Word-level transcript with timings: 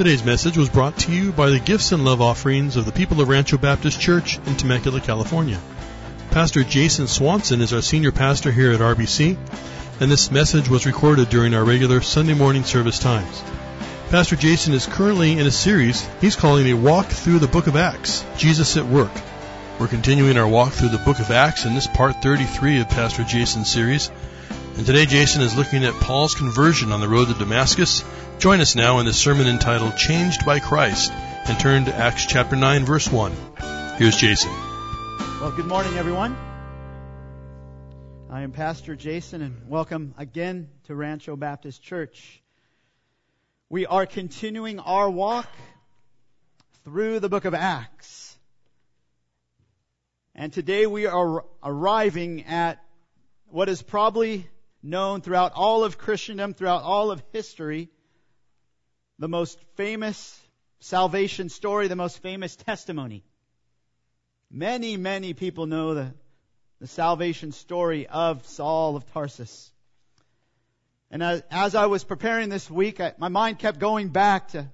Today's 0.00 0.24
message 0.24 0.56
was 0.56 0.70
brought 0.70 0.96
to 1.00 1.12
you 1.12 1.30
by 1.30 1.50
the 1.50 1.58
gifts 1.58 1.92
and 1.92 2.06
love 2.06 2.22
offerings 2.22 2.78
of 2.78 2.86
the 2.86 2.90
people 2.90 3.20
of 3.20 3.28
Rancho 3.28 3.58
Baptist 3.58 4.00
Church 4.00 4.38
in 4.46 4.56
Temecula, 4.56 4.98
California. 4.98 5.60
Pastor 6.30 6.64
Jason 6.64 7.06
Swanson 7.06 7.60
is 7.60 7.74
our 7.74 7.82
senior 7.82 8.10
pastor 8.10 8.50
here 8.50 8.72
at 8.72 8.80
RBC, 8.80 9.36
and 10.00 10.10
this 10.10 10.30
message 10.30 10.70
was 10.70 10.86
recorded 10.86 11.28
during 11.28 11.52
our 11.52 11.62
regular 11.62 12.00
Sunday 12.00 12.32
morning 12.32 12.64
service 12.64 12.98
times. 12.98 13.42
Pastor 14.08 14.36
Jason 14.36 14.72
is 14.72 14.86
currently 14.86 15.32
in 15.32 15.46
a 15.46 15.50
series 15.50 16.08
he's 16.22 16.34
calling 16.34 16.68
a 16.68 16.72
walk 16.72 17.08
through 17.08 17.38
the 17.38 17.46
book 17.46 17.66
of 17.66 17.76
Acts, 17.76 18.24
Jesus 18.38 18.78
at 18.78 18.86
Work. 18.86 19.12
We're 19.78 19.86
continuing 19.86 20.38
our 20.38 20.48
walk 20.48 20.72
through 20.72 20.96
the 20.96 21.04
book 21.04 21.18
of 21.18 21.30
Acts 21.30 21.66
in 21.66 21.74
this 21.74 21.86
part 21.86 22.22
33 22.22 22.80
of 22.80 22.88
Pastor 22.88 23.22
Jason's 23.22 23.70
series. 23.70 24.10
And 24.78 24.86
today 24.86 25.04
Jason 25.04 25.42
is 25.42 25.54
looking 25.58 25.84
at 25.84 25.92
Paul's 25.92 26.34
conversion 26.34 26.90
on 26.90 27.02
the 27.02 27.08
road 27.08 27.28
to 27.28 27.34
Damascus. 27.34 28.02
Join 28.40 28.62
us 28.62 28.74
now 28.74 29.00
in 29.00 29.04
the 29.04 29.12
sermon 29.12 29.46
entitled 29.46 29.98
Changed 29.98 30.46
by 30.46 30.60
Christ 30.60 31.12
and 31.12 31.60
turn 31.60 31.84
to 31.84 31.94
Acts 31.94 32.24
chapter 32.24 32.56
9 32.56 32.86
verse 32.86 33.06
1. 33.06 33.32
Here's 33.98 34.16
Jason. 34.16 34.50
Well, 35.42 35.52
good 35.54 35.66
morning 35.66 35.98
everyone. 35.98 36.34
I 38.30 38.40
am 38.40 38.52
Pastor 38.52 38.96
Jason 38.96 39.42
and 39.42 39.68
welcome 39.68 40.14
again 40.16 40.70
to 40.84 40.94
Rancho 40.94 41.36
Baptist 41.36 41.82
Church. 41.82 42.40
We 43.68 43.84
are 43.84 44.06
continuing 44.06 44.78
our 44.78 45.10
walk 45.10 45.50
through 46.84 47.20
the 47.20 47.28
book 47.28 47.44
of 47.44 47.52
Acts. 47.52 48.38
And 50.34 50.50
today 50.50 50.86
we 50.86 51.04
are 51.04 51.44
arriving 51.62 52.46
at 52.46 52.82
what 53.48 53.68
is 53.68 53.82
probably 53.82 54.48
known 54.82 55.20
throughout 55.20 55.52
all 55.54 55.84
of 55.84 55.98
Christendom, 55.98 56.54
throughout 56.54 56.84
all 56.84 57.10
of 57.10 57.22
history, 57.34 57.90
the 59.20 59.28
most 59.28 59.60
famous 59.76 60.40
salvation 60.80 61.50
story, 61.50 61.88
the 61.88 61.94
most 61.94 62.22
famous 62.22 62.56
testimony. 62.56 63.22
Many, 64.50 64.96
many 64.96 65.34
people 65.34 65.66
know 65.66 65.92
the, 65.92 66.14
the 66.80 66.86
salvation 66.86 67.52
story 67.52 68.06
of 68.06 68.46
Saul 68.46 68.96
of 68.96 69.04
Tarsus. 69.12 69.70
And 71.10 71.22
as, 71.22 71.42
as 71.50 71.74
I 71.74 71.86
was 71.86 72.02
preparing 72.02 72.48
this 72.48 72.70
week, 72.70 72.98
I, 72.98 73.12
my 73.18 73.28
mind 73.28 73.58
kept 73.58 73.78
going 73.78 74.08
back 74.08 74.48
to 74.48 74.66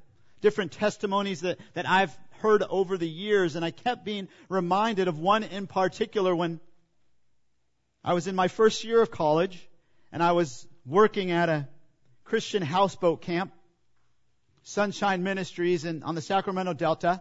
different 0.43 0.71
testimonies 0.71 1.41
that, 1.41 1.59
that 1.75 1.89
I've 1.89 2.17
heard 2.39 2.63
over 2.63 2.97
the 2.97 3.09
years, 3.09 3.57
and 3.57 3.65
I 3.65 3.73
kept 3.73 4.05
being 4.05 4.29
reminded 4.49 5.09
of 5.09 5.19
one 5.19 5.43
in 5.43 5.67
particular 5.67 6.37
when 6.37 6.61
I 8.05 8.15
was 8.15 8.29
in 8.29 8.37
my 8.37 8.47
first 8.47 8.85
year 8.85 9.03
of 9.03 9.11
college, 9.11 9.69
and 10.13 10.23
I 10.23 10.33
was 10.33 10.69
working 10.85 11.33
at 11.33 11.49
a 11.49 11.67
Christian 12.23 12.63
houseboat 12.63 13.23
camp, 13.23 13.53
Sunshine 14.69 15.23
Ministries 15.23 15.85
in, 15.85 16.03
on 16.03 16.17
the 16.17 16.21
Sacramento 16.21 16.73
Delta. 16.73 17.21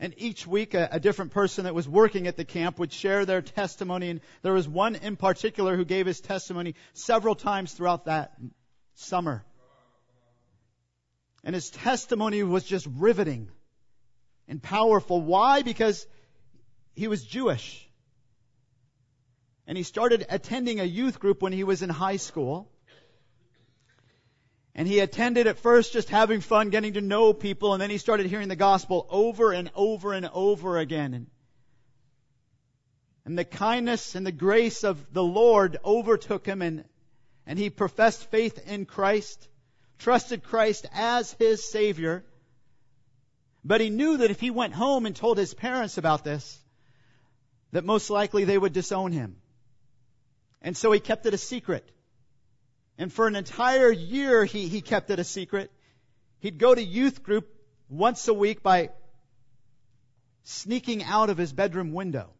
And 0.00 0.12
each 0.16 0.48
week, 0.48 0.74
a, 0.74 0.88
a, 0.90 1.00
different 1.00 1.30
person 1.30 1.62
that 1.62 1.76
was 1.76 1.88
working 1.88 2.26
at 2.26 2.36
the 2.36 2.44
camp 2.44 2.80
would 2.80 2.92
share 2.92 3.24
their 3.24 3.40
testimony. 3.40 4.10
And 4.10 4.20
there 4.42 4.52
was 4.52 4.68
one 4.68 4.96
in 4.96 5.14
particular 5.14 5.76
who 5.76 5.84
gave 5.84 6.06
his 6.06 6.20
testimony 6.20 6.74
several 6.92 7.36
times 7.36 7.72
throughout 7.72 8.06
that 8.06 8.36
summer. 8.94 9.44
And 11.44 11.54
his 11.54 11.70
testimony 11.70 12.42
was 12.42 12.64
just 12.64 12.88
riveting 12.96 13.48
and 14.48 14.60
powerful. 14.60 15.20
Why? 15.20 15.62
Because 15.62 16.04
he 16.96 17.06
was 17.06 17.24
Jewish. 17.24 17.88
And 19.68 19.78
he 19.78 19.84
started 19.84 20.26
attending 20.28 20.80
a 20.80 20.84
youth 20.84 21.20
group 21.20 21.42
when 21.42 21.52
he 21.52 21.62
was 21.62 21.82
in 21.82 21.90
high 21.90 22.16
school. 22.16 22.68
And 24.78 24.86
he 24.86 24.98
attended 24.98 25.46
at 25.46 25.58
first 25.58 25.94
just 25.94 26.10
having 26.10 26.42
fun, 26.42 26.68
getting 26.68 26.92
to 26.92 27.00
know 27.00 27.32
people, 27.32 27.72
and 27.72 27.80
then 27.80 27.88
he 27.88 27.96
started 27.96 28.26
hearing 28.26 28.48
the 28.48 28.56
gospel 28.56 29.06
over 29.08 29.52
and 29.52 29.70
over 29.74 30.12
and 30.12 30.28
over 30.34 30.76
again. 30.76 31.14
And, 31.14 31.26
and 33.24 33.38
the 33.38 33.46
kindness 33.46 34.14
and 34.14 34.26
the 34.26 34.32
grace 34.32 34.84
of 34.84 35.14
the 35.14 35.24
Lord 35.24 35.78
overtook 35.82 36.44
him, 36.44 36.60
and, 36.60 36.84
and 37.46 37.58
he 37.58 37.70
professed 37.70 38.30
faith 38.30 38.68
in 38.68 38.84
Christ, 38.84 39.48
trusted 39.98 40.42
Christ 40.42 40.84
as 40.92 41.32
his 41.38 41.66
Savior. 41.66 42.22
But 43.64 43.80
he 43.80 43.88
knew 43.88 44.18
that 44.18 44.30
if 44.30 44.40
he 44.40 44.50
went 44.50 44.74
home 44.74 45.06
and 45.06 45.16
told 45.16 45.38
his 45.38 45.54
parents 45.54 45.96
about 45.96 46.22
this, 46.22 46.62
that 47.72 47.82
most 47.82 48.10
likely 48.10 48.44
they 48.44 48.58
would 48.58 48.74
disown 48.74 49.12
him. 49.12 49.36
And 50.60 50.76
so 50.76 50.92
he 50.92 51.00
kept 51.00 51.24
it 51.24 51.32
a 51.32 51.38
secret. 51.38 51.90
And 52.98 53.12
for 53.12 53.26
an 53.26 53.36
entire 53.36 53.90
year, 53.90 54.44
he, 54.44 54.68
he 54.68 54.80
kept 54.80 55.10
it 55.10 55.18
a 55.18 55.24
secret. 55.24 55.70
He'd 56.40 56.58
go 56.58 56.74
to 56.74 56.82
youth 56.82 57.22
group 57.22 57.48
once 57.88 58.26
a 58.28 58.34
week 58.34 58.62
by 58.62 58.90
sneaking 60.44 61.02
out 61.02 61.28
of 61.28 61.36
his 61.36 61.52
bedroom 61.52 61.92
window 61.92 62.30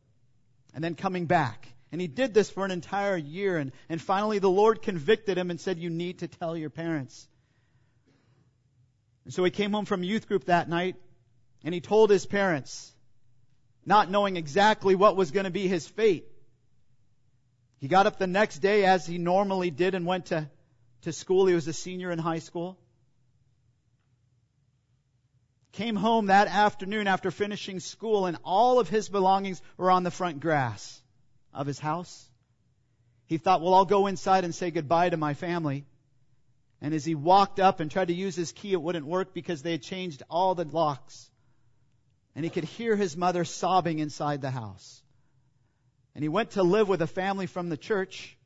and 0.75 0.83
then 0.83 0.94
coming 0.94 1.27
back. 1.27 1.69
And 1.93 2.00
he 2.00 2.09
did 2.09 2.34
this 2.34 2.50
for 2.50 2.65
an 2.65 2.71
entire 2.71 3.17
year. 3.17 3.59
And, 3.59 3.72
and 3.89 4.00
finally, 4.00 4.39
the 4.39 4.50
Lord 4.50 4.83
convicted 4.83 5.39
him 5.39 5.50
and 5.50 5.61
said, 5.61 5.78
You 5.78 5.91
need 5.91 6.21
to 6.21 6.28
tell 6.28 6.56
your 6.56 6.71
parents. 6.71 7.28
And 9.25 9.34
so 9.34 9.44
he 9.44 9.50
came 9.50 9.73
home 9.73 9.84
from 9.84 10.03
youth 10.05 10.28
group 10.28 10.44
that 10.44 10.69
night 10.69 10.97
and 11.65 11.75
he 11.75 11.81
told 11.81 12.11
his 12.11 12.27
parents, 12.27 12.93
not 13.84 14.11
knowing 14.11 14.37
exactly 14.37 14.94
what 14.94 15.17
was 15.17 15.33
going 15.33 15.44
to 15.44 15.50
be 15.50 15.67
his 15.67 15.87
fate. 15.87 16.27
He 17.78 17.88
got 17.88 18.06
up 18.06 18.19
the 18.19 18.26
next 18.26 18.59
day 18.59 18.84
as 18.84 19.06
he 19.06 19.19
normally 19.19 19.70
did 19.70 19.94
and 19.94 20.06
went 20.06 20.26
to, 20.26 20.48
to 21.03 21.12
school. 21.12 21.47
He 21.47 21.54
was 21.54 21.69
a 21.69 21.72
senior 21.72 22.10
in 22.10 22.19
high 22.19 22.38
school. 22.38 22.78
Came 25.72 25.97
home 25.97 26.26
that 26.26 26.48
afternoon 26.48 27.06
after 27.06 27.31
finishing 27.31 27.81
school 27.81 28.26
and 28.26 28.38
all 28.44 28.81
of 28.81 28.88
his 28.88 29.10
belongings 29.10 29.60
were 29.76 29.91
on 29.91 30.04
the 30.04 30.10
front 30.10 30.41
grass 30.41 31.03
of 31.53 31.66
his 31.66 31.78
house. 31.78 32.31
He 33.26 33.37
thought, 33.37 33.60
well, 33.60 33.75
I'll 33.75 33.84
go 33.84 34.06
inside 34.06 34.44
and 34.44 34.54
say 34.54 34.70
goodbye 34.70 35.10
to 35.10 35.16
my 35.16 35.34
family. 35.34 35.84
And 36.81 36.94
as 36.94 37.04
he 37.04 37.14
walked 37.14 37.60
up 37.60 37.81
and 37.81 37.91
tried 37.91 38.08
to 38.08 38.14
use 38.14 38.37
his 38.37 38.53
key, 38.53 38.72
it 38.72 38.81
wouldn't 38.81 39.06
work 39.06 39.34
because 39.34 39.62
they 39.62 39.72
had 39.72 39.82
changed 39.82 40.22
all 40.31 40.54
the 40.54 40.64
locks 40.64 41.31
and 42.37 42.44
he 42.44 42.50
could 42.50 42.64
hear 42.64 42.94
his 42.94 43.16
mother 43.16 43.44
sobbing 43.47 43.98
inside 43.98 44.43
the 44.43 44.50
house. 44.50 45.03
And 46.16 46.22
he 46.22 46.31
went 46.31 46.53
to 46.53 46.62
live 46.62 46.88
with 46.88 47.03
a 47.03 47.06
family 47.06 47.44
from 47.44 47.69
the 47.69 47.77
church. 47.77 48.38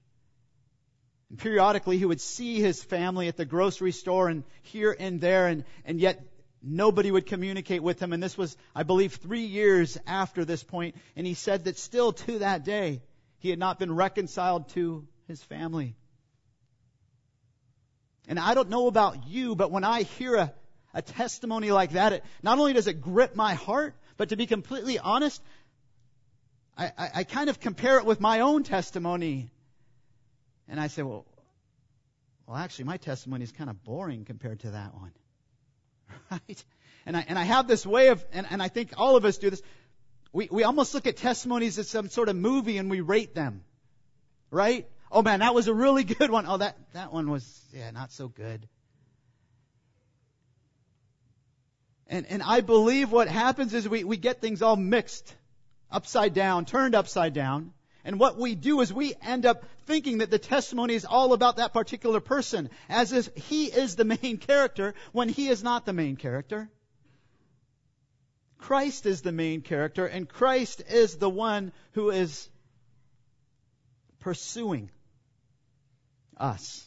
And 1.29 1.39
periodically 1.39 1.99
he 1.99 2.05
would 2.05 2.21
see 2.21 2.61
his 2.61 2.83
family 2.83 3.29
at 3.29 3.37
the 3.37 3.45
grocery 3.45 3.93
store 3.93 4.29
and 4.29 4.43
here 4.63 4.95
and 4.99 5.21
there, 5.21 5.47
and, 5.47 5.65
and 5.85 6.01
yet 6.01 6.21
nobody 6.61 7.13
would 7.13 7.27
communicate 7.27 7.81
with 7.81 8.03
him. 8.03 8.13
And 8.13 8.21
this 8.21 8.37
was, 8.37 8.57
I 8.75 8.83
believe, 8.83 9.15
three 9.15 9.45
years 9.45 9.97
after 10.05 10.45
this 10.45 10.65
point. 10.65 10.97
And 11.15 11.25
he 11.25 11.35
said 11.35 11.67
that 11.67 11.79
still 11.79 12.13
to 12.13 12.41
that 12.41 12.65
day, 12.65 13.03
he 13.39 13.51
had 13.51 13.61
not 13.61 13.79
been 13.79 13.95
reconciled 13.95 14.71
to 14.71 15.07
his 15.29 15.41
family. 15.41 15.95
And 18.27 18.37
I 18.37 18.55
don't 18.55 18.69
know 18.69 18.89
about 18.89 19.29
you, 19.29 19.55
but 19.55 19.71
when 19.71 19.85
I 19.85 20.03
hear 20.03 20.35
a, 20.35 20.53
a 20.93 21.03
testimony 21.03 21.71
like 21.71 21.93
that, 21.93 22.15
it, 22.15 22.25
not 22.43 22.59
only 22.59 22.73
does 22.73 22.89
it 22.89 23.01
grip 23.01 23.37
my 23.37 23.55
heart, 23.55 23.95
but 24.17 24.31
to 24.31 24.37
be 24.37 24.47
completely 24.47 24.99
honest, 24.99 25.41
I, 26.81 26.93
I, 26.97 27.11
I 27.17 27.25
kind 27.25 27.51
of 27.51 27.61
compare 27.61 27.99
it 27.99 28.07
with 28.07 28.21
my 28.21 28.41
own 28.41 28.63
testimony. 28.63 29.51
And 30.67 30.81
I 30.81 30.87
say, 30.87 31.03
well, 31.03 31.27
well, 32.47 32.57
actually, 32.57 32.87
my 32.87 32.97
testimony 32.97 33.45
is 33.45 33.53
kind 33.53 33.69
of 33.69 33.85
boring 33.85 34.25
compared 34.25 34.61
to 34.61 34.71
that 34.71 34.95
one. 34.95 35.13
Right? 36.31 36.65
And 37.07 37.17
I, 37.17 37.25
and 37.29 37.39
I 37.39 37.45
have 37.45 37.67
this 37.67 37.85
way 37.85 38.09
of, 38.09 38.25
and, 38.33 38.47
and 38.51 38.63
I 38.63 38.69
think 38.69 38.93
all 38.97 39.17
of 39.17 39.25
us 39.25 39.39
do 39.39 39.51
this. 39.51 39.63
We, 40.33 40.49
we 40.51 40.65
almost 40.65 40.95
look 40.95 41.07
at 41.07 41.17
testimonies 41.17 41.79
as 41.79 41.89
some 41.89 42.09
sort 42.09 42.29
of 42.29 42.37
movie 42.37 42.79
and 42.79 42.91
we 42.91 43.01
rate 43.01 43.35
them. 43.35 43.63
Right? 44.51 44.89
Oh 45.11 45.23
man, 45.23 45.41
that 45.41 45.55
was 45.55 45.69
a 45.69 45.75
really 45.75 46.05
good 46.19 46.31
one. 46.31 46.47
Oh, 46.47 46.57
that, 46.57 46.77
that 46.93 47.13
one 47.13 47.31
was, 47.31 47.61
yeah, 47.73 47.91
not 47.91 48.13
so 48.13 48.29
good. 48.29 48.67
And, 52.07 52.27
and 52.27 52.43
I 52.43 52.61
believe 52.61 53.13
what 53.13 53.29
happens 53.29 53.75
is 53.75 53.89
we, 53.89 54.05
we 54.05 54.17
get 54.17 54.41
things 54.41 54.63
all 54.63 54.77
mixed, 54.77 55.35
upside 55.91 56.35
down, 56.35 56.65
turned 56.65 56.95
upside 56.95 57.35
down. 57.35 57.73
And 58.05 58.19
what 58.19 58.39
we 58.39 58.55
do 58.55 58.81
is 58.81 58.93
we 58.93 59.15
end 59.23 59.45
up 59.45 59.65
thinking 59.87 60.19
that 60.19 60.31
the 60.31 60.39
testimony 60.39 60.95
is 60.95 61.05
all 61.05 61.33
about 61.33 61.57
that 61.57 61.73
particular 61.73 62.21
person, 62.21 62.71
as 62.89 63.13
if 63.13 63.35
he 63.35 63.67
is 63.67 63.97
the 63.97 64.05
main 64.05 64.39
character 64.49 64.95
when 65.13 65.29
he 65.29 65.49
is 65.49 65.63
not 65.63 65.85
the 65.85 65.93
main 65.93 66.17
character. 66.17 66.71
Christ 68.59 69.07
is 69.07 69.23
the 69.23 69.33
main 69.33 69.63
character, 69.63 70.07
and 70.07 70.29
Christ 70.29 70.83
is 70.89 71.17
the 71.17 71.31
one 71.31 71.73
who 71.93 72.11
is 72.11 72.49
pursuing 74.21 74.91
us. 76.37 76.87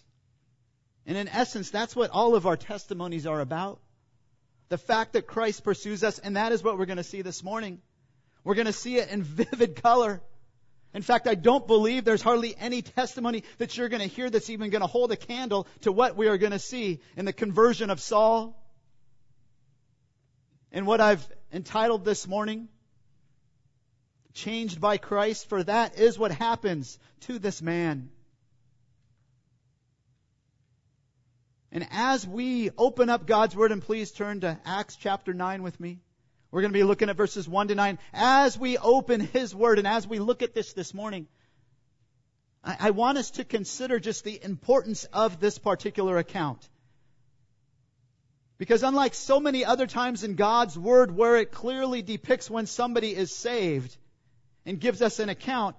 And 1.05 1.17
in 1.17 1.27
essence, 1.27 1.69
that's 1.69 1.95
what 1.95 2.11
all 2.11 2.35
of 2.35 2.47
our 2.47 2.57
testimonies 2.57 3.27
are 3.27 3.41
about. 3.41 3.81
The 4.69 4.77
fact 4.77 5.13
that 5.13 5.27
Christ 5.27 5.63
pursues 5.63 6.03
us, 6.03 6.19
and 6.19 6.37
that 6.37 6.51
is 6.51 6.63
what 6.63 6.77
we're 6.77 6.85
going 6.85 6.97
to 6.97 7.03
see 7.03 7.21
this 7.21 7.43
morning. 7.43 7.81
We're 8.43 8.55
going 8.55 8.67
to 8.67 8.73
see 8.73 8.97
it 8.97 9.09
in 9.09 9.23
vivid 9.23 9.81
color. 9.81 10.21
In 10.93 11.01
fact, 11.01 11.27
I 11.27 11.35
don't 11.35 11.65
believe 11.65 12.05
there's 12.05 12.21
hardly 12.21 12.55
any 12.59 12.81
testimony 12.81 13.43
that 13.57 13.77
you're 13.77 13.89
going 13.89 14.01
to 14.01 14.07
hear 14.07 14.29
that's 14.29 14.49
even 14.49 14.69
going 14.69 14.81
to 14.81 14.87
hold 14.87 15.11
a 15.11 15.15
candle 15.15 15.67
to 15.81 15.91
what 15.91 16.15
we 16.15 16.27
are 16.27 16.37
going 16.37 16.51
to 16.51 16.59
see 16.59 16.99
in 17.17 17.25
the 17.25 17.33
conversion 17.33 17.89
of 17.89 17.99
Saul 17.99 18.63
And 20.73 20.87
what 20.87 20.99
I've 20.99 21.25
entitled 21.53 22.03
this 22.03 22.27
morning, 22.27 22.67
Changed 24.33 24.81
by 24.81 24.97
Christ, 24.97 25.47
for 25.47 25.63
that 25.63 25.99
is 25.99 26.17
what 26.17 26.31
happens 26.31 26.97
to 27.21 27.37
this 27.37 27.61
man. 27.61 28.09
And 31.71 31.87
as 31.91 32.27
we 32.27 32.71
open 32.75 33.11
up 33.11 33.27
God's 33.27 33.55
Word, 33.55 33.71
and 33.71 33.83
please 33.83 34.11
turn 34.11 34.39
to 34.39 34.59
Acts 34.65 34.95
chapter 34.95 35.35
9 35.35 35.61
with 35.61 35.79
me. 35.79 35.99
We're 36.53 36.61
going 36.61 36.71
to 36.71 36.77
be 36.77 36.83
looking 36.83 37.09
at 37.09 37.15
verses 37.15 37.49
1 37.49 37.69
to 37.69 37.75
9. 37.75 37.97
As 38.13 38.59
we 38.59 38.77
open 38.77 39.21
His 39.21 39.55
Word 39.55 39.79
and 39.79 39.87
as 39.87 40.05
we 40.05 40.19
look 40.19 40.43
at 40.43 40.53
this 40.53 40.73
this 40.73 40.93
morning, 40.93 41.25
I, 42.63 42.77
I 42.79 42.91
want 42.91 43.17
us 43.17 43.31
to 43.31 43.43
consider 43.43 43.99
just 43.99 44.23
the 44.23 44.39
importance 44.43 45.05
of 45.05 45.39
this 45.39 45.57
particular 45.57 46.19
account. 46.19 46.69
Because 48.59 48.83
unlike 48.83 49.15
so 49.15 49.39
many 49.39 49.65
other 49.65 49.87
times 49.87 50.23
in 50.23 50.35
God's 50.35 50.77
Word 50.77 51.09
where 51.09 51.37
it 51.37 51.51
clearly 51.51 52.03
depicts 52.03 52.51
when 52.51 52.67
somebody 52.67 53.15
is 53.15 53.35
saved 53.35 53.97
and 54.63 54.79
gives 54.79 55.01
us 55.01 55.17
an 55.17 55.29
account, 55.29 55.75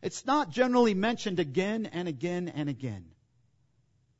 it's 0.00 0.24
not 0.24 0.48
generally 0.48 0.94
mentioned 0.94 1.38
again 1.38 1.84
and 1.84 2.08
again 2.08 2.48
and 2.48 2.70
again. 2.70 3.04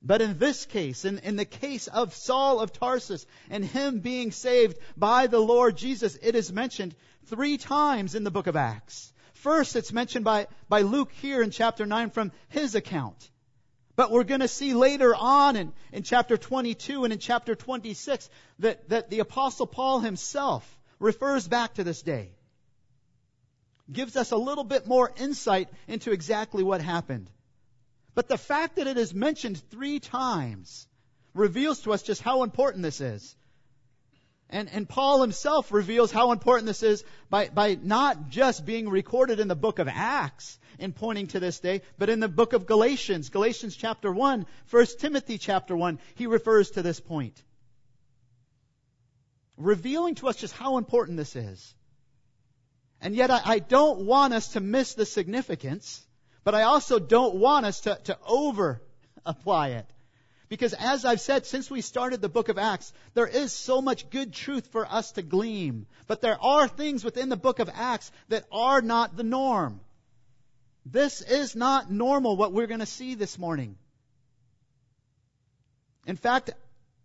But 0.01 0.23
in 0.23 0.39
this 0.39 0.65
case, 0.65 1.05
in, 1.05 1.19
in 1.19 1.37
the 1.37 1.45
case 1.45 1.89
of 1.89 2.15
Saul 2.15 2.61
of 2.61 2.73
Tarsus 2.73 3.27
and 3.51 3.65
him 3.65 3.99
being 4.01 4.31
saved 4.31 4.79
by 4.97 5.27
the 5.27 5.41
Lord 5.41 5.77
Jesus, 5.77 6.17
it 6.23 6.35
is 6.35 6.53
mentioned 6.53 6.95
three 7.27 7.59
times 7.59 8.15
in 8.15 8.25
the 8.25 8.31
book 8.31 8.47
of 8.47 8.57
Acts. 8.57 9.13
First, 9.35 9.77
it's 9.77 9.93
mentioned 9.93 10.25
by, 10.25 10.47
by 10.69 10.83
Luke 10.83 11.13
here 11.21 11.43
in 11.43 11.51
chapter 11.51 11.85
9 11.85 12.11
from 12.11 12.33
his 12.49 12.75
account. 12.75 13.31
But 13.97 14.13
we're 14.13 14.25
going 14.25 14.41
to 14.41 14.49
see 14.49 14.75
later 14.75 15.15
on 15.15 15.57
in, 15.57 15.73
in 15.93 16.05
chapter 16.05 16.37
22 16.37 17.03
and 17.03 17.13
in 17.13 17.19
chapter 17.19 17.57
26 17.57 18.31
that, 18.61 18.89
that 18.91 19.11
the 19.11 19.19
apostle 19.19 19.67
Paul 19.67 19.99
himself 19.99 20.65
refers 21.01 21.49
back 21.49 21.75
to 21.75 21.85
this 21.85 22.03
day. 22.03 22.31
Gives 23.91 24.17
us 24.17 24.31
a 24.31 24.37
little 24.37 24.65
bit 24.65 24.87
more 24.87 25.13
insight 25.17 25.69
into 25.89 26.13
exactly 26.13 26.63
what 26.63 26.81
happened. 26.81 27.29
But 28.19 28.27
the 28.27 28.37
fact 28.37 28.75
that 28.75 28.89
it 28.89 28.99
is 28.99 29.15
mentioned 29.15 29.63
three 29.71 30.01
times 30.01 30.89
reveals 31.35 31.83
to 31.83 31.93
us 31.93 32.03
just 32.03 32.21
how 32.21 32.43
important 32.43 32.83
this 32.83 33.01
is. 33.01 33.37
And, 34.51 34.69
and 34.71 34.89
Paul 34.89 35.23
himself 35.23 35.71
reveals 35.71 36.11
how 36.11 36.33
important 36.33 36.67
this 36.67 36.83
is 36.83 37.05
by, 37.31 37.49
by 37.49 37.79
not 37.81 38.29
just 38.29 38.67
being 38.67 38.89
recorded 38.89 39.39
in 39.39 39.47
the 39.47 39.55
book 39.55 39.79
of 39.79 39.87
Acts 39.87 40.59
and 40.81 40.97
pointing 40.97 41.29
to 41.29 41.39
this 41.39 41.61
day, 41.61 41.83
but 41.97 42.09
in 42.09 42.19
the 42.19 42.27
book 42.27 42.55
of 42.55 42.67
Galatians, 42.67 43.29
Galatians 43.29 43.77
chapter 43.77 44.11
1, 44.11 44.47
1 44.69 44.87
Timothy 44.99 45.39
chapter 45.39 45.77
1, 45.77 46.01
he 46.17 46.27
refers 46.27 46.73
to 46.73 46.83
this 46.83 46.99
point. 46.99 47.41
Revealing 49.57 50.17
to 50.17 50.27
us 50.27 50.35
just 50.35 50.55
how 50.55 50.79
important 50.79 51.19
this 51.19 51.37
is. 51.37 51.73
And 53.01 53.15
yet 53.15 53.31
I, 53.31 53.43
I 53.45 53.59
don't 53.61 54.07
want 54.07 54.35
us 54.35 54.55
to 54.55 54.61
miss 54.61 54.95
the 54.95 55.07
significance 55.07 56.05
but 56.49 56.55
I 56.55 56.63
also 56.63 56.99
don't 56.99 57.35
want 57.35 57.67
us 57.67 57.81
to, 57.81 58.01
to 58.05 58.17
over 58.27 58.81
apply 59.27 59.69
it. 59.73 59.85
Because 60.49 60.73
as 60.73 61.05
I've 61.05 61.21
said, 61.21 61.45
since 61.45 61.71
we 61.71 61.83
started 61.83 62.23
the 62.23 62.31
book 62.31 62.49
of 62.49 62.57
Acts, 62.57 62.91
there 63.13 63.27
is 63.27 63.53
so 63.53 63.83
much 63.83 64.09
good 64.09 64.33
truth 64.33 64.67
for 64.69 64.87
us 64.87 65.13
to 65.13 65.21
glean. 65.21 65.85
But 66.07 66.23
there 66.23 66.43
are 66.43 66.67
things 66.67 67.05
within 67.05 67.29
the 67.29 67.37
book 67.37 67.59
of 67.59 67.69
Acts 67.75 68.11
that 68.31 68.47
are 68.51 68.81
not 68.81 69.15
the 69.15 69.25
norm. 69.25 69.83
This 70.87 71.21
is 71.21 71.55
not 71.55 71.91
normal 71.91 72.35
what 72.35 72.55
we're 72.55 72.67
going 72.67 72.81
to 72.81 72.87
see 72.87 73.15
this 73.15 73.39
morning. 73.39 73.77
In 76.07 76.17
fact, 76.17 76.53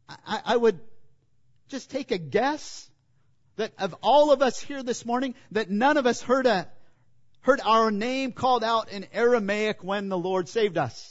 I, 0.08 0.40
I 0.46 0.56
would 0.56 0.80
just 1.68 1.92
take 1.92 2.12
a 2.12 2.18
guess 2.18 2.90
that 3.58 3.74
of 3.78 3.94
all 4.02 4.32
of 4.32 4.42
us 4.42 4.58
here 4.58 4.84
this 4.84 5.06
morning, 5.06 5.36
that 5.52 5.70
none 5.70 5.98
of 5.98 6.08
us 6.08 6.22
heard 6.22 6.46
a, 6.46 6.66
heard 7.44 7.62
our 7.64 7.92
name 7.92 8.32
called 8.32 8.64
out 8.64 8.90
in 8.90 9.06
Aramaic 9.14 9.84
when 9.84 10.10
the 10.10 10.18
Lord 10.18 10.50
saved 10.50 10.78
us. 10.78 11.10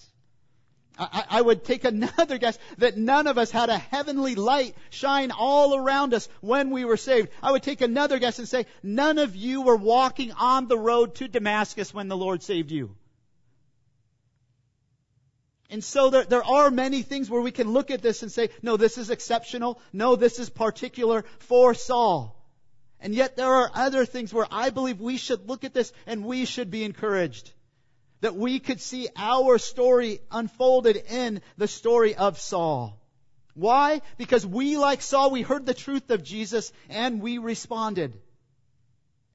I, 0.99 1.25
I, 1.31 1.43
would 1.43 1.65
take 1.65 1.85
another 1.87 2.39
guess 2.39 2.59
that 2.79 2.99
none 2.99 3.27
of 3.27 3.39
us 3.39 3.51
had 3.51 3.71
a 3.71 3.79
heavenly 3.79 4.35
light 4.35 4.75
shine 4.91 5.31
all 5.31 5.75
around 5.75 6.13
us 6.13 6.29
when 6.41 6.71
we 6.71 6.85
were 6.85 6.97
saved. 6.97 7.31
I 7.43 7.53
would 7.53 7.63
take 7.63 7.81
another 7.81 8.19
guess 8.19 8.39
and 8.39 8.49
say 8.49 8.67
none 8.83 9.19
of 9.19 9.35
you 9.35 9.63
were 9.63 9.77
walking 9.77 10.33
on 10.33 10.69
the 10.69 10.79
road 10.79 11.15
to 11.17 11.29
Damascus 11.29 11.95
when 11.95 12.09
the 12.09 12.17
Lord 12.17 12.43
saved 12.43 12.71
you. 12.71 12.95
And 15.71 15.83
so 15.83 16.11
there, 16.11 16.25
there 16.25 16.45
are 16.45 16.71
many 16.71 17.01
things 17.01 17.31
where 17.31 17.41
we 17.41 17.51
can 17.51 17.73
look 17.73 17.91
at 17.91 18.03
this 18.03 18.23
and 18.23 18.31
say, 18.31 18.51
no, 18.61 18.77
this 18.77 18.99
is 18.99 19.09
exceptional. 19.09 19.81
No, 19.91 20.17
this 20.17 20.39
is 20.39 20.51
particular 20.51 21.25
for 21.39 21.73
Saul. 21.73 22.42
And 23.03 23.17
yet 23.17 23.35
there 23.35 23.53
are 23.53 23.71
other 23.75 24.07
things 24.07 24.33
where 24.33 24.47
I 24.49 24.71
believe 24.71 25.01
we 25.01 25.17
should 25.17 25.49
look 25.49 25.65
at 25.65 25.75
this 25.75 25.93
and 26.07 26.25
we 26.25 26.45
should 26.45 26.71
be 26.71 26.85
encouraged. 26.85 27.53
That 28.21 28.37
we 28.37 28.61
could 28.61 28.81
see 28.81 29.09
our 29.17 29.59
story 29.59 30.21
unfolded 30.31 30.97
in 31.11 31.43
the 31.59 31.67
story 31.67 32.15
of 32.15 32.39
Saul. 32.39 32.97
Why? 33.55 34.03
Because 34.19 34.47
we, 34.47 34.77
like 34.77 35.03
Saul, 35.03 35.33
we 35.33 35.43
heard 35.43 35.67
the 35.67 35.75
truth 35.75 36.11
of 36.11 36.23
Jesus 36.23 36.73
and 36.89 37.21
we 37.21 37.39
responded. 37.39 38.17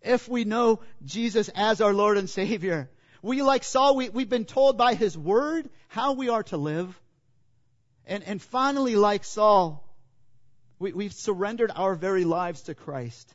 If 0.02 0.30
we 0.30 0.46
know 0.46 0.80
Jesus 1.04 1.50
as 1.54 1.82
our 1.82 1.94
Lord 1.94 2.18
and 2.18 2.30
Savior, 2.30 2.90
we, 3.22 3.42
like 3.42 3.66
Saul, 3.66 3.98
we, 3.98 4.08
we've 4.08 4.30
been 4.30 4.46
told 4.46 4.78
by 4.78 4.94
His 4.94 5.18
Word 5.18 5.70
how 5.90 6.14
we 6.14 6.30
are 6.30 6.44
to 6.44 6.56
live. 6.56 6.98
And, 8.06 8.24
and 8.24 8.42
finally, 8.42 8.96
like 8.96 9.26
Saul, 9.26 9.84
we, 10.80 10.94
we've 10.94 11.14
surrendered 11.14 11.72
our 11.76 11.96
very 11.96 12.24
lives 12.24 12.62
to 12.64 12.74
Christ 12.74 13.34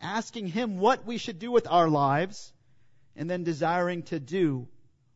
asking 0.00 0.48
Him 0.48 0.78
what 0.78 1.04
we 1.06 1.18
should 1.18 1.38
do 1.38 1.50
with 1.50 1.66
our 1.68 1.88
lives, 1.88 2.52
and 3.16 3.28
then 3.28 3.44
desiring 3.44 4.02
to 4.04 4.20
do 4.20 4.68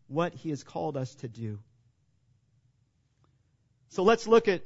what 0.09 0.35
He 0.35 0.51
has 0.51 0.63
called 0.63 0.97
us 0.97 1.15
to 1.17 1.29
do. 1.29 1.59
So 3.89 4.03
let's 4.03 4.27
look 4.27 4.49
at 4.49 4.63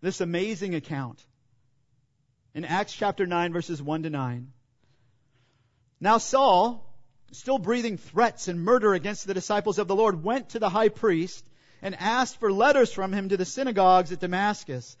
this 0.00 0.20
amazing 0.20 0.74
account 0.74 1.24
in 2.54 2.64
Acts 2.64 2.92
chapter 2.92 3.26
9, 3.26 3.52
verses 3.52 3.80
1 3.82 4.02
to 4.02 4.10
9. 4.10 4.52
Now 6.00 6.18
Saul, 6.18 6.84
still 7.30 7.58
breathing 7.58 7.96
threats 7.96 8.48
and 8.48 8.60
murder 8.60 8.92
against 8.94 9.26
the 9.26 9.34
disciples 9.34 9.78
of 9.78 9.88
the 9.88 9.94
Lord, 9.94 10.22
went 10.22 10.50
to 10.50 10.58
the 10.58 10.68
high 10.68 10.90
priest 10.90 11.44
and 11.80 11.94
asked 11.98 12.38
for 12.38 12.52
letters 12.52 12.92
from 12.92 13.12
him 13.12 13.28
to 13.30 13.36
the 13.36 13.44
synagogues 13.44 14.12
at 14.12 14.20
Damascus, 14.20 14.96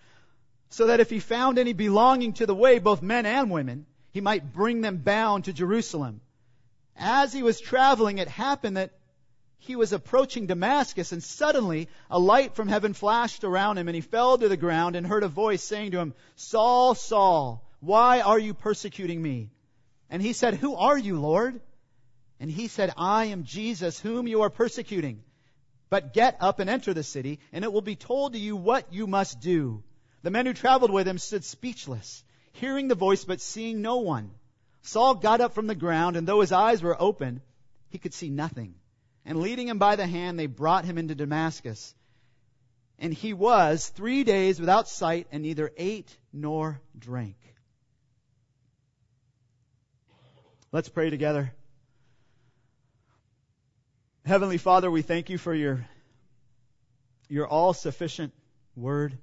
so 0.70 0.86
that 0.86 1.00
if 1.00 1.10
he 1.10 1.20
found 1.20 1.58
any 1.58 1.72
belonging 1.74 2.32
to 2.34 2.46
the 2.46 2.54
way, 2.54 2.78
both 2.78 3.02
men 3.02 3.26
and 3.26 3.50
women, 3.50 3.84
he 4.12 4.20
might 4.20 4.52
bring 4.52 4.82
them 4.82 4.98
bound 4.98 5.44
to 5.44 5.52
Jerusalem. 5.52 6.20
As 6.96 7.32
he 7.32 7.42
was 7.42 7.60
traveling, 7.60 8.18
it 8.18 8.28
happened 8.28 8.76
that 8.76 8.92
he 9.58 9.74
was 9.74 9.92
approaching 9.92 10.46
Damascus, 10.46 11.12
and 11.12 11.22
suddenly 11.22 11.88
a 12.10 12.18
light 12.18 12.54
from 12.54 12.68
heaven 12.68 12.92
flashed 12.92 13.42
around 13.42 13.78
him, 13.78 13.88
and 13.88 13.94
he 13.94 14.00
fell 14.00 14.36
to 14.36 14.48
the 14.48 14.56
ground 14.56 14.96
and 14.96 15.06
heard 15.06 15.22
a 15.22 15.28
voice 15.28 15.62
saying 15.64 15.92
to 15.92 15.98
him, 15.98 16.14
Saul, 16.36 16.94
Saul, 16.94 17.64
why 17.80 18.20
are 18.20 18.38
you 18.38 18.54
persecuting 18.54 19.22
me? 19.22 19.50
And 20.10 20.20
he 20.20 20.34
said, 20.34 20.54
Who 20.54 20.74
are 20.74 20.98
you, 20.98 21.18
Lord? 21.18 21.60
And 22.38 22.50
he 22.50 22.68
said, 22.68 22.92
I 22.96 23.26
am 23.26 23.44
Jesus, 23.44 23.98
whom 23.98 24.26
you 24.26 24.42
are 24.42 24.50
persecuting. 24.50 25.22
But 25.88 26.12
get 26.12 26.36
up 26.40 26.58
and 26.58 26.68
enter 26.68 26.92
the 26.92 27.02
city, 27.02 27.38
and 27.52 27.64
it 27.64 27.72
will 27.72 27.82
be 27.82 27.96
told 27.96 28.32
to 28.32 28.38
you 28.38 28.56
what 28.56 28.92
you 28.92 29.06
must 29.06 29.40
do. 29.40 29.82
The 30.22 30.30
men 30.30 30.46
who 30.46 30.52
traveled 30.52 30.90
with 30.90 31.06
him 31.06 31.18
stood 31.18 31.44
speechless 31.44 32.24
hearing 32.52 32.88
the 32.88 32.94
voice 32.94 33.24
but 33.24 33.40
seeing 33.40 33.82
no 33.82 33.98
one. 33.98 34.30
Saul 34.82 35.14
got 35.14 35.40
up 35.40 35.54
from 35.54 35.66
the 35.66 35.74
ground, 35.74 36.16
and 36.16 36.26
though 36.26 36.40
his 36.40 36.52
eyes 36.52 36.82
were 36.82 37.00
open, 37.00 37.40
he 37.88 37.98
could 37.98 38.14
see 38.14 38.30
nothing. 38.30 38.74
And 39.24 39.40
leading 39.40 39.68
him 39.68 39.78
by 39.78 39.96
the 39.96 40.06
hand, 40.06 40.38
they 40.38 40.46
brought 40.46 40.84
him 40.84 40.98
into 40.98 41.14
Damascus. 41.14 41.94
And 42.98 43.12
he 43.12 43.32
was 43.32 43.88
three 43.88 44.24
days 44.24 44.58
without 44.58 44.88
sight 44.88 45.26
and 45.30 45.42
neither 45.42 45.72
ate 45.76 46.16
nor 46.32 46.80
drank. 46.98 47.36
Let's 50.72 50.88
pray 50.88 51.10
together. 51.10 51.52
Heavenly 54.24 54.58
Father, 54.58 54.90
we 54.90 55.02
thank 55.02 55.30
you 55.30 55.38
for 55.38 55.52
your, 55.52 55.84
your 57.28 57.46
all 57.46 57.74
sufficient 57.74 58.32
word. 58.76 59.18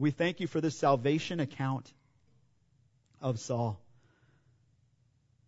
We 0.00 0.12
thank 0.12 0.40
you 0.40 0.46
for 0.46 0.62
the 0.62 0.70
salvation 0.70 1.40
account 1.40 1.92
of 3.20 3.38
Saul. 3.38 3.78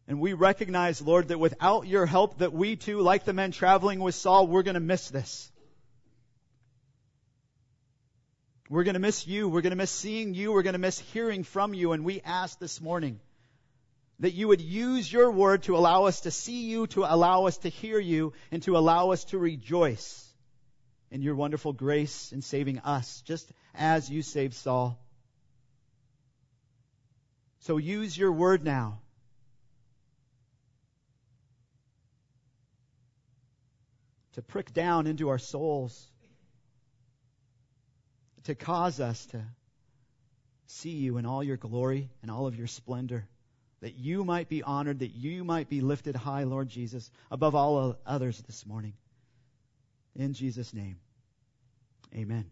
And 0.06 0.21
we 0.21 0.35
recognize, 0.35 1.00
Lord, 1.00 1.28
that 1.28 1.38
without 1.38 1.87
your 1.87 2.04
help, 2.04 2.38
that 2.38 2.52
we 2.52 2.76
too, 2.76 3.00
like 3.00 3.25
the 3.25 3.32
men 3.32 3.52
traveling 3.52 3.99
with 3.99 4.14
Saul, 4.14 4.47
we're 4.47 4.62
going 4.62 4.75
to 4.75 4.80
miss 4.80 5.09
this. 5.09 5.50
We're 8.68 8.85
going 8.85 8.92
to 8.92 9.00
miss 9.00 9.26
you. 9.26 9.49
We're 9.49 9.62
going 9.62 9.71
to 9.71 9.76
miss 9.76 9.90
seeing 9.90 10.35
you. 10.35 10.52
We're 10.52 10.62
going 10.62 10.75
to 10.75 10.78
miss 10.78 10.99
hearing 10.99 11.44
from 11.44 11.73
you. 11.73 11.92
And 11.92 12.04
we 12.04 12.21
ask 12.21 12.59
this 12.59 12.78
morning 12.78 13.21
that 14.18 14.35
you 14.35 14.49
would 14.49 14.61
use 14.61 15.11
your 15.11 15.30
word 15.30 15.62
to 15.62 15.78
allow 15.78 16.04
us 16.04 16.21
to 16.21 16.30
see 16.30 16.64
you, 16.64 16.87
to 16.88 17.04
allow 17.04 17.47
us 17.47 17.56
to 17.59 17.71
hear 17.71 17.99
you, 17.99 18.35
and 18.50 18.62
to 18.64 18.76
allow 18.76 19.12
us 19.12 19.25
to 19.25 19.38
rejoice 19.38 20.30
in 21.11 21.23
your 21.23 21.37
wonderful 21.37 21.73
grace 21.73 22.32
in 22.32 22.42
saving 22.42 22.80
us, 22.80 23.23
just 23.23 23.50
as 23.75 24.11
you 24.11 24.23
saved 24.23 24.55
Saul. 24.55 24.99
So 27.61 27.76
use 27.76 28.17
your 28.17 28.33
word 28.33 28.64
now. 28.64 28.99
To 34.35 34.43
prick 34.43 34.73
down 34.73 35.07
into 35.07 35.29
our 35.29 35.38
souls, 35.38 36.11
to 38.45 38.55
cause 38.55 38.99
us 38.99 39.26
to 39.26 39.45
see 40.67 40.91
you 40.91 41.19
in 41.19 41.26
all 41.26 41.45
your 41.45 41.59
glory 41.59 42.09
and 42.23 42.31
all 42.31 42.47
of 42.47 42.57
your 42.57 42.67
splendor, 42.67 43.29
that 43.83 43.95
you 43.95 44.25
might 44.25 44.49
be 44.49 44.62
honored, 44.62 45.00
that 45.00 45.14
you 45.14 45.45
might 45.45 45.69
be 45.69 45.83
lifted 45.83 46.17
high, 46.17 46.45
Lord 46.45 46.69
Jesus, 46.69 47.11
above 47.31 47.55
all 47.55 47.97
others 48.07 48.41
this 48.47 48.64
morning. 48.64 48.95
In 50.17 50.33
Jesus' 50.33 50.73
name, 50.73 50.97
amen. 52.14 52.50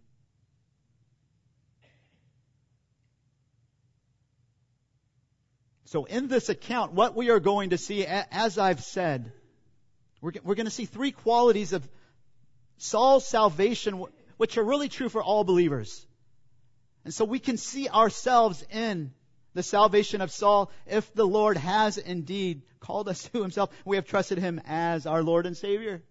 So, 5.91 6.05
in 6.05 6.29
this 6.29 6.49
account, 6.49 6.93
what 6.93 7.17
we 7.17 7.31
are 7.31 7.41
going 7.41 7.71
to 7.71 7.77
see, 7.77 8.07
as 8.07 8.59
I've 8.59 8.81
said, 8.81 9.33
we're, 10.21 10.31
going 10.31 10.67
to 10.67 10.71
see 10.71 10.85
three 10.85 11.11
qualities 11.11 11.73
of 11.73 11.89
Saul's 12.79 13.27
salvation, 13.27 14.05
which 14.37 14.57
are 14.57 14.63
really 14.63 14.89
true 14.89 15.09
for 15.09 15.21
all 15.21 15.43
believers. 15.43 16.07
And 17.05 17.13
so 17.13 17.25
we 17.25 17.41
can 17.41 17.57
see 17.57 17.89
ourselves 17.89 18.65
in 18.71 19.13
the 19.55 19.65
salvation 19.65 20.21
of 20.21 20.31
Saul 20.31 20.71
if 20.87 21.13
the 21.13 21.27
Lord 21.27 21.57
has 21.57 21.99
indeed 21.99 22.63
called 22.79 23.09
us 23.09 23.29
to 23.33 23.43
himself. 23.43 23.71
We 23.85 23.97
have 23.97 24.07
trusted 24.07 24.39
him 24.39 24.61
as 24.67 25.07
our 25.07 25.25
Lord 25.25 25.45
and 25.45 25.57
Savior. 25.57 26.05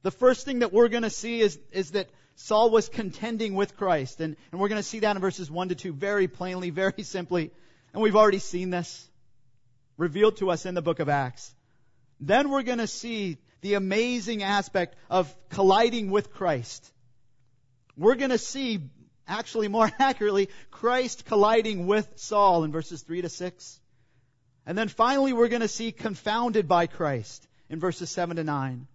The 0.00 0.12
first 0.12 0.46
thing 0.46 0.60
that 0.60 0.72
we're 0.72 0.88
going 0.88 1.02
to 1.02 1.10
see 1.10 1.42
is, 1.42 1.58
is 1.72 1.90
that 1.90 2.08
Saul 2.36 2.70
was 2.70 2.88
contending 2.88 3.54
with 3.54 3.76
Christ. 3.76 4.22
And, 4.22 4.34
and 4.50 4.58
we're 4.58 4.68
going 4.68 4.80
to 4.80 4.88
see 4.88 5.00
that 5.00 5.14
in 5.14 5.20
verses 5.20 5.50
1 5.50 5.68
to 5.68 5.74
2 5.74 5.92
very 5.92 6.26
plainly, 6.26 6.70
very 6.84 7.02
simply. 7.02 7.50
And 7.92 8.02
we've 8.02 8.16
already 8.16 8.38
seen 8.38 8.70
this 8.70 9.08
revealed 9.96 10.36
to 10.38 10.50
us 10.50 10.66
in 10.66 10.74
the 10.74 10.82
book 10.82 11.00
of 11.00 11.08
Acts. 11.08 11.54
Then 12.20 12.50
we're 12.50 12.62
going 12.62 12.78
to 12.78 12.86
see 12.86 13.38
the 13.60 13.74
amazing 13.74 14.42
aspect 14.42 14.94
of 15.10 15.34
colliding 15.50 16.10
with 16.10 16.32
Christ. 16.32 16.92
We're 17.96 18.14
going 18.14 18.30
to 18.30 18.38
see 18.38 18.80
actually 19.26 19.68
more 19.68 19.90
accurately, 19.98 20.48
Christ 20.70 21.24
colliding 21.24 21.86
with 21.86 22.08
Saul 22.16 22.64
in 22.64 22.72
verses 22.72 23.02
3 23.02 23.22
to 23.22 23.28
6. 23.28 23.80
And 24.66 24.76
then 24.76 24.88
finally, 24.88 25.32
we're 25.32 25.48
going 25.48 25.62
to 25.62 25.68
see 25.68 25.92
confounded 25.92 26.68
by 26.68 26.86
Christ 26.86 27.46
in 27.68 27.80
verses 27.80 28.10
7 28.10 28.36
to 28.36 28.44
9. 28.44 28.86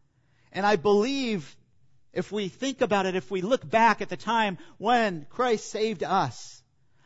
And 0.51 0.65
I 0.65 0.75
believe 0.75 1.55
if 2.13 2.31
we 2.31 2.47
think 2.47 2.81
about 2.81 3.05
it, 3.05 3.15
if 3.15 3.31
we 3.31 3.41
look 3.41 3.67
back 3.67 4.01
at 4.01 4.09
the 4.09 4.17
time 4.17 4.57
when 4.77 5.25
Christ 5.29 5.69
saved 5.69 6.03
us, 6.03 6.62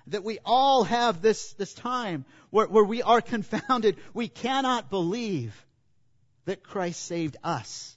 that 0.07 0.23
we 0.23 0.39
all 0.45 0.83
have 0.83 1.21
this, 1.21 1.53
this 1.53 1.73
time 1.73 2.25
where, 2.49 2.67
where 2.67 2.83
we 2.83 3.01
are 3.01 3.21
confounded. 3.35 3.97
We 4.13 4.27
cannot 4.27 4.89
believe 4.89 5.65
that 6.45 6.63
Christ 6.63 7.03
saved 7.03 7.37
us 7.43 7.95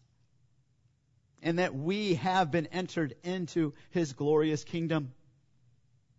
and 1.43 1.59
that 1.59 1.75
we 1.75 2.15
have 2.15 2.51
been 2.51 2.67
entered 2.67 3.15
into 3.23 3.73
his 3.91 4.13
glorious 4.13 4.65
kingdom 4.65 5.13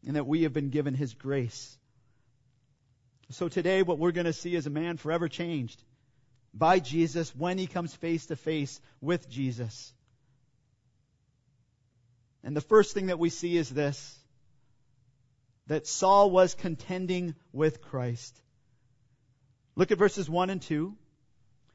and 0.05 0.15
that 0.15 0.25
we 0.25 0.43
have 0.43 0.53
been 0.53 0.69
given 0.69 0.93
His 0.93 1.13
grace. 1.13 1.77
So 3.29 3.47
today, 3.47 3.81
what 3.81 3.97
we're 3.97 4.11
going 4.11 4.25
to 4.25 4.33
see 4.33 4.55
is 4.55 4.67
a 4.67 4.71
man 4.71 4.97
forever 4.97 5.29
changed 5.29 5.81
by 6.53 6.79
Jesus 6.79 7.33
when 7.35 7.57
he 7.57 7.67
comes 7.67 7.93
face 7.95 8.25
to 8.25 8.35
face 8.35 8.81
with 8.99 9.29
Jesus. 9.29 9.93
And 12.43 12.55
the 12.55 12.61
first 12.61 12.93
thing 12.93 13.05
that 13.07 13.19
we 13.19 13.29
see 13.29 13.55
is 13.55 13.69
this 13.69 14.19
that 15.71 15.87
Saul 15.87 16.29
was 16.29 16.53
contending 16.53 17.33
with 17.53 17.81
Christ. 17.81 18.37
Look 19.77 19.91
at 19.91 19.97
verses 19.97 20.29
1 20.29 20.49
and 20.49 20.61
2. 20.61 20.93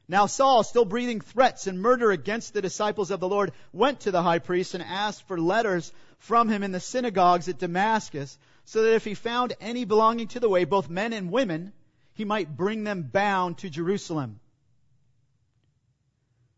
Now 0.07 0.27
Saul, 0.27 0.61
still 0.61 0.85
breathing 0.85 1.19
threats 1.19 1.65
and 1.65 1.81
murder 1.81 2.11
against 2.11 2.53
the 2.53 2.61
disciples 2.61 3.09
of 3.09 3.19
the 3.19 3.27
Lord, 3.27 3.53
went 3.73 4.01
to 4.01 4.11
the 4.11 4.21
high 4.21 4.37
priest 4.37 4.75
and 4.75 4.83
asked 4.83 5.27
for 5.27 5.39
letters 5.39 5.91
from 6.19 6.47
him 6.47 6.61
in 6.61 6.71
the 6.71 6.79
synagogues 6.79 7.49
at 7.49 7.57
Damascus, 7.57 8.37
so 8.65 8.83
that 8.83 8.93
if 8.93 9.03
he 9.03 9.15
found 9.15 9.55
any 9.59 9.83
belonging 9.83 10.27
to 10.27 10.39
the 10.39 10.47
way, 10.47 10.63
both 10.63 10.91
men 10.91 11.11
and 11.11 11.31
women, 11.31 11.73
he 12.13 12.23
might 12.23 12.55
bring 12.55 12.83
them 12.83 13.01
bound 13.01 13.57
to 13.57 13.69
Jerusalem. 13.71 14.39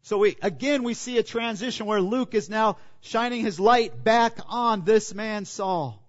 So 0.01 0.17
we, 0.17 0.35
again, 0.41 0.83
we 0.83 0.93
see 0.93 1.17
a 1.17 1.23
transition 1.23 1.85
where 1.85 2.01
Luke 2.01 2.33
is 2.33 2.49
now 2.49 2.79
shining 2.99 3.45
his 3.45 3.61
light 3.61 4.03
back 4.03 4.39
on 4.49 4.83
this 4.83 5.13
man 5.13 5.45
Saul. 5.45 6.05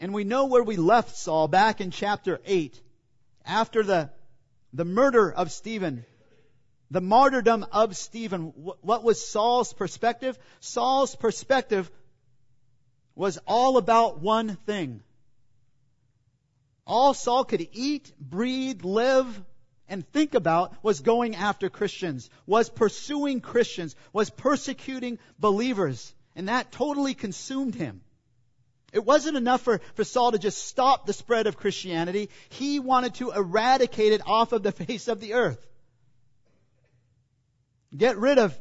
And 0.00 0.12
we 0.12 0.24
know 0.24 0.46
where 0.46 0.62
we 0.62 0.76
left 0.76 1.16
Saul 1.16 1.46
back 1.46 1.80
in 1.80 1.92
chapter 1.92 2.40
8, 2.44 2.80
after 3.44 3.84
the, 3.84 4.10
the 4.72 4.84
murder 4.84 5.30
of 5.30 5.52
Stephen 5.52 6.04
the 6.90 7.00
martyrdom 7.00 7.64
of 7.70 7.96
Stephen. 7.96 8.52
What 8.82 9.04
was 9.04 9.26
Saul's 9.26 9.72
perspective? 9.72 10.38
Saul's 10.58 11.14
perspective 11.14 11.90
was 13.14 13.38
all 13.46 13.76
about 13.76 14.20
one 14.20 14.56
thing. 14.66 15.02
All 16.86 17.14
Saul 17.14 17.44
could 17.44 17.68
eat, 17.72 18.12
breathe, 18.18 18.82
live, 18.82 19.44
and 19.88 20.06
think 20.12 20.34
about 20.34 20.82
was 20.82 21.00
going 21.00 21.36
after 21.36 21.68
Christians, 21.68 22.28
was 22.46 22.68
pursuing 22.68 23.40
Christians, 23.40 23.94
was 24.12 24.30
persecuting 24.30 25.18
believers. 25.38 26.12
And 26.34 26.48
that 26.48 26.72
totally 26.72 27.14
consumed 27.14 27.74
him. 27.74 28.00
It 28.92 29.04
wasn't 29.04 29.36
enough 29.36 29.62
for, 29.62 29.80
for 29.94 30.04
Saul 30.04 30.32
to 30.32 30.38
just 30.38 30.66
stop 30.66 31.06
the 31.06 31.12
spread 31.12 31.46
of 31.46 31.56
Christianity. 31.56 32.30
He 32.48 32.80
wanted 32.80 33.14
to 33.16 33.30
eradicate 33.30 34.12
it 34.12 34.26
off 34.26 34.52
of 34.52 34.62
the 34.62 34.72
face 34.86 35.08
of 35.08 35.20
the 35.20 35.34
earth. 35.34 35.64
Get 37.96 38.18
rid 38.18 38.38
of 38.38 38.58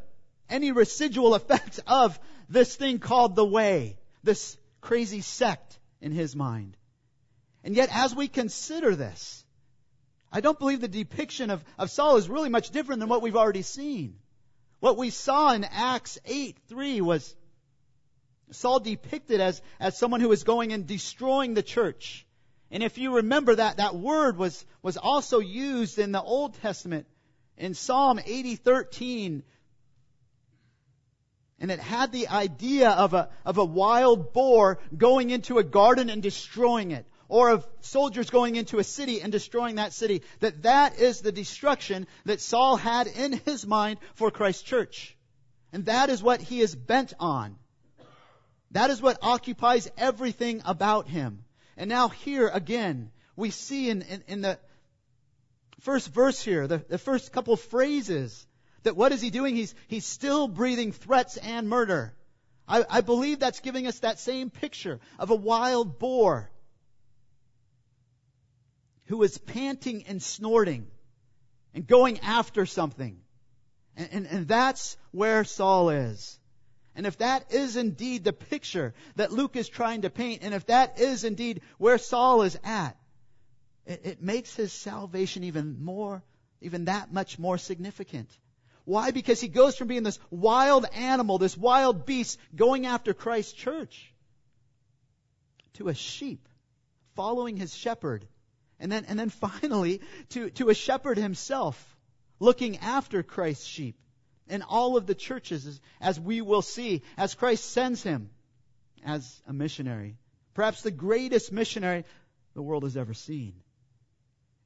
any 0.49 0.71
residual 0.71 1.35
effects 1.35 1.79
of 1.85 2.19
this 2.47 2.75
thing 2.75 2.99
called 2.99 3.35
the 3.35 3.45
way, 3.45 3.97
this 4.23 4.57
crazy 4.81 5.21
sect 5.21 5.79
in 6.01 6.11
his 6.11 6.35
mind. 6.35 6.75
And 7.63 7.75
yet, 7.75 7.89
as 7.91 8.15
we 8.15 8.27
consider 8.27 8.95
this, 8.95 9.43
I 10.31 10.41
don't 10.41 10.57
believe 10.57 10.81
the 10.81 10.87
depiction 10.87 11.49
of, 11.49 11.63
of 11.77 11.89
Saul 11.89 12.17
is 12.17 12.29
really 12.29 12.49
much 12.49 12.69
different 12.69 12.99
than 12.99 13.09
what 13.09 13.21
we've 13.21 13.35
already 13.35 13.63
seen. 13.63 14.19
What 14.79 14.97
we 14.97 15.09
saw 15.09 15.53
in 15.53 15.63
Acts 15.63 16.19
8 16.25 16.57
3 16.67 17.01
was 17.01 17.35
Saul 18.51 18.79
depicted 18.79 19.41
as, 19.41 19.61
as 19.79 19.97
someone 19.97 20.21
who 20.21 20.29
was 20.29 20.43
going 20.43 20.73
and 20.73 20.87
destroying 20.87 21.53
the 21.53 21.63
church. 21.63 22.25
And 22.71 22.83
if 22.83 22.97
you 22.97 23.15
remember 23.15 23.55
that, 23.55 23.77
that 23.77 23.95
word 23.95 24.37
was, 24.37 24.65
was 24.81 24.97
also 24.97 25.39
used 25.39 25.99
in 25.99 26.11
the 26.11 26.21
Old 26.21 26.55
Testament 26.61 27.07
in 27.57 27.73
Psalm 27.73 28.19
80:13 28.19 29.43
and 31.61 31.71
it 31.71 31.79
had 31.79 32.13
the 32.13 32.29
idea 32.29 32.89
of 32.89 33.13
a, 33.13 33.29
of 33.45 33.57
a 33.57 33.65
wild 33.65 34.31
boar 34.31 34.79
going 34.95 35.29
into 35.29 35.57
a 35.57 35.63
garden 35.63 36.09
and 36.09 36.23
destroying 36.23 36.91
it 36.91 37.05
or 37.27 37.49
of 37.49 37.67
soldiers 37.81 38.29
going 38.29 38.55
into 38.55 38.79
a 38.79 38.83
city 38.83 39.21
and 39.21 39.31
destroying 39.31 39.75
that 39.75 39.93
city. 39.93 40.23
That 40.39 40.63
that 40.63 40.99
is 40.99 41.19
the 41.19 41.33
destruction 41.33 42.07
that 42.25 42.39
Saul 42.39 42.77
had 42.77 43.07
in 43.07 43.33
his 43.45 43.67
mind 43.67 43.99
for 44.15 44.31
Christ's 44.31 44.63
church. 44.63 45.17
And 45.73 45.85
that 45.85 46.09
is 46.09 46.23
what 46.23 46.41
he 46.41 46.61
is 46.61 46.73
bent 46.75 47.13
on 47.19 47.58
that 48.71 48.89
is 48.89 49.01
what 49.01 49.17
occupies 49.21 49.89
everything 49.97 50.61
about 50.65 51.07
him 51.07 51.43
and 51.77 51.89
now 51.89 52.09
here 52.09 52.47
again 52.47 53.11
we 53.35 53.51
see 53.51 53.89
in, 53.89 54.01
in, 54.03 54.23
in 54.27 54.41
the 54.41 54.59
first 55.79 56.13
verse 56.13 56.41
here, 56.41 56.67
the, 56.67 56.83
the 56.89 56.97
first 56.97 57.31
couple 57.31 57.55
phrases, 57.55 58.45
that 58.83 58.95
what 58.95 59.11
is 59.11 59.21
he 59.21 59.29
doing? 59.29 59.55
He's, 59.55 59.73
he's 59.87 60.05
still 60.05 60.47
breathing 60.47 60.91
threats 60.91 61.37
and 61.37 61.67
murder. 61.67 62.13
I, 62.67 62.85
I 62.89 63.01
believe 63.01 63.39
that's 63.39 63.61
giving 63.61 63.87
us 63.87 63.99
that 63.99 64.19
same 64.19 64.49
picture 64.49 64.99
of 65.17 65.31
a 65.31 65.35
wild 65.35 65.99
boar 65.99 66.51
who 69.05 69.23
is 69.23 69.37
panting 69.37 70.03
and 70.07 70.21
snorting 70.21 70.87
and 71.73 71.87
going 71.87 72.19
after 72.19 72.65
something. 72.65 73.19
And, 73.95 74.09
and, 74.11 74.27
and, 74.27 74.47
that's 74.47 74.97
where 75.11 75.43
Saul 75.43 75.89
is. 75.89 76.39
And 76.99 77.07
if 77.07 77.19
that 77.19 77.53
is 77.53 77.77
indeed 77.77 78.25
the 78.25 78.33
picture 78.33 78.93
that 79.15 79.31
Luke 79.31 79.55
is 79.55 79.69
trying 79.69 80.01
to 80.01 80.09
paint, 80.09 80.43
and 80.43 80.53
if 80.53 80.65
that 80.65 80.99
is 80.99 81.23
indeed 81.23 81.61
where 81.77 81.97
Saul 81.97 82.41
is 82.41 82.59
at, 82.61 82.97
it, 83.85 84.01
it 84.03 84.21
makes 84.21 84.53
his 84.53 84.73
salvation 84.73 85.45
even 85.45 85.81
more, 85.81 86.21
even 86.59 86.83
that 86.85 87.13
much 87.13 87.39
more 87.39 87.57
significant. 87.57 88.29
Why? 88.83 89.11
Because 89.11 89.39
he 89.39 89.47
goes 89.47 89.77
from 89.77 89.87
being 89.87 90.03
this 90.03 90.19
wild 90.29 90.87
animal, 90.93 91.37
this 91.37 91.55
wild 91.55 92.05
beast, 92.05 92.37
going 92.53 92.85
after 92.85 93.13
Christ's 93.13 93.53
church, 93.53 94.13
to 95.75 95.87
a 95.87 95.93
sheep, 95.93 96.49
following 97.15 97.55
his 97.55 97.73
shepherd. 97.73 98.27
And 98.77 98.91
then, 98.91 99.05
and 99.05 99.17
then 99.17 99.29
finally, 99.61 100.01
to, 100.31 100.49
to 100.49 100.67
a 100.67 100.73
shepherd 100.73 101.17
himself, 101.17 101.97
looking 102.41 102.75
after 102.79 103.23
Christ's 103.23 103.65
sheep 103.65 103.95
in 104.49 104.61
all 104.61 104.97
of 104.97 105.05
the 105.05 105.15
churches, 105.15 105.79
as, 106.01 106.19
we 106.19 106.41
will 106.41 106.61
see, 106.61 107.01
as 107.17 107.35
Christ 107.35 107.71
sends 107.71 108.03
him 108.03 108.29
as 109.05 109.41
a 109.47 109.53
missionary. 109.53 110.17
Perhaps 110.53 110.81
the 110.81 110.91
greatest 110.91 111.51
missionary 111.51 112.05
the 112.53 112.61
world 112.61 112.83
has 112.83 112.97
ever 112.97 113.13
seen. 113.13 113.53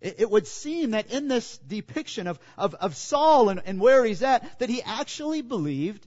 It, 0.02 0.16
it 0.20 0.30
would 0.30 0.48
seem 0.48 0.92
that 0.92 1.12
in 1.12 1.28
this 1.28 1.58
depiction 1.60 2.28
of, 2.28 2.40
of, 2.58 2.74
of 2.76 2.96
Saul 2.96 3.50
and, 3.50 3.62
and 3.66 3.80
where 3.80 4.04
he's 4.04 4.24
at, 4.24 4.60
that 4.60 4.70
he 4.70 4.82
actually 4.82 5.42
believed 5.42 6.06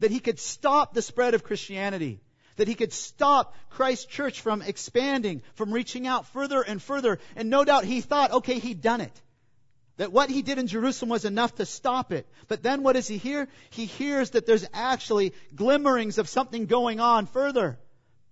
that 0.00 0.10
he 0.10 0.20
could 0.20 0.38
stop 0.38 0.94
the 0.94 1.02
spread 1.02 1.34
of 1.34 1.42
Christianity 1.42 2.20
that 2.56 2.68
he 2.68 2.74
could 2.74 2.92
stop 2.92 3.54
Christ's 3.70 4.06
church 4.06 4.40
from 4.40 4.62
expanding, 4.62 5.42
from 5.54 5.72
reaching 5.72 6.06
out 6.06 6.26
further 6.28 6.62
and 6.62 6.82
further. 6.82 7.18
And 7.36 7.50
no 7.50 7.64
doubt 7.64 7.84
he 7.84 8.00
thought, 8.00 8.32
okay, 8.32 8.58
he'd 8.58 8.80
done 8.80 9.00
it. 9.00 9.22
That 9.96 10.12
what 10.12 10.28
he 10.28 10.42
did 10.42 10.58
in 10.58 10.66
Jerusalem 10.66 11.08
was 11.08 11.24
enough 11.24 11.54
to 11.56 11.66
stop 11.66 12.12
it. 12.12 12.26
But 12.48 12.62
then 12.62 12.82
what 12.82 12.92
does 12.92 13.08
he 13.08 13.16
hear? 13.16 13.48
He 13.70 13.86
hears 13.86 14.30
that 14.30 14.46
there's 14.46 14.66
actually 14.74 15.32
glimmerings 15.54 16.18
of 16.18 16.28
something 16.28 16.66
going 16.66 17.00
on 17.00 17.26
further, 17.26 17.78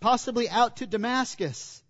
possibly 0.00 0.49
out 0.49 0.76
to 0.76 0.87
Damascus. 0.87 1.83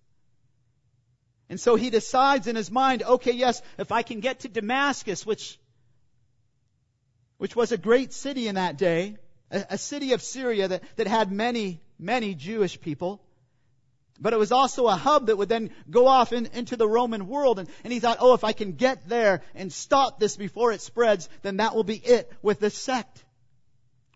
And 1.49 1.61
so 1.61 1.75
he 1.75 1.91
decides 1.91 2.47
in 2.47 2.57
his 2.57 2.71
mind, 2.71 3.03
okay, 3.03 3.33
yes, 3.33 3.61
if 3.79 3.91
I 3.91 4.03
can 4.03 4.21
get 4.21 4.41
to 4.41 4.49
Damascus, 4.49 5.27
which, 5.27 5.59
which 7.39 7.57
was 7.57 7.73
a 7.73 7.77
great 7.77 8.13
city 8.13 8.49
in 8.49 8.55
that 8.55 8.79
day, 8.79 9.17
a, 9.51 9.67
a 9.71 9.79
city 9.79 10.13
of 10.13 10.23
Syria 10.23 10.69
that, 10.69 10.83
that 10.97 11.07
had 11.07 11.33
many, 11.33 11.81
many 11.99 12.35
Jewish 12.35 12.81
people, 12.81 13.21
but 14.21 14.33
it 14.33 14.39
was 14.39 14.53
also 14.53 14.87
a 14.87 14.95
hub 14.95 15.27
that 15.27 15.37
would 15.37 15.49
then 15.49 15.71
go 15.91 16.07
off 16.07 16.33
in, 16.33 16.47
into 16.55 16.77
the 16.77 16.89
Roman 16.89 17.27
world. 17.27 17.59
And, 17.59 17.69
and 17.83 17.93
he 17.93 18.01
thought, 18.01 18.19
oh, 18.21 18.35
if 18.35 18.45
I 18.45 18.53
can 18.53 18.73
get 18.73 19.09
there 19.09 19.43
and 19.55 19.73
stop 19.73 20.21
this 20.21 20.37
before 20.37 20.73
it 20.73 20.81
spreads, 20.81 21.29
then 21.43 21.57
that 21.57 21.75
will 21.75 21.85
be 21.85 21.97
it 21.97 22.31
with 22.41 22.61
this 22.61 22.75
sect, 22.75 23.25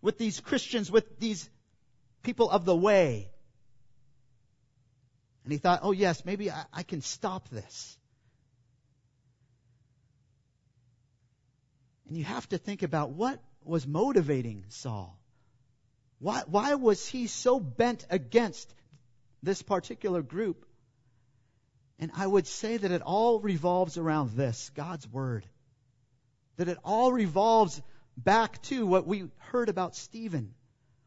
with 0.01 0.17
these 0.17 0.39
Christians, 0.39 0.89
with 0.89 1.19
these 1.19 1.49
people 2.23 2.49
of 2.49 2.65
the 2.65 2.75
way. 2.75 3.29
And 5.43 5.51
he 5.51 5.59
thought, 5.59 5.79
oh, 5.83 5.91
yes, 5.91 6.23
maybe 6.25 6.49
I, 6.49 6.63
I 6.71 6.83
can 6.83 7.01
stop 7.01 7.49
this. 7.49 7.97
And 12.07 12.17
you 12.17 12.23
have 12.23 12.47
to 12.49 12.57
think 12.57 12.83
about 12.83 13.11
what 13.11 13.39
was 13.63 13.85
motivating 13.85 14.65
Saul. 14.69 15.19
Why, 16.19 16.43
why 16.47 16.75
was 16.75 17.05
he 17.07 17.27
so 17.27 17.59
bent 17.59 18.05
against 18.09 18.73
this 19.43 19.61
particular 19.61 20.21
group. 20.21 20.65
And 21.99 22.11
I 22.15 22.25
would 22.25 22.47
say 22.47 22.77
that 22.77 22.91
it 22.91 23.01
all 23.01 23.39
revolves 23.39 23.97
around 23.97 24.31
this 24.31 24.71
God's 24.75 25.07
Word. 25.07 25.45
That 26.57 26.69
it 26.69 26.77
all 26.83 27.11
revolves 27.11 27.81
back 28.17 28.61
to 28.63 28.85
what 28.85 29.07
we 29.07 29.25
heard 29.37 29.69
about 29.69 29.95
Stephen. 29.95 30.53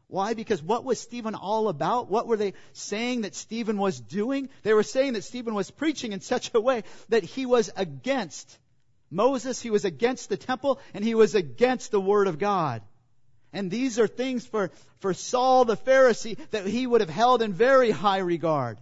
Why? 0.07 0.35
Because 0.35 0.61
what 0.61 0.83
was 0.83 0.99
Stephen 0.99 1.33
all 1.33 1.69
about? 1.69 2.09
What 2.09 2.27
were 2.27 2.37
they 2.37 2.53
saying 2.73 3.21
that 3.21 3.33
Stephen 3.33 3.77
was 3.77 3.99
doing? 3.99 4.49
They 4.61 4.73
were 4.73 4.83
saying 4.83 5.13
that 5.13 5.23
Stephen 5.23 5.55
was 5.55 5.71
preaching 5.71 6.11
in 6.11 6.21
such 6.21 6.51
a 6.53 6.61
way 6.61 6.83
that 7.09 7.23
he 7.23 7.45
was 7.47 7.71
against 7.75 8.59
Moses, 9.09 9.61
he 9.61 9.69
was 9.69 9.85
against 9.85 10.29
the 10.29 10.37
temple, 10.37 10.79
and 10.93 11.03
he 11.03 11.15
was 11.15 11.35
against 11.35 11.91
the 11.91 12.01
Word 12.01 12.27
of 12.27 12.39
God. 12.39 12.81
And 13.53 13.69
these 13.69 13.99
are 13.99 14.07
things 14.07 14.45
for, 14.45 14.71
for 14.99 15.13
Saul 15.13 15.65
the 15.65 15.77
Pharisee 15.77 16.37
that 16.51 16.65
he 16.65 16.87
would 16.87 17.01
have 17.01 17.09
held 17.09 17.41
in 17.41 17.53
very 17.53 17.91
high 17.91 18.17
regard. 18.17 18.79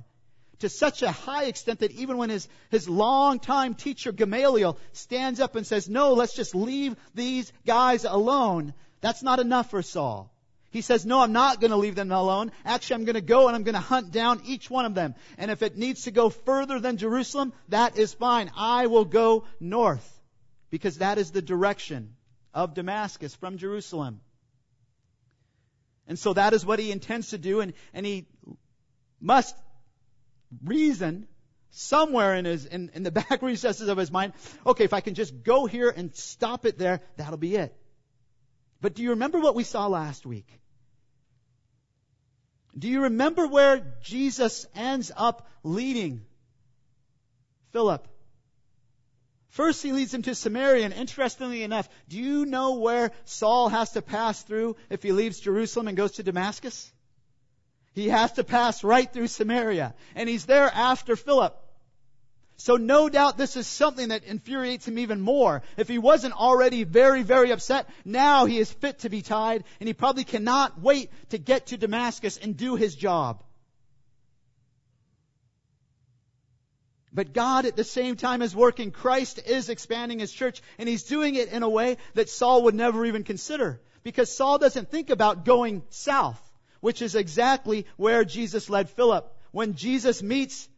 To 0.60 0.70
such 0.70 1.02
a 1.02 1.12
high 1.12 1.46
extent 1.46 1.80
that 1.80 1.92
even 1.92 2.18
when 2.18 2.30
his, 2.30 2.48
his 2.70 2.88
longtime 2.88 3.76
teacher 3.76 4.12
Gamaliel 4.12 4.78
stands 4.94 5.40
up 5.40 5.56
and 5.56 5.66
says, 5.66 5.90
no, 5.90 6.14
let's 6.14 6.36
just 6.36 6.56
leave 6.56 6.96
these 7.16 7.52
guys 7.66 8.06
alone, 8.06 8.74
that's 9.02 9.24
not 9.24 9.40
enough 9.40 9.72
for 9.72 9.82
Saul. 9.82 10.32
He 10.70 10.82
says, 10.82 11.06
no, 11.06 11.20
I'm 11.20 11.34
not 11.34 11.60
going 11.60 11.72
to 11.72 11.78
leave 11.78 11.96
them 11.96 12.12
alone. 12.12 12.54
Actually, 12.64 12.96
I'm 12.96 13.06
going 13.06 13.16
to 13.16 13.22
go 13.22 13.48
and 13.48 13.56
I'm 13.56 13.64
going 13.64 13.76
to 13.76 13.82
hunt 13.82 14.12
down 14.12 14.42
each 14.46 14.70
one 14.70 14.86
of 14.86 14.96
them. 14.96 15.16
And 15.38 15.52
if 15.52 15.64
it 15.64 15.78
needs 15.78 16.04
to 16.04 16.12
go 16.12 16.30
further 16.30 16.80
than 16.80 16.96
Jerusalem, 16.96 17.52
that 17.68 17.98
is 17.98 18.14
fine. 18.14 18.52
I 18.56 18.88
will 18.88 19.04
go 19.04 19.44
north 19.60 20.08
because 20.70 21.00
that 21.00 21.18
is 21.18 21.32
the 21.32 21.42
direction 21.42 22.16
of 22.54 22.74
Damascus 22.74 23.36
from 23.36 23.58
Jerusalem. 23.58 24.22
And 26.08 26.18
so 26.18 26.34
that 26.34 26.54
is 26.54 26.66
what 26.66 26.80
he 26.80 26.92
intends 26.92 27.30
to 27.30 27.38
do, 27.38 27.62
and, 27.62 27.74
and 27.94 28.06
he 28.06 28.28
must 29.20 29.56
reason 30.64 31.28
somewhere 31.72 32.36
in 32.36 32.46
his 32.46 32.66
in, 32.66 32.92
in 32.94 33.04
the 33.04 33.12
back 33.22 33.42
recesses 33.42 33.88
of 33.88 33.98
his 33.98 34.12
mind, 34.12 34.34
okay, 34.66 34.84
if 34.84 34.94
I 34.94 35.02
can 35.02 35.14
just 35.14 35.44
go 35.44 35.66
here 35.66 35.90
and 35.90 36.16
stop 36.16 36.66
it 36.66 36.78
there, 36.78 37.02
that'll 37.18 37.38
be 37.38 37.56
it. 37.56 37.76
But 38.82 38.96
do 38.96 39.04
you 39.04 39.12
remember 39.12 39.40
what 39.40 39.56
we 39.56 39.64
saw 39.64 39.88
last 39.88 40.26
week? 40.26 40.48
Do 42.78 42.88
you 42.88 43.04
remember 43.04 43.48
where 43.48 43.96
Jesus 44.02 44.66
ends 44.76 45.12
up 45.16 45.48
leading 45.64 46.26
Philip? 47.72 48.08
First, 49.52 49.84
he 49.84 49.92
leads 49.92 50.14
him 50.14 50.22
to 50.24 50.34
Samaria, 50.34 50.86
and 50.86 50.94
interestingly 50.94 51.64
enough, 51.64 51.90
do 52.08 52.18
you 52.18 52.46
know 52.46 52.76
where 52.76 53.12
Saul 53.26 53.68
has 53.68 53.92
to 53.92 54.02
pass 54.02 54.42
through 54.42 54.78
if 54.90 55.04
he 55.04 55.12
leaves 55.12 55.42
Jerusalem 55.42 55.90
and 55.90 55.98
goes 55.98 56.14
to 56.14 56.24
Damascus? 56.24 56.90
He 57.94 58.08
has 58.08 58.32
to 58.34 58.46
pass 58.46 58.82
right 58.82 59.12
through 59.12 59.28
Samaria, 59.28 59.94
and 60.16 60.30
he's 60.30 60.46
there 60.46 60.72
after 60.74 61.18
Philip. 61.18 61.58
So 62.56 62.78
no 62.78 63.10
doubt 63.10 63.38
this 63.38 63.58
is 63.58 63.68
something 63.68 64.10
that 64.10 64.24
infuriates 64.24 64.88
him 64.88 64.98
even 65.00 65.20
more. 65.20 65.64
If 65.76 65.90
he 65.90 65.98
wasn't 65.98 66.40
already 66.40 66.86
very, 66.86 67.24
very 67.24 67.52
upset, 67.52 67.90
now 68.06 68.46
he 68.46 68.58
is 68.58 68.72
fit 68.72 69.00
to 69.00 69.10
be 69.10 69.22
tied, 69.22 69.66
and 69.82 69.88
he 69.88 69.94
probably 69.94 70.24
cannot 70.24 70.80
wait 70.80 71.12
to 71.32 71.38
get 71.38 71.68
to 71.68 71.78
Damascus 71.78 72.38
and 72.38 72.56
do 72.56 72.78
his 72.78 72.96
job. 72.96 73.44
But 77.14 77.34
God 77.34 77.66
at 77.66 77.76
the 77.76 77.84
same 77.84 78.16
time 78.16 78.42
is 78.42 78.56
working. 78.56 78.92
Christ 78.92 79.42
is 79.46 79.70
expanding 79.70 80.20
his 80.20 80.32
church 80.32 80.62
and 80.78 80.88
he's 80.88 81.04
doing 81.04 81.36
it 81.36 81.50
in 81.50 81.64
a 81.64 81.70
way 81.70 81.98
that 82.14 82.30
Saul 82.30 82.64
would 82.64 82.76
never 82.76 83.06
even 83.06 83.24
consider. 83.24 83.82
Because 84.04 84.36
Saul 84.36 84.58
doesn't 84.58 84.90
think 84.90 85.10
about 85.10 85.46
going 85.46 85.84
south, 85.90 86.40
which 86.80 87.02
is 87.02 87.16
exactly 87.16 87.86
where 87.98 88.24
Jesus 88.24 88.70
led 88.70 88.90
Philip. 88.90 89.32
When 89.52 89.76
Jesus 89.76 90.24
meets 90.24 90.70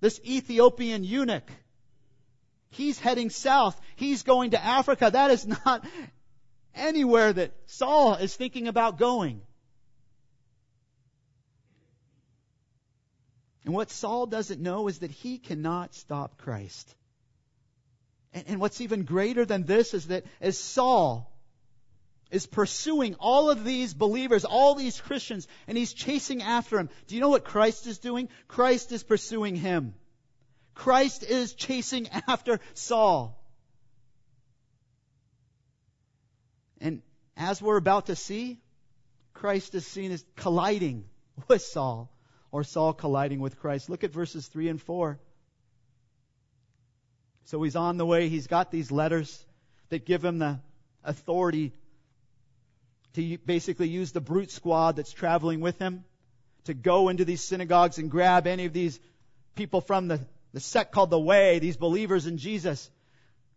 this 0.00 0.20
Ethiopian 0.24 1.02
eunuch, 1.02 1.50
he's 2.70 2.98
heading 2.98 3.30
south. 3.30 3.78
He's 3.96 4.22
going 4.22 4.52
to 4.52 4.64
Africa. 4.64 5.10
That 5.12 5.32
is 5.32 5.46
not 5.46 5.84
anywhere 6.74 7.32
that 7.32 7.52
Saul 7.66 8.14
is 8.14 8.34
thinking 8.34 8.68
about 8.68 8.98
going. 8.98 9.42
And 13.64 13.74
what 13.74 13.90
Saul 13.90 14.26
doesn't 14.26 14.60
know 14.60 14.88
is 14.88 15.00
that 15.00 15.10
he 15.10 15.38
cannot 15.38 15.94
stop 15.94 16.38
Christ. 16.38 16.94
And, 18.32 18.44
and, 18.48 18.60
what's 18.60 18.80
even 18.80 19.04
greater 19.04 19.44
than 19.44 19.64
this 19.64 19.94
is 19.94 20.08
that 20.08 20.24
as 20.40 20.58
Saul 20.58 21.30
is 22.30 22.46
pursuing 22.46 23.14
all 23.16 23.50
of 23.50 23.62
these 23.62 23.92
believers, 23.92 24.44
all 24.44 24.74
these 24.74 25.00
Christians, 25.00 25.46
and 25.68 25.76
he's 25.76 25.92
chasing 25.92 26.42
after 26.42 26.76
them, 26.76 26.88
do 27.06 27.14
you 27.14 27.20
know 27.20 27.28
what 27.28 27.44
Christ 27.44 27.86
is 27.86 27.98
doing? 27.98 28.28
Christ 28.48 28.90
is 28.90 29.02
pursuing 29.02 29.54
him. 29.54 29.94
Christ 30.74 31.22
is 31.22 31.52
chasing 31.54 32.08
after 32.28 32.58
Saul. 32.74 33.38
And 36.80 37.02
as 37.36 37.62
we're 37.62 37.76
about 37.76 38.06
to 38.06 38.16
see, 38.16 38.58
Christ 39.34 39.74
is 39.74 39.86
seen 39.86 40.10
as 40.10 40.24
colliding 40.36 41.04
with 41.48 41.62
Saul 41.62 42.10
or 42.52 42.62
Saul 42.62 42.92
colliding 42.92 43.40
with 43.40 43.58
Christ. 43.58 43.88
Look 43.88 44.04
at 44.04 44.12
verses 44.12 44.46
3 44.46 44.68
and 44.68 44.80
4. 44.80 45.18
So 47.46 47.62
he's 47.62 47.74
on 47.74 47.96
the 47.96 48.06
way. 48.06 48.28
He's 48.28 48.46
got 48.46 48.70
these 48.70 48.92
letters 48.92 49.44
that 49.88 50.04
give 50.06 50.24
him 50.24 50.38
the 50.38 50.60
authority 51.02 51.72
to 53.14 53.38
basically 53.38 53.88
use 53.88 54.12
the 54.12 54.20
brute 54.20 54.50
squad 54.50 54.96
that's 54.96 55.12
traveling 55.12 55.60
with 55.60 55.78
him 55.78 56.04
to 56.64 56.74
go 56.74 57.08
into 57.08 57.24
these 57.24 57.42
synagogues 57.42 57.98
and 57.98 58.10
grab 58.10 58.46
any 58.46 58.66
of 58.66 58.72
these 58.72 59.00
people 59.54 59.80
from 59.80 60.08
the, 60.08 60.20
the 60.52 60.60
sect 60.60 60.92
called 60.92 61.10
the 61.10 61.18
Way, 61.18 61.58
these 61.58 61.76
believers 61.76 62.26
in 62.26 62.38
Jesus, 62.38 62.90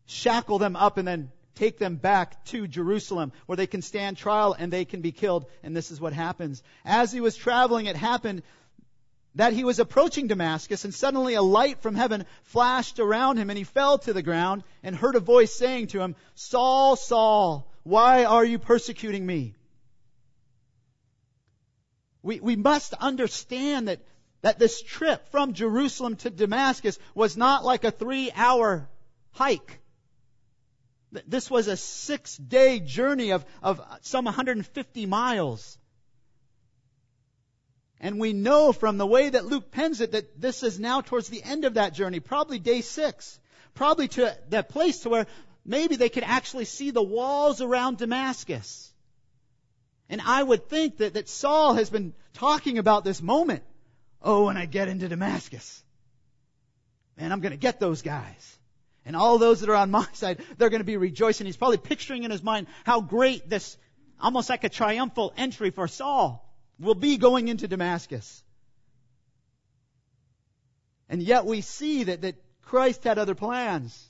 shackle 0.08 0.58
them 0.58 0.76
up 0.76 0.98
and 0.98 1.08
then 1.08 1.32
take 1.54 1.78
them 1.78 1.96
back 1.96 2.44
to 2.46 2.68
Jerusalem 2.68 3.32
where 3.46 3.56
they 3.56 3.68
can 3.68 3.82
stand 3.82 4.18
trial 4.18 4.56
and 4.58 4.74
they 4.74 4.86
can 4.86 5.02
be 5.02 5.12
killed. 5.12 5.46
And 5.64 5.76
this 5.76 5.92
is 5.92 6.02
what 6.02 6.14
happens. 6.14 6.62
As 6.84 7.12
he 7.12 7.22
was 7.22 7.36
traveling, 7.36 7.86
it 7.86 7.96
happened 7.96 8.44
that 9.36 9.54
he 9.54 9.64
was 9.64 9.80
approaching 9.80 10.28
Damascus, 10.28 10.86
and 10.86 10.94
suddenly 10.94 11.34
a 11.34 11.42
light 11.42 11.82
from 11.82 11.96
heaven 11.96 12.26
flashed 12.44 13.00
around 13.00 13.38
him, 13.38 13.50
and 13.50 13.58
he 13.58 13.66
fell 13.66 13.98
to 14.00 14.14
the 14.14 14.24
ground 14.24 14.64
and 14.82 14.96
heard 14.96 15.16
a 15.16 15.20
voice 15.20 15.54
saying 15.54 15.88
to 15.88 16.00
him, 16.00 16.16
Saul, 16.36 16.96
Saul, 16.96 17.70
why 17.84 18.24
are 18.24 18.46
you 18.46 18.60
persecuting 18.60 19.26
me? 19.26 19.54
We, 22.24 22.40
we 22.40 22.56
must 22.56 22.94
understand 22.94 23.90
that, 23.90 24.00
that 24.42 24.58
this 24.58 24.82
trip 24.82 25.30
from 25.30 25.54
Jerusalem 25.54 26.16
to 26.18 26.30
Damascus 26.30 26.98
was 27.14 27.38
not 27.38 27.64
like 27.64 27.84
a 27.84 27.92
three 27.92 28.32
hour 28.34 28.90
hike. 29.32 29.80
This 31.28 31.52
was 31.52 31.68
a 31.68 31.78
six 31.78 32.36
day 32.38 32.80
journey 32.80 33.32
of, 33.32 33.46
of 33.62 33.82
some 34.02 34.26
150 34.26 35.06
miles. 35.06 35.78
And 38.06 38.20
we 38.20 38.34
know 38.34 38.72
from 38.72 39.00
the 39.00 39.08
way 39.08 39.30
that 39.30 39.48
Luke 39.48 39.72
pens 39.72 40.00
it 40.00 40.12
that 40.12 40.40
this 40.40 40.62
is 40.62 40.80
now 40.80 41.02
towards 41.02 41.28
the 41.28 41.42
end 41.42 41.66
of 41.66 41.74
that 41.74 41.96
journey, 41.96 42.20
probably 42.20 42.60
day 42.60 42.82
six. 42.82 43.40
Probably 43.74 44.08
to 44.10 44.38
that 44.50 44.70
place 44.70 45.00
to 45.00 45.10
where 45.10 45.26
maybe 45.66 45.96
they 45.96 46.10
could 46.10 46.24
actually 46.24 46.66
see 46.66 46.92
the 46.92 47.02
walls 47.02 47.62
around 47.62 47.98
Damascus. 47.98 48.94
And 50.08 50.22
I 50.22 50.44
would 50.44 50.70
think 50.70 50.98
that, 50.98 51.16
that 51.16 51.28
Saul 51.28 51.74
has 51.74 51.90
been 51.90 52.14
talking 52.34 52.78
about 52.78 53.06
this 53.06 53.24
moment. 53.24 53.64
Oh, 54.22 54.46
when 54.46 54.56
I 54.56 54.68
get 54.68 54.88
into 54.88 55.08
Damascus, 55.08 55.84
man, 57.18 57.32
I'm 57.32 57.40
going 57.40 57.54
to 57.54 57.58
get 57.58 57.80
those 57.80 58.04
guys. 58.04 58.60
And 59.04 59.16
all 59.16 59.40
those 59.40 59.62
that 59.62 59.70
are 59.70 59.76
on 59.76 59.90
my 59.90 60.08
side, 60.14 60.44
they're 60.60 60.70
going 60.70 60.80
to 60.80 60.86
be 60.94 60.98
rejoicing. 60.98 61.48
He's 61.48 61.58
probably 61.58 61.78
picturing 61.78 62.22
in 62.22 62.30
his 62.30 62.44
mind 62.44 62.68
how 62.84 63.02
great 63.02 63.50
this, 63.50 63.78
almost 64.22 64.48
like 64.48 64.64
a 64.64 64.70
triumphal 64.70 65.34
entry 65.36 65.72
for 65.72 65.88
Saul, 65.88 66.45
will 66.80 66.96
be 66.96 67.18
going 67.18 67.48
into 67.48 67.68
Damascus. 67.68 68.44
And 71.10 71.22
yet 71.22 71.46
we 71.46 71.62
see 71.62 72.06
that, 72.06 72.22
that 72.22 72.36
Christ 72.64 73.04
had 73.04 73.18
other 73.18 73.36
plans. 73.36 74.04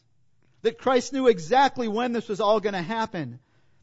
That 0.62 0.78
Christ 0.78 1.14
knew 1.14 1.28
exactly 1.28 1.88
when 1.88 2.14
this 2.14 2.28
was 2.28 2.42
all 2.42 2.60
going 2.60 2.74
to 2.74 2.82
happen. 2.82 3.40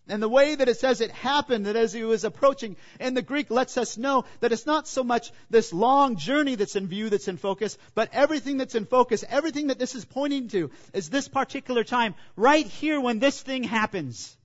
And 0.09 0.21
the 0.21 0.29
way 0.29 0.57
that 0.57 0.68
it 0.68 0.79
says 0.79 1.01
it 1.01 1.12
happened, 1.12 1.66
that 1.66 1.77
as 1.77 1.92
he 1.92 2.03
was 2.03 2.25
approaching, 2.25 2.77
and 2.99 3.16
the 3.16 3.23
Greek 3.23 3.51
lets 3.51 3.79
us 3.79 3.97
know 3.97 4.25
that 4.40 4.51
it's 4.51 4.66
not 4.66 4.88
so 4.88 5.05
much 5.05 5.31
this 5.49 5.73
long 5.73 6.16
journey 6.16 6.57
that's 6.57 6.75
in 6.75 6.88
view 6.88 7.09
that's 7.09 7.29
in 7.29 7.37
focus, 7.37 7.79
but 7.95 8.11
everything 8.12 8.57
that's 8.57 8.75
in 8.75 8.85
focus, 8.85 9.25
everything 9.29 9.68
that 9.68 9.79
this 9.79 9.95
is 9.95 10.05
pointing 10.05 10.49
to 10.49 10.73
is 10.92 11.09
this 11.09 11.29
particular 11.29 11.85
time, 11.85 12.16
right 12.35 12.66
here 12.66 13.01
when 13.01 13.21
this 13.21 13.40
thing 13.40 13.62
happens. 13.62 14.37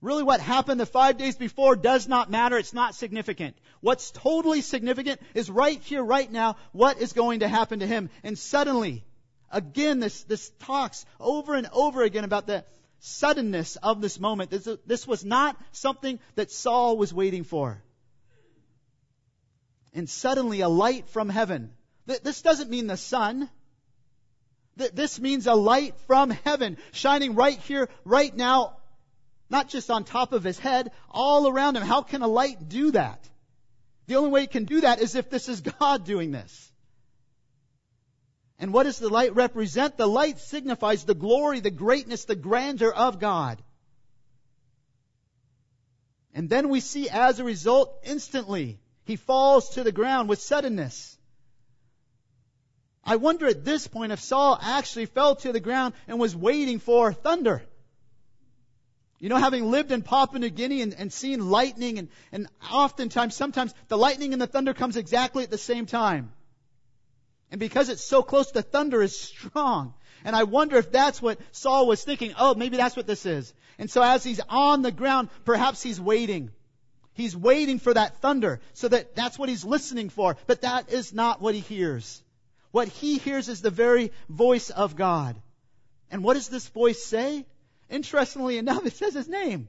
Really 0.00 0.22
what 0.22 0.40
happened 0.40 0.80
the 0.80 0.86
five 0.86 1.18
days 1.18 1.36
before 1.36 1.76
does 1.76 2.08
not 2.08 2.30
matter. 2.30 2.56
It's 2.56 2.72
not 2.72 2.94
significant. 2.94 3.56
What's 3.80 4.10
totally 4.10 4.62
significant 4.62 5.20
is 5.34 5.50
right 5.50 5.78
here, 5.82 6.02
right 6.02 6.30
now, 6.30 6.56
what 6.72 7.00
is 7.00 7.12
going 7.12 7.40
to 7.40 7.48
happen 7.48 7.80
to 7.80 7.86
him. 7.86 8.08
And 8.22 8.38
suddenly, 8.38 9.04
again, 9.52 10.00
this, 10.00 10.22
this 10.24 10.50
talks 10.60 11.04
over 11.18 11.54
and 11.54 11.68
over 11.72 12.02
again 12.02 12.24
about 12.24 12.46
the 12.46 12.64
suddenness 13.00 13.76
of 13.76 14.00
this 14.00 14.18
moment. 14.18 14.50
This, 14.50 14.68
this 14.86 15.06
was 15.06 15.22
not 15.22 15.56
something 15.72 16.18
that 16.34 16.50
Saul 16.50 16.96
was 16.96 17.12
waiting 17.12 17.44
for. 17.44 17.82
And 19.92 20.08
suddenly 20.08 20.62
a 20.62 20.68
light 20.68 21.08
from 21.08 21.28
heaven. 21.28 21.72
This 22.06 22.40
doesn't 22.40 22.70
mean 22.70 22.86
the 22.86 22.96
sun. 22.96 23.50
This 24.76 25.20
means 25.20 25.46
a 25.46 25.54
light 25.54 25.94
from 26.06 26.30
heaven 26.30 26.78
shining 26.92 27.34
right 27.34 27.58
here, 27.58 27.90
right 28.04 28.34
now 28.34 28.76
not 29.50 29.68
just 29.68 29.90
on 29.90 30.04
top 30.04 30.32
of 30.32 30.44
his 30.44 30.58
head, 30.58 30.92
all 31.10 31.48
around 31.48 31.76
him. 31.76 31.82
How 31.82 32.02
can 32.02 32.22
a 32.22 32.28
light 32.28 32.68
do 32.68 32.92
that? 32.92 33.28
The 34.06 34.16
only 34.16 34.30
way 34.30 34.44
it 34.44 34.50
can 34.50 34.64
do 34.64 34.80
that 34.80 35.00
is 35.00 35.14
if 35.14 35.28
this 35.28 35.48
is 35.48 35.60
God 35.60 36.04
doing 36.04 36.30
this. 36.30 36.72
And 38.58 38.72
what 38.72 38.84
does 38.84 38.98
the 38.98 39.08
light 39.08 39.34
represent? 39.34 39.96
The 39.96 40.06
light 40.06 40.38
signifies 40.38 41.04
the 41.04 41.14
glory, 41.14 41.60
the 41.60 41.70
greatness, 41.70 42.24
the 42.24 42.36
grandeur 42.36 42.92
of 42.92 43.18
God. 43.18 43.60
And 46.34 46.48
then 46.48 46.68
we 46.68 46.80
see 46.80 47.08
as 47.08 47.40
a 47.40 47.44
result, 47.44 47.98
instantly, 48.04 48.78
he 49.04 49.16
falls 49.16 49.70
to 49.70 49.82
the 49.82 49.92
ground 49.92 50.28
with 50.28 50.40
suddenness. 50.40 51.16
I 53.02 53.16
wonder 53.16 53.46
at 53.46 53.64
this 53.64 53.88
point 53.88 54.12
if 54.12 54.20
Saul 54.20 54.58
actually 54.60 55.06
fell 55.06 55.36
to 55.36 55.52
the 55.52 55.60
ground 55.60 55.94
and 56.06 56.20
was 56.20 56.36
waiting 56.36 56.78
for 56.78 57.12
thunder. 57.12 57.62
You 59.20 59.28
know, 59.28 59.36
having 59.36 59.70
lived 59.70 59.92
in 59.92 60.00
Papua 60.00 60.38
New 60.38 60.48
Guinea 60.48 60.80
and, 60.80 60.94
and 60.94 61.12
seen 61.12 61.50
lightning, 61.50 61.98
and, 61.98 62.08
and 62.32 62.48
oftentimes, 62.72 63.36
sometimes 63.36 63.74
the 63.88 63.98
lightning 63.98 64.32
and 64.32 64.40
the 64.40 64.46
thunder 64.46 64.72
comes 64.72 64.96
exactly 64.96 65.44
at 65.44 65.50
the 65.50 65.58
same 65.58 65.84
time. 65.84 66.32
And 67.50 67.60
because 67.60 67.90
it's 67.90 68.02
so 68.02 68.22
close, 68.22 68.50
the 68.50 68.62
thunder 68.62 69.02
is 69.02 69.18
strong. 69.18 69.92
And 70.24 70.34
I 70.34 70.44
wonder 70.44 70.76
if 70.76 70.90
that's 70.90 71.20
what 71.20 71.38
Saul 71.52 71.86
was 71.86 72.02
thinking. 72.02 72.34
Oh, 72.38 72.54
maybe 72.54 72.78
that's 72.78 72.96
what 72.96 73.06
this 73.06 73.26
is. 73.26 73.52
And 73.78 73.90
so 73.90 74.02
as 74.02 74.24
he's 74.24 74.40
on 74.48 74.80
the 74.80 74.92
ground, 74.92 75.28
perhaps 75.44 75.82
he's 75.82 76.00
waiting. 76.00 76.50
He's 77.12 77.36
waiting 77.36 77.78
for 77.78 77.92
that 77.92 78.22
thunder, 78.22 78.60
so 78.72 78.88
that 78.88 79.14
that's 79.14 79.38
what 79.38 79.50
he's 79.50 79.64
listening 79.64 80.08
for. 80.08 80.36
But 80.46 80.62
that 80.62 80.90
is 80.90 81.12
not 81.12 81.42
what 81.42 81.54
he 81.54 81.60
hears. 81.60 82.22
What 82.70 82.88
he 82.88 83.18
hears 83.18 83.48
is 83.48 83.60
the 83.60 83.70
very 83.70 84.12
voice 84.30 84.70
of 84.70 84.96
God. 84.96 85.36
And 86.10 86.24
what 86.24 86.34
does 86.34 86.48
this 86.48 86.68
voice 86.68 87.04
say? 87.04 87.44
Interestingly 87.90 88.56
enough, 88.56 88.86
it 88.86 88.92
says 88.92 89.14
his 89.14 89.28
name. 89.28 89.68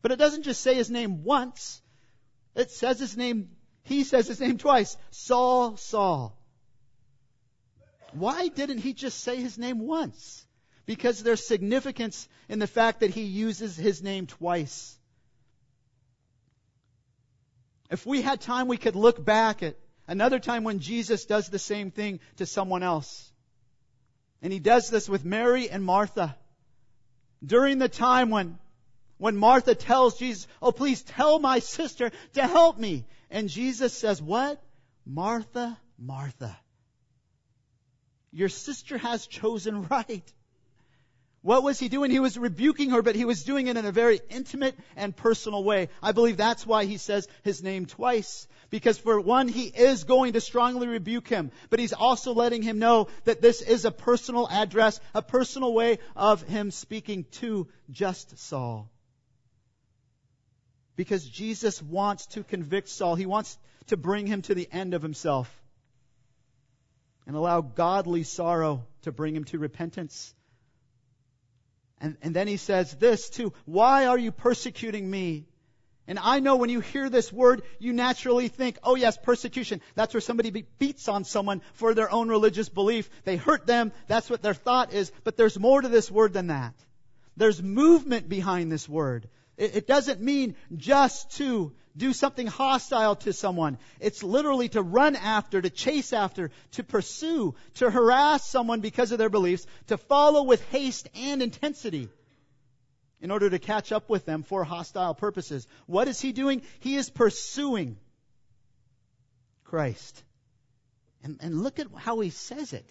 But 0.00 0.12
it 0.12 0.18
doesn't 0.18 0.42
just 0.42 0.62
say 0.62 0.74
his 0.74 0.90
name 0.90 1.22
once. 1.22 1.80
It 2.56 2.70
says 2.70 2.98
his 2.98 3.16
name, 3.16 3.50
he 3.84 4.02
says 4.02 4.26
his 4.26 4.40
name 4.40 4.58
twice. 4.58 4.96
Saul, 5.10 5.76
Saul. 5.76 6.36
Why 8.12 8.48
didn't 8.48 8.78
he 8.78 8.94
just 8.94 9.20
say 9.20 9.36
his 9.36 9.58
name 9.58 9.78
once? 9.80 10.44
Because 10.86 11.22
there's 11.22 11.46
significance 11.46 12.28
in 12.48 12.58
the 12.58 12.66
fact 12.66 13.00
that 13.00 13.10
he 13.10 13.22
uses 13.22 13.76
his 13.76 14.02
name 14.02 14.26
twice. 14.26 14.98
If 17.90 18.06
we 18.06 18.22
had 18.22 18.40
time, 18.40 18.68
we 18.68 18.78
could 18.78 18.96
look 18.96 19.22
back 19.22 19.62
at 19.62 19.76
another 20.08 20.38
time 20.38 20.64
when 20.64 20.78
Jesus 20.78 21.26
does 21.26 21.48
the 21.48 21.58
same 21.58 21.90
thing 21.90 22.20
to 22.36 22.46
someone 22.46 22.82
else. 22.82 23.30
And 24.40 24.52
he 24.52 24.58
does 24.58 24.90
this 24.90 25.08
with 25.08 25.24
Mary 25.24 25.70
and 25.70 25.84
Martha 25.84 26.36
during 27.44 27.78
the 27.78 27.88
time 27.88 28.30
when, 28.30 28.58
when 29.18 29.36
Martha 29.36 29.74
tells 29.74 30.18
Jesus, 30.18 30.46
Oh, 30.60 30.72
please 30.72 31.02
tell 31.02 31.38
my 31.38 31.58
sister 31.58 32.10
to 32.34 32.42
help 32.46 32.78
me. 32.78 33.04
And 33.30 33.48
Jesus 33.48 33.92
says, 33.92 34.20
What? 34.20 34.62
Martha, 35.04 35.78
Martha. 35.98 36.56
Your 38.30 38.48
sister 38.48 38.98
has 38.98 39.26
chosen 39.26 39.82
right. 39.90 40.32
What 41.42 41.64
was 41.64 41.80
he 41.80 41.88
doing? 41.88 42.12
He 42.12 42.20
was 42.20 42.38
rebuking 42.38 42.90
her, 42.90 43.02
but 43.02 43.16
he 43.16 43.24
was 43.24 43.42
doing 43.42 43.66
it 43.66 43.76
in 43.76 43.84
a 43.84 43.90
very 43.90 44.20
intimate 44.30 44.78
and 44.94 45.14
personal 45.14 45.64
way. 45.64 45.88
I 46.00 46.12
believe 46.12 46.36
that's 46.36 46.64
why 46.64 46.84
he 46.84 46.98
says 46.98 47.26
his 47.42 47.64
name 47.64 47.86
twice. 47.86 48.46
Because 48.70 48.96
for 48.96 49.20
one, 49.20 49.48
he 49.48 49.64
is 49.64 50.04
going 50.04 50.34
to 50.34 50.40
strongly 50.40 50.86
rebuke 50.86 51.26
him, 51.26 51.50
but 51.68 51.80
he's 51.80 51.92
also 51.92 52.32
letting 52.32 52.62
him 52.62 52.78
know 52.78 53.08
that 53.24 53.42
this 53.42 53.60
is 53.60 53.84
a 53.84 53.90
personal 53.90 54.48
address, 54.48 55.00
a 55.14 55.20
personal 55.20 55.74
way 55.74 55.98
of 56.14 56.42
him 56.42 56.70
speaking 56.70 57.24
to 57.32 57.66
just 57.90 58.38
Saul. 58.38 58.88
Because 60.94 61.28
Jesus 61.28 61.82
wants 61.82 62.26
to 62.26 62.44
convict 62.44 62.88
Saul. 62.88 63.16
He 63.16 63.26
wants 63.26 63.58
to 63.88 63.96
bring 63.96 64.28
him 64.28 64.42
to 64.42 64.54
the 64.54 64.68
end 64.70 64.94
of 64.94 65.02
himself 65.02 65.52
and 67.26 67.34
allow 67.34 67.62
godly 67.62 68.22
sorrow 68.22 68.84
to 69.02 69.10
bring 69.10 69.34
him 69.34 69.44
to 69.44 69.58
repentance 69.58 70.32
and, 72.02 72.16
and 72.20 72.34
then 72.34 72.48
he 72.48 72.56
says 72.56 72.92
this 72.96 73.30
too, 73.30 73.52
why 73.64 74.06
are 74.06 74.18
you 74.18 74.32
persecuting 74.32 75.08
me? 75.08 75.46
And 76.08 76.18
I 76.18 76.40
know 76.40 76.56
when 76.56 76.68
you 76.68 76.80
hear 76.80 77.08
this 77.08 77.32
word, 77.32 77.62
you 77.78 77.92
naturally 77.92 78.48
think, 78.48 78.76
oh 78.82 78.96
yes, 78.96 79.16
persecution. 79.16 79.80
That's 79.94 80.12
where 80.12 80.20
somebody 80.20 80.66
beats 80.78 81.06
on 81.06 81.22
someone 81.22 81.62
for 81.74 81.94
their 81.94 82.12
own 82.12 82.28
religious 82.28 82.68
belief. 82.68 83.08
They 83.22 83.36
hurt 83.36 83.66
them. 83.68 83.92
That's 84.08 84.28
what 84.28 84.42
their 84.42 84.52
thought 84.52 84.92
is. 84.92 85.12
But 85.22 85.36
there's 85.36 85.58
more 85.58 85.80
to 85.80 85.88
this 85.88 86.10
word 86.10 86.32
than 86.32 86.48
that. 86.48 86.74
There's 87.36 87.62
movement 87.62 88.28
behind 88.28 88.72
this 88.72 88.88
word. 88.88 89.28
It, 89.62 89.86
doesn't 89.86 90.20
mean 90.20 90.56
just 90.76 91.36
to 91.36 91.72
do 91.96 92.12
something 92.12 92.46
hostile 92.46 93.16
to 93.16 93.32
someone. 93.32 93.78
It's 94.00 94.22
literally 94.22 94.68
to 94.70 94.82
run 94.82 95.14
after, 95.14 95.62
to 95.62 95.70
chase 95.70 96.12
after, 96.12 96.50
to 96.72 96.82
pursue, 96.82 97.54
to 97.74 97.90
harass 97.90 98.44
someone 98.44 98.80
because 98.80 99.12
of 99.12 99.18
their 99.18 99.28
beliefs, 99.28 99.66
to 99.86 99.96
follow 99.96 100.42
with 100.42 100.66
haste 100.70 101.08
and 101.14 101.42
intensity 101.42 102.08
in 103.20 103.30
order 103.30 103.48
to 103.48 103.60
catch 103.60 103.92
up 103.92 104.10
with 104.10 104.24
them 104.24 104.42
for 104.42 104.64
hostile 104.64 105.14
purposes. 105.14 105.66
What 105.86 106.08
is 106.08 106.20
he 106.20 106.32
doing? 106.32 106.62
He 106.80 106.96
is 106.96 107.08
pursuing 107.08 107.98
Christ. 109.62 110.24
And, 111.22 111.38
and 111.40 111.62
look 111.62 111.78
at 111.78 111.86
how 111.96 112.18
he 112.18 112.30
says 112.30 112.72
it. 112.72 112.90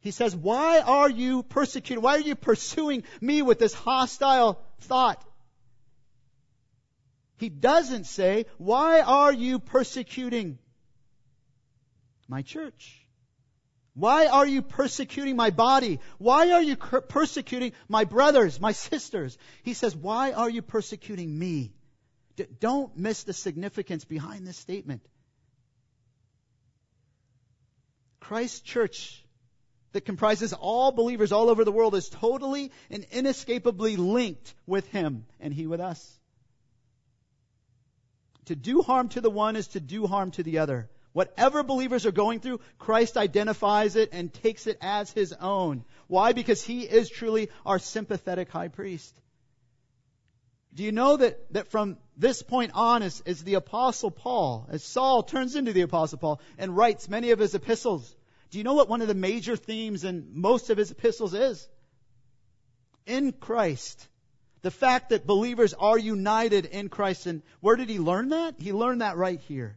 He 0.00 0.10
says, 0.10 0.34
Why 0.34 0.80
are 0.80 1.10
you 1.10 1.42
persecuting? 1.42 2.02
Why 2.02 2.16
are 2.16 2.20
you 2.20 2.34
pursuing 2.34 3.04
me 3.20 3.42
with 3.42 3.58
this 3.58 3.74
hostile 3.74 4.60
thought? 4.80 5.24
He 7.36 7.48
doesn't 7.48 8.04
say, 8.04 8.46
Why 8.58 9.00
are 9.00 9.32
you 9.32 9.58
persecuting 9.58 10.58
my 12.28 12.42
church? 12.42 13.00
Why 13.94 14.26
are 14.26 14.46
you 14.46 14.62
persecuting 14.62 15.36
my 15.36 15.50
body? 15.50 16.00
Why 16.18 16.52
are 16.52 16.62
you 16.62 16.76
persecuting 16.76 17.72
my 17.88 18.04
brothers, 18.04 18.60
my 18.60 18.72
sisters? 18.72 19.36
He 19.62 19.74
says, 19.74 19.96
Why 19.96 20.32
are 20.32 20.50
you 20.50 20.62
persecuting 20.62 21.36
me? 21.38 21.72
D- 22.36 22.46
don't 22.60 22.96
miss 22.96 23.24
the 23.24 23.32
significance 23.32 24.04
behind 24.04 24.46
this 24.46 24.56
statement. 24.56 25.02
Christ's 28.20 28.60
church 28.60 29.19
that 29.92 30.04
comprises 30.04 30.52
all 30.52 30.92
believers 30.92 31.32
all 31.32 31.48
over 31.48 31.64
the 31.64 31.72
world 31.72 31.94
is 31.94 32.08
totally 32.08 32.70
and 32.90 33.04
inescapably 33.10 33.96
linked 33.96 34.54
with 34.66 34.86
Him 34.88 35.26
and 35.40 35.52
He 35.52 35.66
with 35.66 35.80
us. 35.80 36.18
To 38.46 38.56
do 38.56 38.82
harm 38.82 39.08
to 39.10 39.20
the 39.20 39.30
one 39.30 39.56
is 39.56 39.68
to 39.68 39.80
do 39.80 40.06
harm 40.06 40.30
to 40.32 40.42
the 40.42 40.58
other. 40.58 40.88
Whatever 41.12 41.62
believers 41.64 42.06
are 42.06 42.12
going 42.12 42.40
through, 42.40 42.60
Christ 42.78 43.16
identifies 43.16 43.96
it 43.96 44.10
and 44.12 44.32
takes 44.32 44.66
it 44.66 44.78
as 44.80 45.10
His 45.10 45.32
own. 45.32 45.84
Why? 46.06 46.32
Because 46.32 46.62
He 46.62 46.82
is 46.82 47.10
truly 47.10 47.48
our 47.66 47.78
sympathetic 47.78 48.50
high 48.50 48.68
priest. 48.68 49.14
Do 50.72 50.84
you 50.84 50.92
know 50.92 51.16
that, 51.16 51.52
that 51.52 51.68
from 51.68 51.98
this 52.16 52.42
point 52.42 52.72
on, 52.74 53.02
as 53.02 53.42
the 53.42 53.54
Apostle 53.54 54.12
Paul, 54.12 54.68
as 54.70 54.84
Saul 54.84 55.24
turns 55.24 55.56
into 55.56 55.72
the 55.72 55.80
Apostle 55.80 56.18
Paul 56.18 56.40
and 56.58 56.76
writes 56.76 57.08
many 57.08 57.32
of 57.32 57.40
his 57.40 57.56
epistles, 57.56 58.14
do 58.50 58.58
you 58.58 58.64
know 58.64 58.74
what 58.74 58.88
one 58.88 59.00
of 59.00 59.08
the 59.08 59.14
major 59.14 59.56
themes 59.56 60.04
in 60.04 60.30
most 60.34 60.70
of 60.70 60.78
his 60.78 60.90
epistles 60.90 61.34
is? 61.34 61.68
In 63.06 63.32
Christ. 63.32 64.08
The 64.62 64.70
fact 64.70 65.10
that 65.10 65.26
believers 65.26 65.72
are 65.72 65.98
united 65.98 66.66
in 66.66 66.88
Christ. 66.88 67.26
And 67.26 67.42
where 67.60 67.76
did 67.76 67.88
he 67.88 67.98
learn 67.98 68.30
that? 68.30 68.56
He 68.58 68.72
learned 68.72 69.02
that 69.02 69.16
right 69.16 69.40
here. 69.40 69.76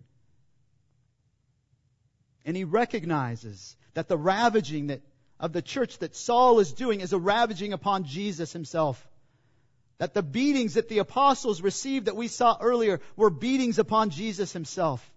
And 2.46 2.58
he 2.58 2.64
recognizes 2.64 3.78
that 3.94 4.08
the 4.08 4.18
ravaging 4.18 4.88
that, 4.88 5.02
of 5.40 5.54
the 5.54 5.62
church 5.62 6.00
that 6.00 6.16
Saul 6.16 6.60
is 6.60 6.74
doing 6.74 7.00
is 7.00 7.14
a 7.14 7.20
ravaging 7.20 7.74
upon 7.74 8.06
Jesus 8.06 8.52
himself. 8.52 9.08
That 10.00 10.16
the 10.16 10.24
beatings 10.24 10.74
that 10.74 10.90
the 10.90 10.98
apostles 10.98 11.62
received 11.62 12.08
that 12.08 12.16
we 12.16 12.28
saw 12.28 12.58
earlier 12.60 13.00
were 13.16 13.30
beatings 13.30 13.78
upon 13.78 14.10
Jesus 14.10 14.52
himself. 14.52 15.13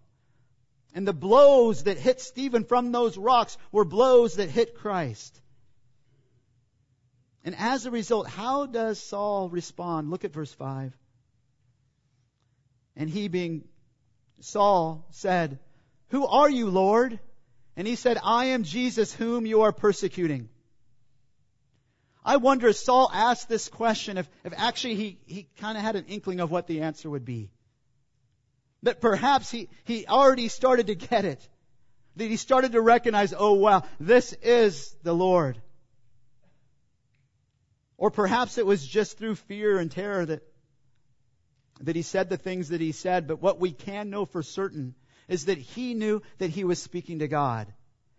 And 0.96 1.06
the 1.06 1.12
blows 1.12 1.82
that 1.82 1.98
hit 1.98 2.22
Stephen 2.22 2.64
from 2.64 2.90
those 2.90 3.18
rocks 3.18 3.58
were 3.70 3.84
blows 3.84 4.36
that 4.36 4.48
hit 4.48 4.76
Christ. 4.76 5.38
And 7.44 7.54
as 7.54 7.84
a 7.84 7.90
result, 7.90 8.26
how 8.26 8.64
does 8.64 8.98
Saul 8.98 9.50
respond? 9.50 10.10
Look 10.10 10.24
at 10.24 10.32
verse 10.32 10.50
5. 10.54 10.96
And 12.96 13.10
he 13.10 13.28
being 13.28 13.68
Saul 14.40 15.06
said, 15.10 15.58
Who 16.08 16.26
are 16.26 16.48
you, 16.48 16.70
Lord? 16.70 17.20
And 17.76 17.86
he 17.86 17.96
said, 17.96 18.16
I 18.24 18.46
am 18.46 18.62
Jesus 18.62 19.12
whom 19.12 19.44
you 19.44 19.62
are 19.62 19.72
persecuting. 19.72 20.48
I 22.24 22.38
wonder 22.38 22.68
if 22.68 22.76
Saul 22.76 23.10
asked 23.12 23.50
this 23.50 23.68
question, 23.68 24.16
if, 24.16 24.26
if 24.44 24.54
actually 24.56 24.94
he, 24.94 25.18
he 25.26 25.46
kind 25.58 25.76
of 25.76 25.84
had 25.84 25.96
an 25.96 26.06
inkling 26.06 26.40
of 26.40 26.50
what 26.50 26.66
the 26.66 26.80
answer 26.80 27.10
would 27.10 27.26
be. 27.26 27.50
That 28.86 29.00
perhaps 29.00 29.50
he, 29.50 29.68
he 29.82 30.06
already 30.06 30.46
started 30.46 30.86
to 30.86 30.94
get 30.94 31.24
it. 31.24 31.48
That 32.14 32.30
he 32.30 32.36
started 32.36 32.70
to 32.70 32.80
recognize, 32.80 33.34
oh 33.36 33.54
wow, 33.54 33.82
this 33.98 34.32
is 34.32 34.94
the 35.02 35.12
Lord. 35.12 35.60
Or 37.96 38.12
perhaps 38.12 38.58
it 38.58 38.64
was 38.64 38.86
just 38.86 39.18
through 39.18 39.34
fear 39.34 39.80
and 39.80 39.90
terror 39.90 40.24
that, 40.24 40.44
that 41.80 41.96
he 41.96 42.02
said 42.02 42.28
the 42.28 42.36
things 42.36 42.68
that 42.68 42.80
he 42.80 42.92
said, 42.92 43.26
but 43.26 43.42
what 43.42 43.58
we 43.58 43.72
can 43.72 44.08
know 44.08 44.24
for 44.24 44.44
certain 44.44 44.94
is 45.26 45.46
that 45.46 45.58
he 45.58 45.94
knew 45.94 46.22
that 46.38 46.50
he 46.50 46.62
was 46.62 46.80
speaking 46.80 47.18
to 47.18 47.26
God. 47.26 47.66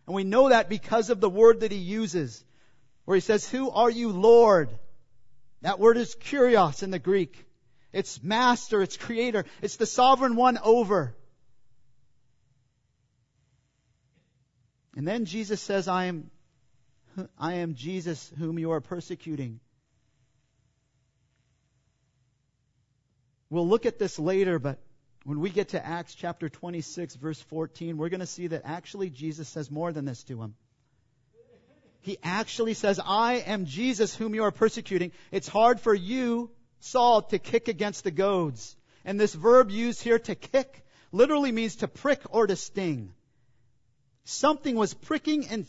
And 0.06 0.14
we 0.18 0.26
know 0.26 0.50
that 0.50 0.68
because 0.68 1.10
of 1.10 1.22
the 1.22 1.30
word 1.30 1.62
that 1.62 1.72
he 1.72 1.78
uses 1.78 2.44
where 3.06 3.16
he 3.16 3.22
says, 3.22 3.50
Who 3.50 3.72
are 3.72 3.90
you, 3.90 4.10
Lord? 4.10 4.70
That 5.62 5.80
word 5.80 5.96
is 5.96 6.14
kurios 6.14 6.84
in 6.84 6.92
the 6.92 7.00
Greek. 7.00 7.47
It's 7.98 8.22
master, 8.22 8.84
it's 8.84 8.96
creator, 8.96 9.44
it's 9.60 9.78
the 9.78 9.88
sovereign 9.88 10.36
one 10.36 10.60
over. 10.64 11.16
And 14.96 15.08
then 15.08 15.26
Jesus 15.26 15.60
says, 15.60 15.88
I 15.88 16.06
am, 16.06 16.30
I 17.40 17.56
am 17.56 17.74
Jesus 17.74 18.32
whom 18.38 18.60
you 18.60 18.70
are 18.74 18.82
persecuting. 18.82 19.60
We'll 23.50 23.68
look 23.68 23.88
at 23.88 23.98
this 23.98 24.20
later, 24.20 24.60
but 24.60 24.78
when 25.24 25.40
we 25.40 25.50
get 25.50 25.70
to 25.70 25.84
Acts 25.84 26.14
chapter 26.14 26.50
26, 26.50 27.16
verse 27.16 27.42
14, 27.42 27.98
we're 27.98 28.10
going 28.10 28.20
to 28.20 28.28
see 28.28 28.46
that 28.46 28.62
actually 28.64 29.10
Jesus 29.10 29.50
says 29.50 29.72
more 29.72 29.92
than 29.92 30.06
this 30.06 30.24
to 30.26 30.40
him. 30.40 30.54
He 32.02 32.20
actually 32.22 32.76
says, 32.76 33.00
I 33.04 33.38
am 33.48 33.66
Jesus 33.66 34.16
whom 34.16 34.36
you 34.36 34.44
are 34.44 34.52
persecuting. 34.52 35.14
It's 35.32 35.48
hard 35.48 35.80
for 35.80 35.96
you, 35.96 36.52
Saul, 36.80 37.24
to 37.24 37.40
kick 37.40 37.68
against 37.68 38.04
the 38.04 38.12
goads. 38.12 38.76
And 39.06 39.20
this 39.20 39.34
verb 39.34 39.72
used 39.72 40.02
here 40.02 40.20
to 40.20 40.36
kick 40.36 40.86
literally 41.12 41.52
means 41.52 41.78
to 41.78 41.88
prick 41.88 42.22
or 42.30 42.48
to 42.48 42.56
sting. 42.56 43.14
Something 44.26 44.76
was 44.76 44.94
pricking 44.94 45.48
and, 45.48 45.66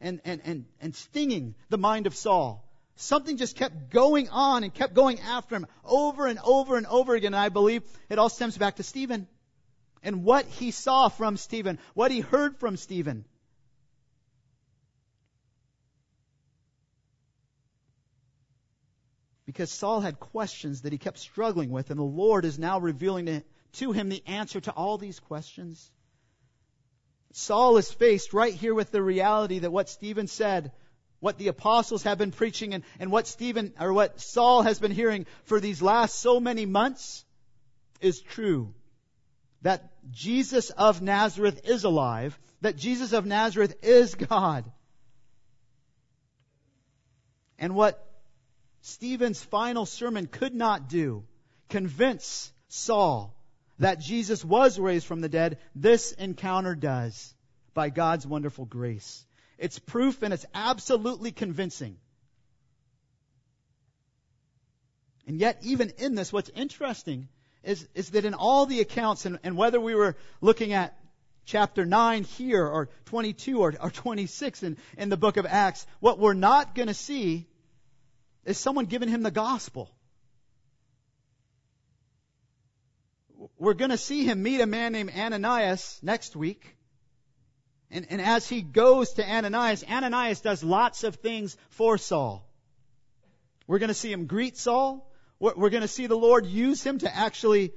and, 0.00 0.20
and, 0.24 0.40
and, 0.44 0.64
and 0.80 0.94
stinging 0.94 1.54
the 1.68 1.78
mind 1.78 2.06
of 2.06 2.14
Saul. 2.14 2.66
Something 2.96 3.36
just 3.36 3.56
kept 3.56 3.90
going 3.90 4.28
on 4.28 4.64
and 4.64 4.72
kept 4.72 4.94
going 4.94 5.20
after 5.20 5.56
him 5.56 5.66
over 5.84 6.26
and 6.26 6.38
over 6.44 6.76
and 6.76 6.86
over 6.86 7.14
again. 7.14 7.34
And 7.34 7.40
I 7.40 7.48
believe 7.48 7.82
it 8.08 8.18
all 8.18 8.28
stems 8.28 8.56
back 8.56 8.76
to 8.76 8.82
Stephen 8.82 9.26
and 10.02 10.24
what 10.24 10.46
he 10.46 10.70
saw 10.70 11.08
from 11.08 11.36
Stephen, 11.36 11.78
what 11.94 12.10
he 12.10 12.20
heard 12.20 12.58
from 12.58 12.76
Stephen. 12.76 13.24
Because 19.52 19.70
Saul 19.70 20.00
had 20.00 20.18
questions 20.18 20.80
that 20.80 20.92
he 20.92 20.98
kept 20.98 21.18
struggling 21.18 21.68
with, 21.68 21.90
and 21.90 21.98
the 21.98 22.04
Lord 22.04 22.46
is 22.46 22.58
now 22.58 22.78
revealing 22.78 23.42
to 23.74 23.92
him 23.92 24.08
the 24.08 24.22
answer 24.26 24.62
to 24.62 24.70
all 24.70 24.96
these 24.96 25.20
questions. 25.20 25.90
Saul 27.32 27.76
is 27.76 27.92
faced 27.92 28.32
right 28.32 28.54
here 28.54 28.74
with 28.74 28.90
the 28.90 29.02
reality 29.02 29.58
that 29.58 29.70
what 29.70 29.90
Stephen 29.90 30.26
said, 30.26 30.72
what 31.20 31.36
the 31.36 31.48
apostles 31.48 32.04
have 32.04 32.16
been 32.16 32.32
preaching, 32.32 32.72
and, 32.72 32.82
and 32.98 33.12
what 33.12 33.26
Stephen 33.26 33.74
or 33.78 33.92
what 33.92 34.22
Saul 34.22 34.62
has 34.62 34.78
been 34.78 34.90
hearing 34.90 35.26
for 35.44 35.60
these 35.60 35.82
last 35.82 36.18
so 36.18 36.40
many 36.40 36.64
months 36.64 37.22
is 38.00 38.22
true. 38.22 38.72
That 39.60 39.92
Jesus 40.10 40.70
of 40.70 41.02
Nazareth 41.02 41.60
is 41.68 41.84
alive, 41.84 42.38
that 42.62 42.78
Jesus 42.78 43.12
of 43.12 43.26
Nazareth 43.26 43.76
is 43.82 44.14
God. 44.14 44.64
And 47.58 47.74
what 47.74 48.11
Stephen's 48.82 49.42
final 49.42 49.86
sermon 49.86 50.26
could 50.26 50.54
not 50.54 50.88
do 50.88 51.24
convince 51.68 52.52
Saul 52.68 53.34
that 53.78 54.00
Jesus 54.00 54.44
was 54.44 54.78
raised 54.78 55.06
from 55.06 55.20
the 55.20 55.28
dead, 55.28 55.58
this 55.74 56.12
encounter 56.12 56.74
does 56.74 57.34
by 57.74 57.90
God's 57.90 58.26
wonderful 58.26 58.64
grace. 58.64 59.24
It's 59.56 59.78
proof 59.78 60.22
and 60.22 60.34
it's 60.34 60.46
absolutely 60.52 61.32
convincing. 61.32 61.96
And 65.26 65.38
yet, 65.38 65.58
even 65.62 65.92
in 65.98 66.16
this, 66.16 66.32
what's 66.32 66.50
interesting 66.50 67.28
is, 67.62 67.88
is 67.94 68.10
that 68.10 68.24
in 68.24 68.34
all 68.34 68.66
the 68.66 68.80
accounts, 68.80 69.24
and, 69.24 69.38
and 69.44 69.56
whether 69.56 69.80
we 69.80 69.94
were 69.94 70.16
looking 70.40 70.72
at 70.72 70.98
chapter 71.44 71.86
9 71.86 72.24
here, 72.24 72.66
or 72.66 72.88
22, 73.06 73.60
or, 73.60 73.74
or 73.80 73.90
26 73.90 74.64
in, 74.64 74.76
in 74.98 75.08
the 75.08 75.16
book 75.16 75.36
of 75.36 75.46
Acts, 75.46 75.86
what 76.00 76.18
we're 76.18 76.34
not 76.34 76.74
going 76.74 76.88
to 76.88 76.94
see 76.94 77.46
is 78.44 78.58
someone 78.58 78.86
giving 78.86 79.08
him 79.08 79.22
the 79.22 79.30
gospel. 79.30 79.90
We're 83.58 83.74
going 83.74 83.90
to 83.90 83.98
see 83.98 84.24
him 84.24 84.42
meet 84.42 84.60
a 84.60 84.66
man 84.66 84.92
named 84.92 85.10
Ananias 85.16 85.98
next 86.02 86.34
week. 86.34 86.76
And, 87.90 88.06
and 88.10 88.20
as 88.20 88.48
he 88.48 88.62
goes 88.62 89.14
to 89.14 89.28
Ananias, 89.28 89.84
Ananias 89.84 90.40
does 90.40 90.64
lots 90.64 91.04
of 91.04 91.16
things 91.16 91.56
for 91.70 91.98
Saul. 91.98 92.48
We're 93.66 93.78
going 93.78 93.88
to 93.88 93.94
see 93.94 94.10
him 94.10 94.26
greet 94.26 94.56
Saul. 94.56 95.08
We're, 95.38 95.54
we're 95.54 95.70
going 95.70 95.82
to 95.82 95.88
see 95.88 96.06
the 96.06 96.16
Lord 96.16 96.46
use 96.46 96.82
him 96.82 96.98
to 96.98 97.14
actually 97.14 97.72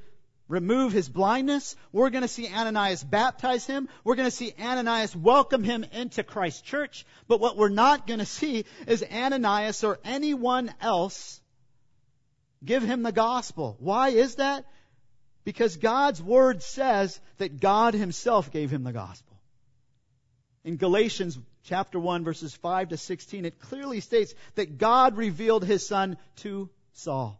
remove 0.47 0.91
his 0.91 1.09
blindness. 1.09 1.75
We're 1.91 2.09
going 2.09 2.21
to 2.21 2.27
see 2.27 2.47
Ananias 2.47 3.03
baptize 3.03 3.65
him. 3.65 3.89
We're 4.03 4.15
going 4.15 4.29
to 4.29 4.35
see 4.35 4.53
Ananias 4.59 5.15
welcome 5.15 5.63
him 5.63 5.85
into 5.91 6.23
Christ's 6.23 6.61
church. 6.61 7.05
But 7.27 7.39
what 7.39 7.57
we're 7.57 7.69
not 7.69 8.07
going 8.07 8.19
to 8.19 8.25
see 8.25 8.65
is 8.87 9.03
Ananias 9.03 9.83
or 9.83 9.99
anyone 10.03 10.73
else 10.81 11.39
give 12.63 12.83
him 12.83 13.03
the 13.03 13.11
gospel. 13.11 13.75
Why 13.79 14.09
is 14.09 14.35
that? 14.35 14.65
Because 15.43 15.77
God's 15.77 16.21
word 16.21 16.63
says 16.63 17.19
that 17.37 17.59
God 17.59 17.93
himself 17.93 18.51
gave 18.51 18.71
him 18.71 18.83
the 18.83 18.93
gospel. 18.93 19.37
In 20.63 20.77
Galatians 20.77 21.37
chapter 21.65 21.99
1 21.99 22.23
verses 22.23 22.55
5 22.55 22.89
to 22.89 22.97
16, 22.97 23.45
it 23.45 23.59
clearly 23.59 23.99
states 23.99 24.33
that 24.55 24.79
God 24.79 25.17
revealed 25.17 25.63
his 25.63 25.87
son 25.87 26.17
to 26.37 26.69
Saul. 26.93 27.39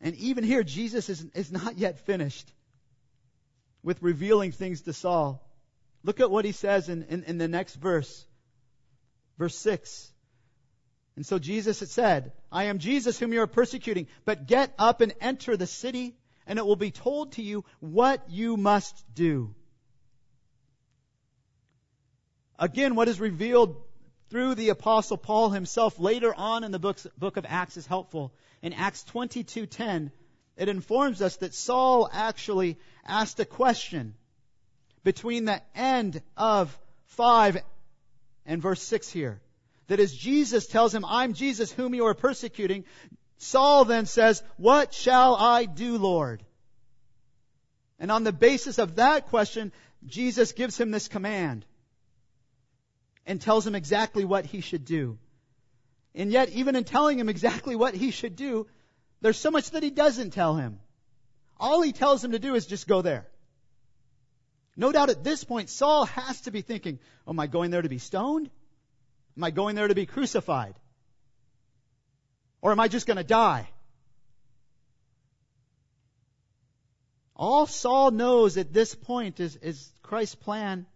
And 0.00 0.14
even 0.16 0.44
here, 0.44 0.62
Jesus 0.62 1.08
is, 1.08 1.24
is 1.34 1.50
not 1.50 1.78
yet 1.78 2.00
finished 2.00 2.52
with 3.82 4.02
revealing 4.02 4.52
things 4.52 4.82
to 4.82 4.92
Saul. 4.92 5.44
Look 6.04 6.20
at 6.20 6.30
what 6.30 6.44
he 6.44 6.52
says 6.52 6.88
in, 6.88 7.04
in, 7.04 7.24
in 7.24 7.38
the 7.38 7.48
next 7.48 7.74
verse. 7.74 8.26
Verse 9.38 9.56
6. 9.56 10.12
And 11.16 11.26
so 11.26 11.38
Jesus 11.40 11.80
had 11.80 11.88
said, 11.88 12.32
I 12.52 12.64
am 12.64 12.78
Jesus 12.78 13.18
whom 13.18 13.32
you 13.32 13.40
are 13.40 13.48
persecuting, 13.48 14.06
but 14.24 14.46
get 14.46 14.72
up 14.78 15.00
and 15.00 15.14
enter 15.20 15.56
the 15.56 15.66
city, 15.66 16.16
and 16.46 16.60
it 16.60 16.66
will 16.66 16.76
be 16.76 16.92
told 16.92 17.32
to 17.32 17.42
you 17.42 17.64
what 17.80 18.30
you 18.30 18.56
must 18.56 19.04
do. 19.14 19.54
Again, 22.56 22.94
what 22.94 23.08
is 23.08 23.18
revealed 23.18 23.82
through 24.30 24.54
the 24.54 24.68
apostle 24.68 25.16
Paul 25.16 25.50
himself 25.50 25.98
later 25.98 26.34
on 26.34 26.64
in 26.64 26.72
the 26.72 26.78
book 26.78 27.36
of 27.36 27.46
Acts 27.48 27.76
is 27.76 27.86
helpful. 27.86 28.32
In 28.62 28.72
Acts 28.72 29.04
22:10, 29.04 30.10
it 30.56 30.68
informs 30.68 31.22
us 31.22 31.36
that 31.36 31.54
Saul 31.54 32.08
actually 32.12 32.78
asked 33.04 33.40
a 33.40 33.44
question 33.44 34.14
between 35.04 35.44
the 35.44 35.62
end 35.74 36.20
of 36.36 36.76
5 37.06 37.62
and 38.44 38.60
verse 38.60 38.82
6 38.82 39.10
here. 39.10 39.40
That 39.86 40.00
as 40.00 40.14
Jesus 40.14 40.66
tells 40.66 40.94
him, 40.94 41.04
I'm 41.04 41.32
Jesus 41.32 41.72
whom 41.72 41.94
you 41.94 42.06
are 42.06 42.14
persecuting, 42.14 42.84
Saul 43.38 43.84
then 43.84 44.04
says, 44.06 44.42
What 44.56 44.92
shall 44.92 45.36
I 45.36 45.64
do, 45.64 45.96
Lord? 45.96 46.44
And 47.98 48.10
on 48.10 48.24
the 48.24 48.32
basis 48.32 48.78
of 48.78 48.96
that 48.96 49.26
question, 49.28 49.72
Jesus 50.04 50.52
gives 50.52 50.78
him 50.78 50.90
this 50.90 51.08
command 51.08 51.64
and 53.28 53.40
tells 53.40 53.66
him 53.66 53.74
exactly 53.74 54.24
what 54.24 54.46
he 54.46 54.62
should 54.62 54.86
do. 54.86 55.18
And 56.14 56.32
yet, 56.32 56.48
even 56.48 56.74
in 56.74 56.84
telling 56.84 57.18
him 57.18 57.28
exactly 57.28 57.76
what 57.76 57.94
he 57.94 58.10
should 58.10 58.34
do, 58.34 58.66
there's 59.20 59.36
so 59.36 59.50
much 59.50 59.70
that 59.72 59.82
he 59.82 59.90
doesn't 59.90 60.30
tell 60.30 60.56
him. 60.56 60.80
All 61.60 61.82
he 61.82 61.92
tells 61.92 62.24
him 62.24 62.32
to 62.32 62.38
do 62.38 62.54
is 62.54 62.66
just 62.66 62.88
go 62.88 63.02
there. 63.02 63.28
No 64.76 64.92
doubt 64.92 65.10
at 65.10 65.24
this 65.24 65.44
point, 65.44 65.68
Saul 65.68 66.06
has 66.06 66.40
to 66.42 66.50
be 66.50 66.62
thinking, 66.62 66.98
oh, 67.26 67.32
am 67.32 67.40
I 67.40 67.48
going 67.48 67.70
there 67.70 67.82
to 67.82 67.88
be 67.88 67.98
stoned? 67.98 68.48
Am 69.36 69.44
I 69.44 69.50
going 69.50 69.76
there 69.76 69.88
to 69.88 69.94
be 69.94 70.06
crucified? 70.06 70.74
Or 72.62 72.72
am 72.72 72.80
I 72.80 72.88
just 72.88 73.06
going 73.06 73.18
to 73.18 73.24
die? 73.24 73.68
All 77.36 77.66
Saul 77.66 78.10
knows 78.10 78.56
at 78.56 78.72
this 78.72 78.94
point 78.94 79.38
is, 79.38 79.56
is 79.56 79.92
Christ's 80.02 80.34
plan 80.34 80.86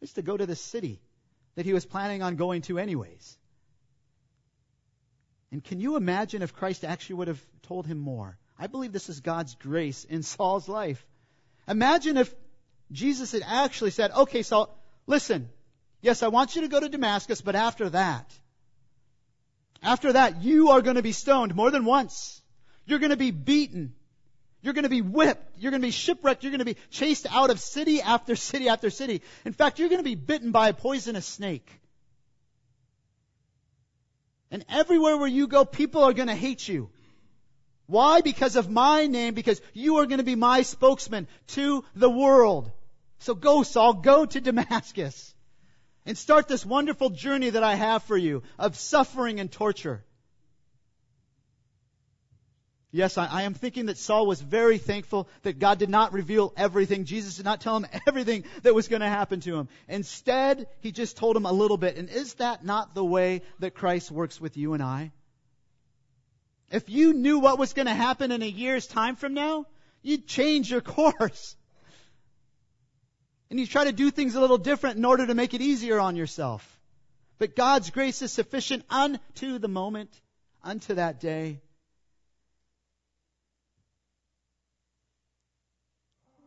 is 0.00 0.12
to 0.14 0.22
go 0.22 0.36
to 0.36 0.46
the 0.46 0.56
city 0.56 1.00
that 1.54 1.66
he 1.66 1.72
was 1.72 1.84
planning 1.84 2.22
on 2.22 2.36
going 2.36 2.62
to 2.62 2.78
anyways. 2.78 3.36
And 5.50 5.64
can 5.64 5.80
you 5.80 5.96
imagine 5.96 6.42
if 6.42 6.54
Christ 6.54 6.84
actually 6.84 7.16
would 7.16 7.28
have 7.28 7.44
told 7.62 7.86
him 7.86 7.98
more? 7.98 8.38
I 8.58 8.66
believe 8.66 8.92
this 8.92 9.08
is 9.08 9.20
God's 9.20 9.54
grace 9.54 10.04
in 10.04 10.22
Saul's 10.34 10.68
life. 10.68 11.04
Imagine 11.66 12.16
if 12.16 12.34
Jesus 12.90 13.32
had 13.32 13.42
actually 13.46 13.90
said, 13.90 14.10
okay, 14.10 14.42
Saul, 14.42 14.74
listen, 15.06 15.48
yes, 16.00 16.22
I 16.22 16.28
want 16.28 16.54
you 16.54 16.62
to 16.62 16.68
go 16.68 16.80
to 16.80 16.88
Damascus, 16.88 17.40
but 17.40 17.54
after 17.54 17.90
that, 17.90 18.32
after 19.82 20.12
that, 20.14 20.42
you 20.42 20.70
are 20.70 20.82
going 20.82 20.96
to 20.96 21.02
be 21.02 21.12
stoned 21.12 21.54
more 21.54 21.70
than 21.70 21.84
once. 21.84 22.42
You're 22.84 22.98
going 22.98 23.10
to 23.10 23.16
be 23.16 23.30
beaten. 23.30 23.94
You're 24.60 24.74
going 24.74 24.84
to 24.84 24.88
be 24.88 25.02
whipped. 25.02 25.58
You're 25.58 25.70
going 25.70 25.82
to 25.82 25.86
be 25.86 25.92
shipwrecked. 25.92 26.42
You're 26.42 26.50
going 26.50 26.58
to 26.58 26.64
be 26.64 26.76
chased 26.90 27.26
out 27.30 27.50
of 27.50 27.60
city 27.60 28.02
after 28.02 28.34
city 28.34 28.68
after 28.68 28.90
city. 28.90 29.22
In 29.44 29.52
fact, 29.52 29.78
you're 29.78 29.88
going 29.88 30.00
to 30.00 30.04
be 30.04 30.16
bitten 30.16 30.50
by 30.50 30.68
a 30.68 30.74
poisonous 30.74 31.26
snake. 31.26 31.68
And 34.50 34.64
everywhere 34.68 35.16
where 35.16 35.28
you 35.28 35.46
go, 35.46 35.64
people 35.64 36.02
are 36.02 36.12
going 36.12 36.28
to 36.28 36.34
hate 36.34 36.66
you. 36.66 36.90
Why? 37.86 38.20
Because 38.20 38.56
of 38.56 38.68
my 38.68 39.06
name, 39.06 39.34
because 39.34 39.60
you 39.72 39.96
are 39.96 40.06
going 40.06 40.18
to 40.18 40.24
be 40.24 40.34
my 40.34 40.62
spokesman 40.62 41.28
to 41.48 41.84
the 41.94 42.10
world. 42.10 42.70
So 43.20 43.34
go, 43.34 43.62
Saul, 43.62 43.94
go 43.94 44.26
to 44.26 44.40
Damascus 44.40 45.34
and 46.04 46.16
start 46.16 46.48
this 46.48 46.66
wonderful 46.66 47.10
journey 47.10 47.50
that 47.50 47.62
I 47.62 47.74
have 47.74 48.02
for 48.04 48.16
you 48.16 48.42
of 48.58 48.76
suffering 48.76 49.40
and 49.40 49.50
torture. 49.50 50.04
Yes, 52.90 53.18
I, 53.18 53.26
I, 53.26 53.42
am 53.42 53.52
thinking 53.52 53.86
that 53.86 53.98
Saul 53.98 54.26
was 54.26 54.40
very 54.40 54.78
thankful 54.78 55.28
that 55.42 55.58
God 55.58 55.78
did 55.78 55.90
not 55.90 56.14
reveal 56.14 56.54
everything. 56.56 57.04
Jesus 57.04 57.36
did 57.36 57.44
not 57.44 57.60
tell 57.60 57.76
him 57.76 57.86
everything 58.06 58.44
that 58.62 58.74
was 58.74 58.88
going 58.88 59.02
to 59.02 59.08
happen 59.08 59.40
to 59.40 59.56
him. 59.56 59.68
Instead, 59.88 60.66
he 60.80 60.90
just 60.90 61.18
told 61.18 61.36
him 61.36 61.44
a 61.44 61.52
little 61.52 61.76
bit. 61.76 61.96
And 61.96 62.08
is 62.08 62.34
that 62.34 62.64
not 62.64 62.94
the 62.94 63.04
way 63.04 63.42
that 63.58 63.74
Christ 63.74 64.10
works 64.10 64.40
with 64.40 64.56
you 64.56 64.72
and 64.72 64.82
I? 64.82 65.12
If 66.70 66.88
you 66.88 67.12
knew 67.12 67.38
what 67.40 67.58
was 67.58 67.74
going 67.74 67.86
to 67.86 67.94
happen 67.94 68.32
in 68.32 68.42
a 68.42 68.46
year's 68.46 68.86
time 68.86 69.16
from 69.16 69.34
now, 69.34 69.66
you'd 70.02 70.26
change 70.26 70.70
your 70.70 70.80
course. 70.96 71.56
And 73.50 73.60
you 73.60 73.66
try 73.66 73.84
to 73.84 73.92
do 73.92 74.10
things 74.10 74.34
a 74.34 74.40
little 74.40 74.58
different 74.58 74.96
in 74.96 75.04
order 75.04 75.26
to 75.26 75.34
make 75.34 75.52
it 75.52 75.60
easier 75.60 76.00
on 76.00 76.16
yourself. 76.16 76.80
But 77.38 77.54
God's 77.54 77.90
grace 77.90 78.22
is 78.22 78.32
sufficient 78.32 78.84
unto 78.88 79.58
the 79.58 79.68
moment, 79.68 80.10
unto 80.62 80.94
that 80.94 81.20
day. 81.20 81.60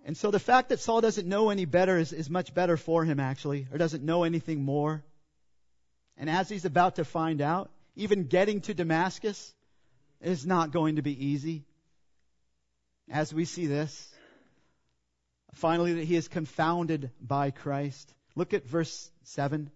And 0.03 0.17
so 0.17 0.31
the 0.31 0.39
fact 0.39 0.69
that 0.69 0.79
Saul 0.79 1.01
doesn't 1.01 1.27
know 1.27 1.49
any 1.49 1.65
better 1.65 1.97
is, 1.97 2.11
is 2.11 2.29
much 2.29 2.53
better 2.53 2.75
for 2.75 3.05
him, 3.05 3.19
actually, 3.19 3.67
or 3.71 3.77
doesn't 3.77 4.03
know 4.03 4.23
anything 4.23 4.63
more. 4.63 5.03
And 6.17 6.29
as 6.29 6.49
he's 6.49 6.65
about 6.65 6.95
to 6.95 7.05
find 7.05 7.41
out, 7.41 7.69
even 7.95 8.25
getting 8.25 8.61
to 8.61 8.73
Damascus 8.73 9.53
is 10.21 10.45
not 10.45 10.71
going 10.71 10.95
to 10.95 11.01
be 11.01 11.27
easy. 11.27 11.65
As 13.11 13.33
we 13.33 13.45
see 13.45 13.67
this, 13.67 14.09
finally, 15.53 15.93
that 15.93 16.05
he 16.05 16.15
is 16.15 16.27
confounded 16.27 17.11
by 17.21 17.51
Christ. 17.51 18.11
Look 18.35 18.53
at 18.53 18.65
verse 18.65 19.11
7 19.23 19.69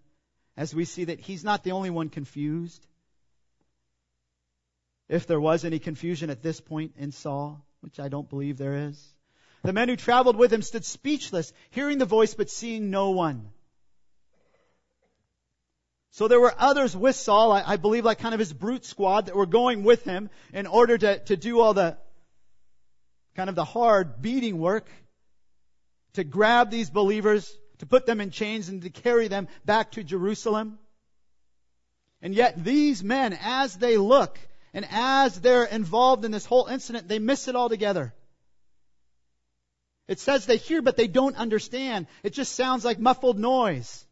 as 0.57 0.73
we 0.73 0.85
see 0.85 1.05
that 1.05 1.19
he's 1.19 1.43
not 1.43 1.63
the 1.63 1.73
only 1.73 1.89
one 1.89 2.09
confused. 2.09 2.85
If 5.07 5.27
there 5.27 5.39
was 5.39 5.65
any 5.65 5.79
confusion 5.79 6.29
at 6.29 6.41
this 6.41 6.61
point 6.61 6.93
in 6.97 7.11
Saul, 7.11 7.63
which 7.81 7.99
I 7.99 8.07
don't 8.07 8.29
believe 8.29 8.57
there 8.57 8.87
is. 8.87 9.14
The 9.65 9.73
men 9.73 9.89
who 9.89 9.95
traveled 9.95 10.35
with 10.35 10.53
him 10.53 10.61
stood 10.61 10.85
speechless, 10.85 11.51
hearing 11.71 11.97
the 11.97 12.05
voice 12.05 12.35
but 12.35 12.51
seeing 12.51 12.91
no 12.91 13.09
one. 13.09 13.49
So 16.11 16.27
there 16.27 16.39
were 16.39 16.53
others 16.55 16.95
with 16.95 17.15
Saul, 17.15 17.51
I, 17.51 17.63
I, 17.65 17.77
believe 17.77 18.05
like 18.05 18.19
kind 18.19 18.35
of 18.35 18.39
his 18.39 18.53
brute 18.53 18.85
squad 18.85 19.25
that 19.25 19.35
were 19.35 19.47
going 19.47 19.83
with 19.83 20.03
him 20.03 20.29
in 20.53 20.67
order 20.67 20.97
to, 20.97 21.19
to 21.25 21.35
do 21.35 21.59
all 21.59 21.73
the 21.73 21.97
kind 23.35 23.49
of 23.49 23.55
the 23.55 23.65
hard 23.65 24.21
beating 24.21 24.59
work, 24.59 24.87
to 26.13 26.23
grab 26.23 26.69
these 26.69 26.91
believers, 26.91 27.51
to 27.79 27.87
put 27.87 28.05
them 28.05 28.21
in 28.21 28.29
chains 28.29 28.69
and 28.69 28.83
to 28.83 28.91
carry 28.91 29.27
them 29.27 29.47
back 29.65 29.93
to 29.93 30.03
Jerusalem. 30.03 30.77
And 32.21 32.35
yet 32.35 32.63
these 32.63 33.03
men, 33.03 33.37
as 33.41 33.75
they 33.75 33.97
look 33.97 34.39
and 34.75 34.85
as 34.91 35.41
they're 35.41 35.65
involved 35.65 36.23
in 36.23 36.31
this 36.31 36.45
whole 36.45 36.67
incident, 36.67 37.07
they 37.07 37.19
miss 37.19 37.47
it 37.47 37.55
altogether. 37.55 38.13
It 40.07 40.19
says 40.19 40.45
they 40.45 40.57
hear, 40.57 40.81
but 40.81 40.97
they 40.97 41.07
don't 41.07 41.35
understand. 41.35 42.07
It 42.23 42.33
just 42.33 42.53
sounds 42.53 42.85
like 42.85 42.99
muffled 42.99 43.39
noise. 43.39 44.05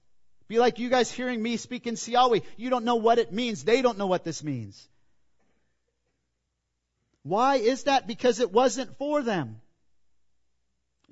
Be 0.48 0.60
like 0.60 0.80
you 0.80 0.90
guys 0.90 1.12
hearing 1.12 1.42
me 1.42 1.58
speak 1.58 1.88
in 1.88 1.96
Siawi. 1.96 2.44
You 2.58 2.70
don't 2.70 2.86
know 2.86 2.96
what 2.96 3.20
it 3.20 3.32
means. 3.32 3.64
They 3.64 3.82
don't 3.82 3.98
know 3.98 4.08
what 4.08 4.24
this 4.24 4.44
means. 4.44 4.88
Why 7.24 7.56
is 7.56 7.84
that? 7.84 8.08
Because 8.08 8.40
it 8.40 8.52
wasn't 8.52 8.98
for 8.98 9.22
them. 9.22 9.62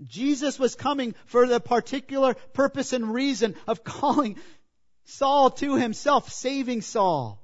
Jesus 0.06 0.60
was 0.60 0.76
coming 0.76 1.16
for 1.26 1.48
the 1.48 1.60
particular 1.60 2.34
purpose 2.34 2.92
and 2.92 3.14
reason 3.14 3.56
of 3.68 3.84
calling 3.84 4.38
Saul 5.06 5.52
to 5.52 5.76
himself, 5.76 6.32
saving 6.32 6.82
Saul. 6.82 7.42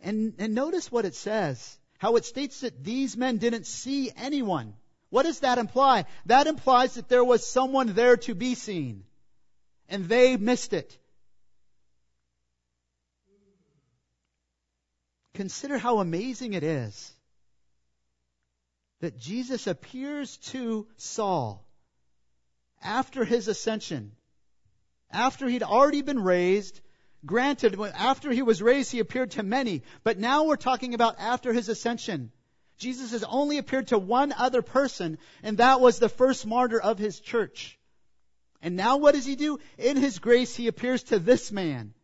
And, 0.00 0.34
and 0.38 0.54
notice 0.54 0.92
what 0.92 1.04
it 1.04 1.14
says 1.14 1.77
how 1.98 2.16
it 2.16 2.24
states 2.24 2.60
that 2.60 2.82
these 2.82 3.16
men 3.16 3.38
didn't 3.38 3.66
see 3.66 4.10
anyone. 4.16 4.74
What 5.10 5.24
does 5.24 5.40
that 5.40 5.58
imply? 5.58 6.04
That 6.26 6.46
implies 6.46 6.94
that 6.94 7.08
there 7.08 7.24
was 7.24 7.46
someone 7.46 7.92
there 7.94 8.16
to 8.18 8.34
be 8.34 8.54
seen. 8.54 9.04
And 9.88 10.08
they 10.08 10.36
missed 10.36 10.72
it. 10.72 10.96
Consider 15.34 15.78
how 15.78 15.98
amazing 15.98 16.54
it 16.54 16.64
is 16.64 17.12
that 19.00 19.18
Jesus 19.18 19.66
appears 19.66 20.36
to 20.38 20.88
Saul 20.96 21.64
after 22.82 23.24
his 23.24 23.48
ascension, 23.48 24.12
after 25.10 25.48
he'd 25.48 25.62
already 25.62 26.02
been 26.02 26.22
raised, 26.22 26.80
Granted, 27.26 27.78
after 27.80 28.30
he 28.30 28.42
was 28.42 28.62
raised, 28.62 28.92
he 28.92 29.00
appeared 29.00 29.32
to 29.32 29.42
many, 29.42 29.82
but 30.04 30.18
now 30.18 30.44
we're 30.44 30.56
talking 30.56 30.94
about 30.94 31.18
after 31.18 31.52
his 31.52 31.68
ascension. 31.68 32.30
Jesus 32.78 33.10
has 33.10 33.24
only 33.24 33.58
appeared 33.58 33.88
to 33.88 33.98
one 33.98 34.32
other 34.32 34.62
person, 34.62 35.18
and 35.42 35.58
that 35.58 35.80
was 35.80 35.98
the 35.98 36.08
first 36.08 36.46
martyr 36.46 36.80
of 36.80 36.98
his 36.98 37.18
church. 37.18 37.78
And 38.62 38.76
now 38.76 38.98
what 38.98 39.14
does 39.14 39.26
he 39.26 39.36
do? 39.36 39.58
In 39.78 39.96
his 39.96 40.18
grace, 40.20 40.54
he 40.54 40.68
appears 40.68 41.02
to 41.04 41.18
this 41.18 41.50
man 41.50 41.94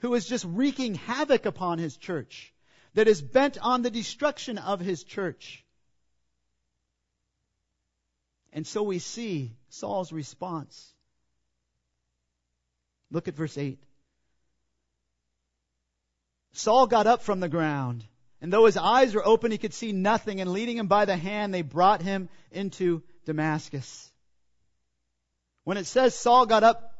who 0.00 0.14
is 0.14 0.26
just 0.26 0.44
wreaking 0.44 0.94
havoc 0.94 1.46
upon 1.46 1.78
his 1.78 1.96
church, 1.96 2.52
that 2.94 3.08
is 3.08 3.22
bent 3.22 3.58
on 3.58 3.82
the 3.82 3.90
destruction 3.90 4.58
of 4.58 4.80
his 4.80 5.04
church. 5.04 5.64
And 8.52 8.66
so 8.66 8.82
we 8.82 8.98
see 8.98 9.56
Saul's 9.68 10.12
response. 10.12 10.92
Look 13.10 13.28
at 13.28 13.34
verse 13.34 13.56
8. 13.56 13.78
Saul 16.58 16.88
got 16.88 17.06
up 17.06 17.22
from 17.22 17.38
the 17.38 17.48
ground, 17.48 18.04
and 18.40 18.52
though 18.52 18.66
his 18.66 18.76
eyes 18.76 19.14
were 19.14 19.24
open, 19.24 19.52
he 19.52 19.58
could 19.58 19.74
see 19.74 19.92
nothing, 19.92 20.40
and 20.40 20.52
leading 20.52 20.76
him 20.76 20.88
by 20.88 21.04
the 21.04 21.16
hand, 21.16 21.54
they 21.54 21.62
brought 21.62 22.02
him 22.02 22.28
into 22.50 23.02
Damascus. 23.24 24.10
When 25.62 25.76
it 25.76 25.86
says 25.86 26.16
Saul 26.16 26.46
got 26.46 26.64
up 26.64 26.94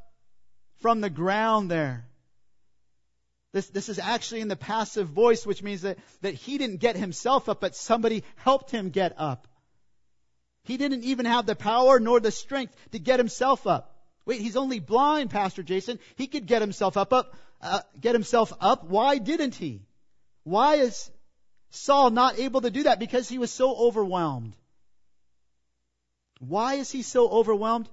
from 0.80 1.00
the 1.00 1.10
ground 1.10 1.70
there, 1.70 2.06
this, 3.52 3.68
this 3.70 3.88
is 3.88 3.98
actually 3.98 4.42
in 4.42 4.48
the 4.48 4.56
passive 4.56 5.08
voice, 5.08 5.44
which 5.44 5.62
means 5.62 5.82
that, 5.82 5.98
that 6.20 6.34
he 6.34 6.58
didn't 6.58 6.76
get 6.76 6.96
himself 6.96 7.48
up, 7.48 7.60
but 7.60 7.74
somebody 7.74 8.22
helped 8.36 8.70
him 8.70 8.90
get 8.90 9.14
up. 9.18 9.48
He 10.62 10.76
didn't 10.76 11.02
even 11.02 11.26
have 11.26 11.46
the 11.46 11.56
power 11.56 11.98
nor 11.98 12.20
the 12.20 12.30
strength 12.30 12.76
to 12.92 13.00
get 13.00 13.18
himself 13.18 13.66
up. 13.66 13.97
Wait, 14.28 14.42
he's 14.42 14.58
only 14.58 14.78
blind, 14.78 15.30
Pastor 15.30 15.62
Jason. 15.62 15.98
He 16.16 16.26
could 16.26 16.44
get 16.44 16.60
himself 16.60 16.98
up, 16.98 17.14
up, 17.14 17.34
uh, 17.62 17.80
get 17.98 18.14
himself 18.14 18.52
up. 18.60 18.84
Why 18.84 19.16
didn't 19.16 19.54
he? 19.54 19.80
Why 20.44 20.74
is 20.74 21.10
Saul 21.70 22.10
not 22.10 22.38
able 22.38 22.60
to 22.60 22.70
do 22.70 22.82
that? 22.82 22.98
Because 22.98 23.26
he 23.26 23.38
was 23.38 23.50
so 23.50 23.74
overwhelmed. 23.74 24.54
Why 26.40 26.74
is 26.74 26.90
he 26.90 27.00
so 27.00 27.26
overwhelmed? 27.30 27.88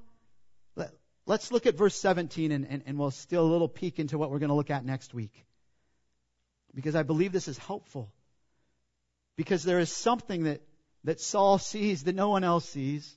Let, 0.76 0.92
us 1.40 1.52
look 1.54 1.68
at 1.68 1.76
verse 1.76 1.96
17 1.96 2.52
and, 2.52 2.68
and, 2.70 2.84
and 2.86 3.00
we'll 3.00 3.12
steal 3.12 3.46
a 3.46 3.48
little 3.54 3.70
peek 3.70 3.98
into 3.98 4.18
what 4.18 4.30
we're 4.30 4.40
going 4.40 4.50
to 4.50 4.56
look 4.56 4.70
at 4.70 4.84
next 4.84 5.14
week. 5.14 5.46
Because 6.74 6.98
I 6.98 7.04
believe 7.04 7.32
this 7.32 7.48
is 7.48 7.58
helpful. 7.58 8.12
Because 9.38 9.64
there 9.64 9.80
is 9.80 9.90
something 9.90 10.44
that, 10.44 10.62
that 11.06 11.22
Saul 11.22 11.60
sees 11.60 12.04
that 12.04 12.14
no 12.14 12.28
one 12.28 12.44
else 12.44 12.68
sees. 12.68 13.10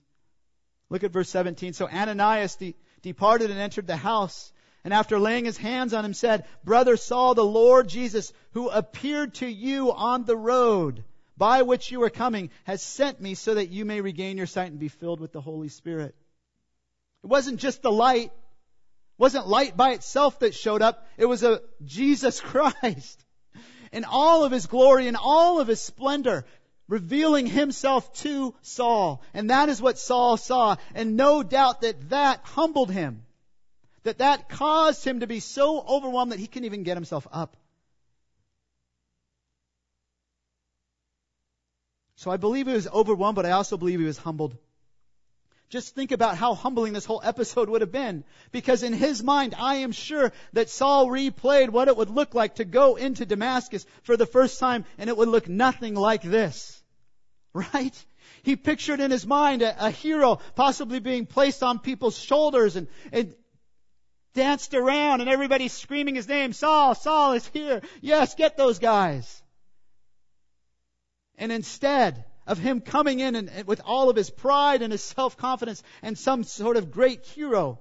Look 0.89 1.03
at 1.03 1.11
verse 1.11 1.29
17. 1.31 1.73
So 1.73 1.89
Ananias 1.89 2.55
de- 2.55 2.77
departed 3.03 3.51
and 3.51 3.59
entered 3.59 3.87
the 3.87 3.97
house 3.97 4.53
and 4.85 4.95
after 4.95 5.19
laying 5.19 5.45
his 5.45 5.57
hands 5.57 5.93
on 5.93 6.05
him 6.05 6.15
said, 6.15 6.47
Brother 6.65 6.97
Saul, 6.97 7.35
the 7.35 7.45
Lord 7.45 7.89
Jesus, 7.89 8.33
who 8.53 8.69
appeared 8.69 9.35
to 9.35 9.47
you 9.47 9.93
on 9.93 10.25
the 10.25 10.37
road 10.37 11.05
by 11.37 11.63
which 11.63 11.91
you 11.91 12.01
were 12.01 12.11
coming, 12.11 12.51
has 12.65 12.83
sent 12.83 13.21
me 13.21 13.35
so 13.35 13.55
that 13.55 13.71
you 13.71 13.85
may 13.85 14.01
regain 14.01 14.39
your 14.39 14.47
sight 14.47 14.71
and 14.71 14.81
be 14.81 14.89
filled 14.89 15.21
with 15.21 15.33
the 15.33 15.41
Holy 15.41 15.69
Spirit. 15.69 16.15
It 17.23 17.27
wasn't 17.27 17.61
just 17.61 17.83
the 17.83 17.93
light. 17.93 18.27
It 18.27 19.19
wasn't 19.19 19.49
light 19.49 19.77
by 19.77 19.91
itself 19.91 20.39
that 20.39 20.55
showed 20.55 20.81
up. 20.81 21.07
It 21.17 21.27
was 21.27 21.43
a 21.43 21.61
Jesus 21.85 22.41
Christ 22.41 23.25
in 23.93 24.05
all 24.05 24.45
of 24.45 24.53
his 24.53 24.67
glory 24.67 25.07
and 25.09 25.17
all 25.17 25.61
of 25.61 25.69
his 25.69 25.81
splendor 25.81 26.45
revealing 26.89 27.47
himself 27.47 28.13
to 28.15 28.55
Saul. 28.63 29.23
And 29.35 29.51
that 29.51 29.69
is 29.69 29.81
what 29.81 29.99
Saul 29.99 30.37
saw. 30.37 30.77
And 30.95 31.17
no 31.17 31.43
doubt 31.43 31.83
that 31.83 32.11
that 32.11 32.41
humbled 32.45 32.91
him 32.91 33.23
that 34.09 34.19
that 34.19 34.49
caused 34.49 35.05
him 35.05 35.21
to 35.21 35.27
be 35.27 35.39
so 35.39 35.81
overwhelmed 35.87 36.33
that 36.33 36.39
he 36.39 36.47
couldn't 36.47 36.65
even 36.65 36.83
get 36.83 36.97
himself 36.97 37.27
up. 37.31 37.57
So 42.17 42.31
I 42.31 42.39
believe 42.39 42.67
he 42.67 42.73
was 42.73 42.89
overwhelmed, 42.89 43.37
but 43.37 43.45
I 43.45 43.51
also 43.51 43.77
believe 43.77 44.01
he 44.01 44.07
was 44.07 44.17
humbled. 44.17 44.57
Just 45.69 45.95
think 45.95 46.11
about 46.11 46.39
how 46.39 46.55
humbling 46.55 46.95
this 46.95 47.05
whole 47.05 47.21
episode 47.23 47.69
would 47.69 47.83
have 47.83 47.93
been. 47.93 48.25
Because 48.51 48.83
in 48.83 48.95
his 48.95 49.23
mind, 49.23 49.55
I 49.57 49.77
am 49.77 49.93
sure 49.93 50.33
that 50.55 50.71
Saul 50.71 51.09
replayed 51.09 51.69
what 51.69 51.89
it 51.89 51.97
would 51.97 52.09
look 52.09 52.35
like 52.35 52.55
to 52.55 52.65
go 52.65 52.97
into 52.97 53.27
Damascus 53.27 53.85
for 54.05 54.17
the 54.17 54.25
first 54.25 54.59
time, 54.59 54.87
and 54.97 55.11
it 55.11 55.17
would 55.19 55.29
look 55.29 55.49
nothing 55.49 55.95
like 55.95 56.23
this. 56.23 56.78
Right? 57.75 58.07
He 58.43 58.57
pictured 58.57 59.01
in 59.01 59.11
his 59.11 59.27
mind 59.27 59.63
a, 59.63 59.87
a 59.87 59.91
hero 59.91 60.41
possibly 60.55 61.01
being 61.01 61.27
placed 61.27 61.63
on 61.63 61.79
people's 61.79 62.17
shoulders 62.19 62.77
and, 62.77 62.87
and 63.13 63.35
danced 64.35 64.75
around 64.75 65.21
and 65.21 65.29
everybody 65.29 65.69
screaming 65.69 66.15
his 66.15 66.29
name. 66.29 66.53
Saul, 66.53 66.95
Saul 66.95 67.33
is 67.33 67.47
here. 67.49 67.81
Yes, 68.01 68.35
get 68.35 68.57
those 68.57 68.79
guys. 68.79 69.43
And 71.37 71.53
instead 71.53 72.25
of 72.47 72.59
him 72.59 72.81
coming 72.81 73.21
in 73.21 73.35
and, 73.35 73.49
and 73.51 73.67
with 73.67 73.81
all 73.85 74.09
of 74.11 74.17
his 74.17 74.31
pride 74.31 74.83
and 74.83 74.93
his 74.93 75.03
self-confidence 75.03 75.83
and 76.03 76.17
some 76.17 76.45
sort 76.45 76.77
of 76.77 76.91
great 76.91 77.27
hero, 77.27 77.81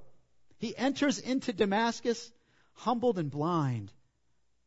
he 0.57 0.75
enters 0.75 1.19
into 1.19 1.53
Damascus 1.53 2.31
humbled 2.73 3.17
and 3.17 3.31
blind. 3.31 3.91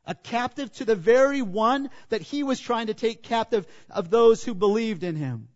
A 0.07 0.15
captive 0.15 0.73
to 0.75 0.85
the 0.85 0.97
very 0.97 1.43
one 1.43 1.91
that 2.09 2.23
he 2.23 2.43
was 2.43 2.59
trying 2.59 2.89
to 2.89 2.95
take 2.95 3.23
captive 3.23 3.67
of 3.89 4.11
those 4.11 4.43
who 4.43 4.55
believed 4.55 5.05
in 5.05 5.17
him. 5.17 5.49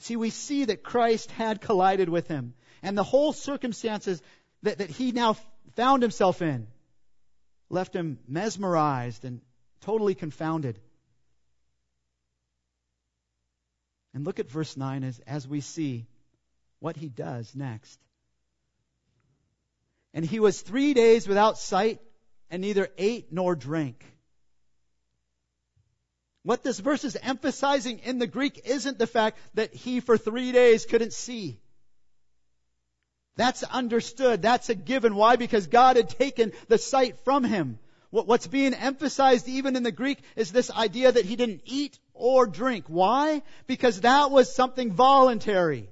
See, 0.00 0.16
we 0.16 0.30
see 0.30 0.64
that 0.64 0.82
Christ 0.82 1.30
had 1.30 1.60
collided 1.60 2.08
with 2.08 2.26
him 2.26 2.54
and 2.82 2.98
the 2.98 3.04
whole 3.04 3.32
circumstances 3.32 4.20
that, 4.62 4.78
that 4.78 4.90
he 4.90 5.12
now 5.12 5.36
found 5.76 6.02
himself 6.02 6.42
in 6.42 6.66
left 7.72 7.96
him 7.96 8.18
mesmerized 8.28 9.24
and 9.24 9.40
totally 9.80 10.14
confounded. 10.14 10.78
And 14.14 14.24
look 14.24 14.38
at 14.38 14.50
verse 14.50 14.76
9 14.76 15.04
as, 15.04 15.18
as 15.20 15.48
we 15.48 15.62
see 15.62 16.06
what 16.80 16.96
he 16.96 17.08
does 17.08 17.54
next. 17.56 17.98
And 20.14 20.24
he 20.24 20.40
was 20.40 20.60
three 20.60 20.94
days 20.94 21.26
without 21.26 21.58
sight 21.58 22.00
and 22.50 22.60
neither 22.62 22.88
ate 22.98 23.32
nor 23.32 23.54
drank. 23.54 24.04
What 26.42 26.62
this 26.62 26.80
verse 26.80 27.04
is 27.04 27.16
emphasizing 27.20 28.00
in 28.00 28.18
the 28.18 28.26
Greek 28.26 28.62
isn't 28.64 28.98
the 28.98 29.06
fact 29.06 29.38
that 29.54 29.72
he 29.72 30.00
for 30.00 30.18
three 30.18 30.52
days 30.52 30.86
couldn't 30.86 31.12
see. 31.12 31.60
That's 33.36 33.62
understood. 33.62 34.42
That's 34.42 34.68
a 34.68 34.74
given. 34.74 35.14
Why? 35.14 35.36
Because 35.36 35.66
God 35.66 35.96
had 35.96 36.08
taken 36.08 36.52
the 36.68 36.78
sight 36.78 37.18
from 37.24 37.44
him. 37.44 37.78
What's 38.10 38.46
being 38.46 38.74
emphasized 38.74 39.48
even 39.48 39.74
in 39.74 39.84
the 39.84 39.92
Greek 39.92 40.18
is 40.36 40.52
this 40.52 40.70
idea 40.70 41.10
that 41.10 41.24
he 41.24 41.36
didn't 41.36 41.62
eat 41.64 41.98
or 42.12 42.46
drink. 42.46 42.84
Why? 42.88 43.40
Because 43.66 44.02
that 44.02 44.30
was 44.30 44.54
something 44.54 44.92
voluntary. 44.92 45.88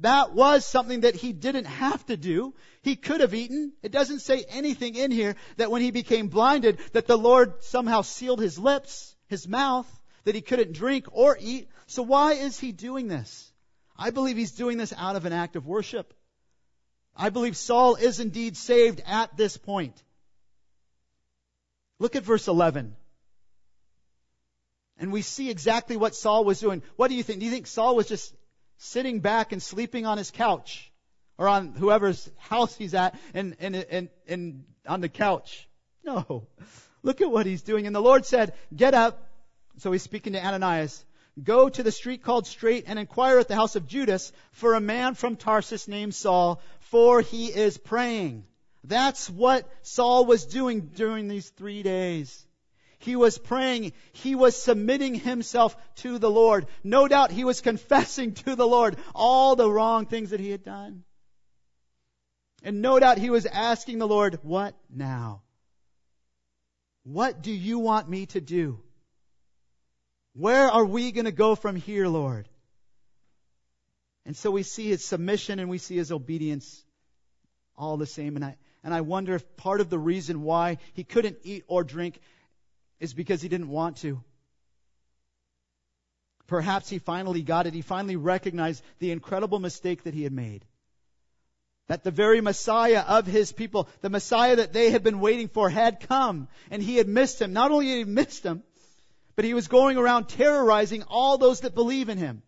That 0.00 0.32
was 0.32 0.64
something 0.64 1.00
that 1.00 1.14
he 1.14 1.32
didn't 1.32 1.66
have 1.66 2.04
to 2.06 2.16
do. 2.16 2.54
He 2.82 2.96
could 2.96 3.20
have 3.20 3.34
eaten. 3.34 3.72
It 3.82 3.92
doesn't 3.92 4.20
say 4.20 4.44
anything 4.48 4.94
in 4.94 5.10
here 5.10 5.36
that 5.58 5.70
when 5.70 5.82
he 5.82 5.90
became 5.90 6.28
blinded, 6.28 6.78
that 6.92 7.06
the 7.06 7.18
Lord 7.18 7.62
somehow 7.62 8.00
sealed 8.00 8.40
his 8.40 8.58
lips, 8.58 9.14
his 9.26 9.46
mouth, 9.46 9.86
that 10.24 10.34
he 10.34 10.40
couldn't 10.40 10.72
drink 10.72 11.06
or 11.12 11.36
eat. 11.38 11.68
So 11.86 12.02
why 12.02 12.32
is 12.32 12.58
he 12.58 12.72
doing 12.72 13.08
this? 13.08 13.52
I 13.96 14.10
believe 14.10 14.38
he's 14.38 14.52
doing 14.52 14.78
this 14.78 14.94
out 14.96 15.16
of 15.16 15.26
an 15.26 15.34
act 15.34 15.56
of 15.56 15.66
worship. 15.66 16.14
I 17.14 17.28
believe 17.28 17.56
Saul 17.56 17.96
is 17.96 18.20
indeed 18.20 18.56
saved 18.56 19.02
at 19.06 19.36
this 19.36 19.58
point. 19.58 20.02
Look 21.98 22.16
at 22.16 22.22
verse 22.22 22.48
11. 22.48 22.96
And 24.96 25.12
we 25.12 25.20
see 25.20 25.50
exactly 25.50 25.98
what 25.98 26.14
Saul 26.14 26.44
was 26.44 26.58
doing. 26.58 26.82
What 26.96 27.08
do 27.08 27.14
you 27.14 27.22
think? 27.22 27.40
Do 27.40 27.44
you 27.44 27.52
think 27.52 27.66
Saul 27.66 27.96
was 27.96 28.08
just 28.08 28.34
sitting 28.80 29.20
back 29.20 29.52
and 29.52 29.62
sleeping 29.62 30.06
on 30.06 30.18
his 30.18 30.30
couch? 30.30 30.90
Or 31.38 31.48
on 31.48 31.74
whoever's 31.74 32.30
house 32.38 32.74
he's 32.76 32.94
at 32.94 33.18
and, 33.32 33.56
and, 33.60 33.76
and, 33.76 34.08
and 34.26 34.64
on 34.86 35.00
the 35.00 35.08
couch? 35.08 35.68
No. 36.04 36.46
Look 37.02 37.20
at 37.20 37.30
what 37.30 37.46
he's 37.46 37.62
doing. 37.62 37.86
And 37.86 37.94
the 37.94 38.00
Lord 38.00 38.26
said, 38.26 38.54
get 38.74 38.94
up. 38.94 39.28
So 39.78 39.92
he's 39.92 40.02
speaking 40.02 40.32
to 40.34 40.44
Ananias. 40.44 41.04
Go 41.42 41.68
to 41.68 41.82
the 41.82 41.92
street 41.92 42.22
called 42.22 42.46
Straight 42.46 42.84
and 42.86 42.98
inquire 42.98 43.38
at 43.38 43.48
the 43.48 43.54
house 43.54 43.76
of 43.76 43.86
Judas 43.86 44.32
for 44.52 44.74
a 44.74 44.80
man 44.80 45.14
from 45.14 45.36
Tarsus 45.36 45.88
named 45.88 46.14
Saul, 46.14 46.60
for 46.80 47.20
he 47.20 47.46
is 47.46 47.78
praying. 47.78 48.44
That's 48.84 49.30
what 49.30 49.70
Saul 49.82 50.26
was 50.26 50.44
doing 50.44 50.90
during 50.94 51.28
these 51.28 51.48
three 51.50 51.82
days. 51.82 52.46
He 53.00 53.16
was 53.16 53.38
praying. 53.38 53.92
He 54.12 54.34
was 54.34 54.62
submitting 54.62 55.14
himself 55.14 55.74
to 55.96 56.18
the 56.18 56.30
Lord. 56.30 56.66
No 56.84 57.08
doubt 57.08 57.30
he 57.30 57.44
was 57.44 57.62
confessing 57.62 58.34
to 58.34 58.54
the 58.54 58.66
Lord 58.66 58.96
all 59.14 59.56
the 59.56 59.70
wrong 59.70 60.04
things 60.04 60.30
that 60.30 60.40
he 60.40 60.50
had 60.50 60.62
done. 60.62 61.02
And 62.62 62.82
no 62.82 62.98
doubt 63.00 63.16
he 63.16 63.30
was 63.30 63.46
asking 63.46 63.98
the 63.98 64.06
Lord, 64.06 64.38
what 64.42 64.74
now? 64.94 65.40
What 67.04 67.42
do 67.42 67.50
you 67.50 67.78
want 67.78 68.06
me 68.06 68.26
to 68.26 68.40
do? 68.40 68.78
Where 70.34 70.68
are 70.68 70.84
we 70.84 71.10
going 71.10 71.24
to 71.24 71.32
go 71.32 71.54
from 71.54 71.76
here, 71.76 72.06
Lord? 72.06 72.50
And 74.26 74.36
so 74.36 74.50
we 74.50 74.62
see 74.62 74.88
his 74.88 75.02
submission 75.02 75.58
and 75.58 75.70
we 75.70 75.78
see 75.78 75.96
his 75.96 76.12
obedience 76.12 76.84
all 77.78 77.96
the 77.96 78.06
same. 78.06 78.36
And 78.36 78.44
I, 78.44 78.56
and 78.84 78.92
I 78.92 79.00
wonder 79.00 79.34
if 79.34 79.56
part 79.56 79.80
of 79.80 79.88
the 79.88 79.98
reason 79.98 80.42
why 80.42 80.76
he 80.92 81.02
couldn't 81.02 81.38
eat 81.44 81.64
or 81.66 81.82
drink 81.82 82.20
is 83.00 83.14
because 83.14 83.42
he 83.42 83.48
didn't 83.48 83.68
want 83.68 83.96
to. 83.98 84.22
Perhaps 86.46 86.88
he 86.88 86.98
finally 86.98 87.42
got 87.42 87.66
it. 87.66 87.74
He 87.74 87.82
finally 87.82 88.16
recognized 88.16 88.82
the 88.98 89.12
incredible 89.12 89.58
mistake 89.58 90.04
that 90.04 90.14
he 90.14 90.24
had 90.24 90.32
made. 90.32 90.64
That 91.86 92.04
the 92.04 92.10
very 92.10 92.40
Messiah 92.40 93.00
of 93.00 93.26
his 93.26 93.52
people, 93.52 93.88
the 94.00 94.10
Messiah 94.10 94.56
that 94.56 94.72
they 94.72 94.90
had 94.90 95.02
been 95.02 95.20
waiting 95.20 95.48
for, 95.48 95.70
had 95.70 96.06
come. 96.08 96.48
And 96.70 96.82
he 96.82 96.96
had 96.96 97.08
missed 97.08 97.40
him. 97.40 97.52
Not 97.52 97.70
only 97.70 97.88
had 97.88 97.98
he 97.98 98.04
missed 98.04 98.44
him, 98.44 98.62
but 99.36 99.44
he 99.44 99.54
was 99.54 99.68
going 99.68 99.96
around 99.96 100.28
terrorizing 100.28 101.02
all 101.04 101.38
those 101.38 101.60
that 101.60 101.74
believe 101.74 102.08
in 102.08 102.18
him. 102.18 102.42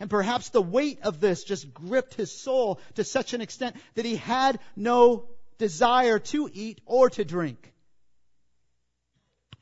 And 0.00 0.10
perhaps 0.10 0.50
the 0.50 0.62
weight 0.62 1.00
of 1.02 1.20
this 1.20 1.44
just 1.44 1.72
gripped 1.72 2.14
his 2.14 2.30
soul 2.30 2.80
to 2.94 3.04
such 3.04 3.32
an 3.32 3.40
extent 3.40 3.76
that 3.94 4.04
he 4.04 4.16
had 4.16 4.58
no 4.76 5.28
desire 5.58 6.18
to 6.18 6.50
eat 6.52 6.80
or 6.84 7.10
to 7.10 7.24
drink. 7.24 7.73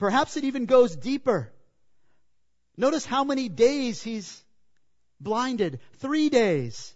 Perhaps 0.03 0.37
it 0.37 0.43
even 0.43 0.67
goes 0.67 0.97
deeper. 0.97 1.53
Notice 2.77 3.07
how 3.07 3.23
many 3.23 3.49
days 3.49 4.03
he's 4.03 4.43
blinded. 5.21 5.79
Three 5.99 6.29
days. 6.29 6.93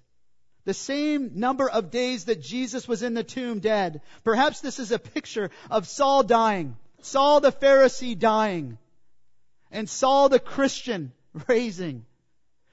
The 0.64 0.74
same 0.74 1.38
number 1.38 1.70
of 1.70 1.92
days 1.92 2.24
that 2.24 2.42
Jesus 2.42 2.88
was 2.88 3.04
in 3.04 3.14
the 3.14 3.22
tomb 3.22 3.60
dead. 3.60 4.00
Perhaps 4.24 4.60
this 4.60 4.80
is 4.80 4.90
a 4.90 4.98
picture 4.98 5.52
of 5.70 5.86
Saul 5.86 6.24
dying, 6.24 6.76
Saul 7.00 7.38
the 7.38 7.52
Pharisee 7.52 8.18
dying, 8.18 8.76
and 9.70 9.88
Saul 9.88 10.28
the 10.28 10.40
Christian 10.40 11.12
raising. 11.46 12.04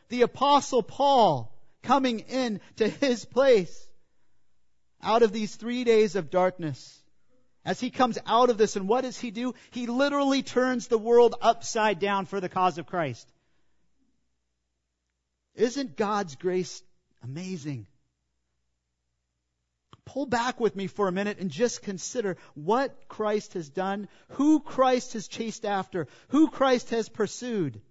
The 0.09 0.23
apostle 0.23 0.81
Paul 0.81 1.55
coming 1.83 2.21
in 2.21 2.59
to 2.77 2.89
his 2.89 3.23
place 3.23 3.87
out 4.99 5.21
of 5.21 5.31
these 5.31 5.55
three 5.55 5.83
days 5.83 6.15
of 6.15 6.31
darkness. 6.31 7.02
As 7.65 7.79
he 7.79 7.89
comes 7.89 8.17
out 8.25 8.49
of 8.49 8.57
this, 8.57 8.75
and 8.75 8.87
what 8.87 9.01
does 9.01 9.19
he 9.19 9.31
do? 9.31 9.53
He 9.71 9.87
literally 9.87 10.43
turns 10.43 10.87
the 10.87 10.97
world 10.97 11.35
upside 11.41 11.99
down 11.99 12.25
for 12.25 12.41
the 12.41 12.49
cause 12.49 12.77
of 12.77 12.87
Christ. 12.87 13.31
Isn't 15.55 15.95
God's 15.95 16.35
grace 16.35 16.83
Amazing. 17.23 17.87
Pull 20.05 20.25
back 20.25 20.59
with 20.59 20.75
me 20.75 20.87
for 20.87 21.07
a 21.07 21.11
minute 21.13 21.39
and 21.39 21.49
just 21.49 21.81
consider 21.81 22.35
what 22.53 23.07
Christ 23.07 23.53
has 23.53 23.69
done, 23.69 24.09
who 24.31 24.59
Christ 24.59 25.13
has 25.13 25.29
chased 25.29 25.65
after, 25.65 26.07
who 26.27 26.49
Christ 26.49 26.89
has 26.89 27.07
pursued. 27.07 27.81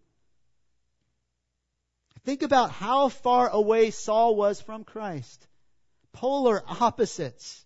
Think 2.24 2.42
about 2.42 2.70
how 2.70 3.08
far 3.08 3.48
away 3.48 3.90
Saul 3.90 4.36
was 4.36 4.60
from 4.60 4.84
Christ. 4.84 5.46
Polar 6.12 6.62
opposites. 6.68 7.64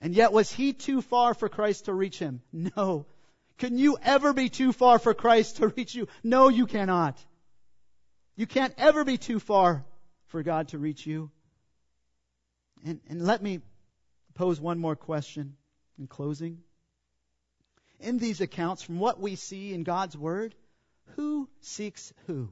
And 0.00 0.14
yet, 0.14 0.32
was 0.32 0.52
he 0.52 0.72
too 0.72 1.00
far 1.00 1.34
for 1.34 1.48
Christ 1.48 1.86
to 1.86 1.94
reach 1.94 2.18
him? 2.18 2.42
No. 2.52 3.06
Can 3.58 3.78
you 3.78 3.96
ever 4.02 4.32
be 4.34 4.48
too 4.48 4.72
far 4.72 4.98
for 4.98 5.14
Christ 5.14 5.56
to 5.56 5.68
reach 5.68 5.94
you? 5.94 6.08
No, 6.22 6.48
you 6.48 6.66
cannot. 6.66 7.18
You 8.36 8.46
can't 8.46 8.74
ever 8.76 9.04
be 9.04 9.16
too 9.16 9.40
far 9.40 9.84
for 10.26 10.42
God 10.42 10.68
to 10.68 10.78
reach 10.78 11.06
you? 11.06 11.30
And, 12.84 13.00
and 13.08 13.24
let 13.24 13.42
me 13.42 13.60
pose 14.34 14.60
one 14.60 14.78
more 14.78 14.96
question 14.96 15.56
in 15.98 16.06
closing. 16.06 16.58
In 17.98 18.18
these 18.18 18.42
accounts, 18.42 18.82
from 18.82 18.98
what 18.98 19.18
we 19.18 19.36
see 19.36 19.72
in 19.72 19.82
God's 19.82 20.16
Word, 20.16 20.54
who 21.14 21.48
seeks 21.60 22.12
who? 22.26 22.50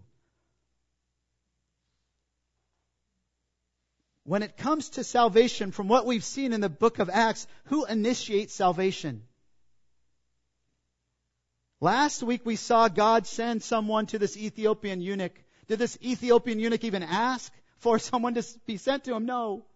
When 4.25 4.43
it 4.43 4.57
comes 4.57 4.91
to 4.91 5.05
salvation, 5.05 5.71
from 5.71 5.89
what 5.89 6.07
we've 6.07 6.25
seen 6.25 6.53
in 6.53 6.61
the 6.61 6.69
book 6.69 6.99
of 6.99 7.11
Acts, 7.11 7.47
who 7.67 7.85
initiates 7.85 8.55
salvation? 8.55 9.23
Last 11.81 12.23
week 12.23 12.45
we 12.45 12.57
saw 12.57 12.89
God 12.89 13.27
send 13.27 13.63
someone 13.63 14.07
to 14.07 14.19
this 14.19 14.37
Ethiopian 14.37 15.01
eunuch. 15.01 15.39
Did 15.69 15.79
this 15.79 15.99
Ethiopian 16.03 16.59
eunuch 16.59 16.85
even 16.85 17.03
ask? 17.03 17.53
for 17.85 17.99
someone 18.11 18.35
to 18.35 18.45
be 18.67 18.79
sent 18.79 19.05
to 19.05 19.15
him. 19.15 19.27
No. 19.27 19.67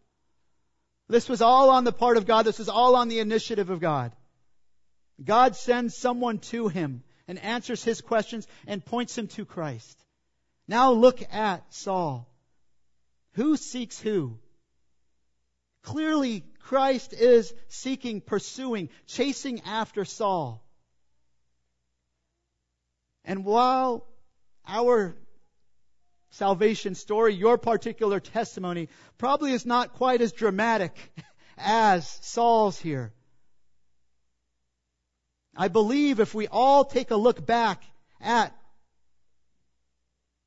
This 1.08 1.28
was 1.28 1.40
all 1.40 1.70
on 1.70 1.84
the 1.84 1.92
part 1.92 2.16
of 2.16 2.26
God. 2.26 2.44
This 2.44 2.58
was 2.58 2.68
all 2.68 2.96
on 2.96 3.08
the 3.08 3.20
initiative 3.20 3.70
of 3.70 3.80
God. 3.80 4.12
God 5.22 5.56
sends 5.56 5.96
someone 5.96 6.38
to 6.52 6.68
him 6.68 7.02
and 7.26 7.38
answers 7.38 7.84
his 7.84 8.00
questions 8.00 8.46
and 8.66 8.84
points 8.84 9.16
him 9.16 9.28
to 9.28 9.44
Christ. 9.44 9.98
Now 10.66 10.92
look 10.92 11.22
at 11.32 11.62
Saul. 11.72 12.26
Who 13.38 13.56
seeks 13.56 14.00
who? 14.00 14.36
Clearly, 15.84 16.40
Christ 16.58 17.12
is 17.12 17.54
seeking, 17.68 18.20
pursuing, 18.20 18.88
chasing 19.06 19.60
after 19.60 20.04
Saul. 20.04 20.60
And 23.24 23.44
while 23.44 24.08
our 24.66 25.14
salvation 26.30 26.96
story, 26.96 27.32
your 27.32 27.58
particular 27.58 28.18
testimony, 28.18 28.88
probably 29.18 29.52
is 29.52 29.64
not 29.64 29.92
quite 29.92 30.20
as 30.20 30.32
dramatic 30.32 30.96
as 31.58 32.08
Saul's 32.22 32.80
here. 32.80 33.12
I 35.56 35.68
believe 35.68 36.18
if 36.18 36.34
we 36.34 36.48
all 36.48 36.84
take 36.84 37.12
a 37.12 37.16
look 37.16 37.46
back 37.46 37.84
at 38.20 38.52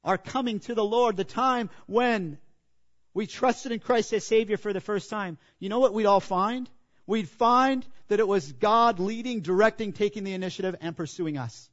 our 0.04 0.18
coming 0.18 0.60
to 0.60 0.76
the 0.76 0.84
Lord, 0.84 1.16
the 1.16 1.24
time 1.24 1.70
when 1.86 2.38
we 3.14 3.28
trusted 3.28 3.72
in 3.72 3.80
Christ 3.80 4.14
as 4.14 4.26
Savior 4.26 4.58
for 4.58 4.74
the 4.74 4.82
first 4.82 5.10
time, 5.10 5.38
you 5.60 5.70
know 5.70 5.80
what 5.80 5.94
we'd 5.94 6.06
all 6.06 6.20
find? 6.20 6.70
We'd 7.06 7.30
find 7.30 7.86
that 8.08 8.20
it 8.20 8.28
was 8.28 8.52
God 8.54 9.00
leading, 9.00 9.42
directing, 9.42 9.92
taking 9.92 10.24
the 10.24 10.34
initiative, 10.34 10.76
and 10.82 10.96
pursuing 10.96 11.38
us. 11.38 11.70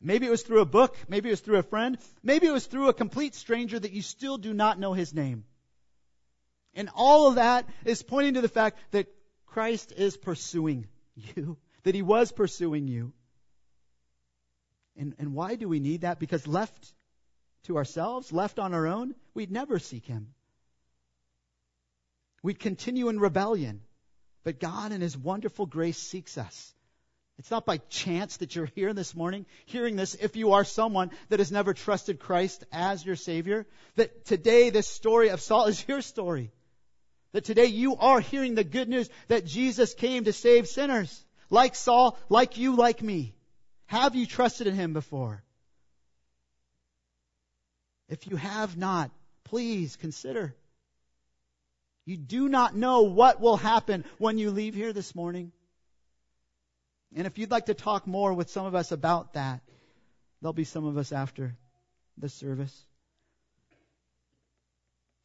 Maybe 0.00 0.26
it 0.26 0.30
was 0.30 0.42
through 0.42 0.60
a 0.60 0.66
book. 0.66 0.96
Maybe 1.08 1.28
it 1.28 1.32
was 1.32 1.40
through 1.40 1.58
a 1.58 1.62
friend. 1.62 1.96
Maybe 2.22 2.46
it 2.46 2.52
was 2.52 2.66
through 2.66 2.88
a 2.88 2.94
complete 2.94 3.36
stranger 3.36 3.78
that 3.78 3.92
you 3.92 4.02
still 4.02 4.38
do 4.38 4.52
not 4.52 4.80
know 4.80 4.92
his 4.92 5.14
name. 5.14 5.44
And 6.74 6.88
all 6.94 7.28
of 7.28 7.36
that 7.36 7.68
is 7.84 8.02
pointing 8.02 8.34
to 8.34 8.40
the 8.40 8.48
fact 8.48 8.78
that 8.90 9.06
Christ 9.46 9.92
is 9.96 10.16
pursuing 10.16 10.86
you, 11.14 11.58
that 11.84 11.94
he 11.94 12.02
was 12.02 12.32
pursuing 12.32 12.88
you. 12.88 13.12
And, 14.96 15.14
and 15.18 15.34
why 15.34 15.54
do 15.54 15.68
we 15.68 15.78
need 15.78 16.00
that? 16.00 16.18
Because 16.18 16.46
left 16.46 16.92
to 17.64 17.76
ourselves, 17.76 18.32
left 18.32 18.58
on 18.58 18.74
our 18.74 18.86
own, 18.86 19.14
we'd 19.34 19.50
never 19.50 19.78
seek 19.78 20.06
him. 20.06 20.34
We'd 22.42 22.58
continue 22.58 23.08
in 23.08 23.20
rebellion. 23.20 23.82
But 24.44 24.58
God 24.58 24.92
in 24.92 25.00
his 25.00 25.16
wonderful 25.16 25.66
grace 25.66 25.98
seeks 25.98 26.36
us. 26.36 26.74
It's 27.38 27.50
not 27.50 27.64
by 27.64 27.78
chance 27.78 28.38
that 28.38 28.54
you're 28.54 28.66
here 28.74 28.92
this 28.92 29.14
morning 29.14 29.46
hearing 29.66 29.96
this 29.96 30.14
if 30.14 30.36
you 30.36 30.52
are 30.52 30.64
someone 30.64 31.10
that 31.28 31.38
has 31.38 31.52
never 31.52 31.74
trusted 31.74 32.18
Christ 32.18 32.64
as 32.72 33.04
your 33.04 33.16
Savior. 33.16 33.66
That 33.96 34.24
today 34.24 34.70
this 34.70 34.88
story 34.88 35.28
of 35.28 35.40
Saul 35.40 35.66
is 35.66 35.86
your 35.86 36.02
story. 36.02 36.52
That 37.32 37.44
today 37.44 37.66
you 37.66 37.96
are 37.96 38.20
hearing 38.20 38.54
the 38.54 38.64
good 38.64 38.88
news 38.88 39.08
that 39.28 39.46
Jesus 39.46 39.94
came 39.94 40.24
to 40.24 40.32
save 40.32 40.68
sinners. 40.68 41.24
Like 41.48 41.74
Saul, 41.74 42.18
like 42.28 42.58
you, 42.58 42.76
like 42.76 43.02
me. 43.02 43.34
Have 43.86 44.14
you 44.14 44.26
trusted 44.26 44.66
in 44.66 44.74
Him 44.74 44.92
before? 44.92 45.42
If 48.08 48.26
you 48.26 48.36
have 48.36 48.76
not, 48.76 49.10
please 49.44 49.96
consider. 49.96 50.54
You 52.04 52.16
do 52.16 52.48
not 52.48 52.74
know 52.74 53.02
what 53.02 53.40
will 53.40 53.56
happen 53.56 54.04
when 54.18 54.38
you 54.38 54.50
leave 54.50 54.74
here 54.74 54.92
this 54.92 55.14
morning. 55.14 55.52
And 57.14 57.26
if 57.26 57.38
you'd 57.38 57.50
like 57.50 57.66
to 57.66 57.74
talk 57.74 58.06
more 58.06 58.32
with 58.32 58.50
some 58.50 58.66
of 58.66 58.74
us 58.74 58.90
about 58.90 59.34
that, 59.34 59.60
there'll 60.40 60.52
be 60.52 60.64
some 60.64 60.84
of 60.84 60.96
us 60.96 61.12
after 61.12 61.56
the 62.18 62.28
service. 62.28 62.74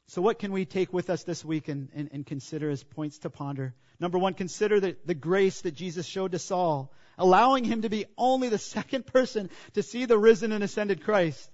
So, 0.09 0.21
what 0.21 0.39
can 0.39 0.53
we 0.53 0.65
take 0.65 0.93
with 0.93 1.09
us 1.09 1.23
this 1.23 1.43
week 1.43 1.67
and, 1.67 1.89
and, 1.93 2.09
and 2.13 2.25
consider 2.25 2.69
as 2.69 2.83
points 2.83 3.19
to 3.19 3.29
ponder? 3.29 3.73
Number 3.99 4.17
one, 4.17 4.35
consider 4.35 4.79
the, 4.79 4.95
the 5.05 5.15
grace 5.15 5.61
that 5.61 5.73
Jesus 5.73 6.05
showed 6.05 6.31
to 6.31 6.39
Saul, 6.39 6.93
allowing 7.17 7.65
him 7.65 7.81
to 7.81 7.89
be 7.89 8.05
only 8.17 8.49
the 8.49 8.57
second 8.75 9.05
person 9.05 9.49
to 9.73 9.83
see 9.83 10.05
the 10.05 10.17
risen 10.17 10.51
and 10.51 10.63
ascended 10.63 11.03
Christ. 11.03 11.49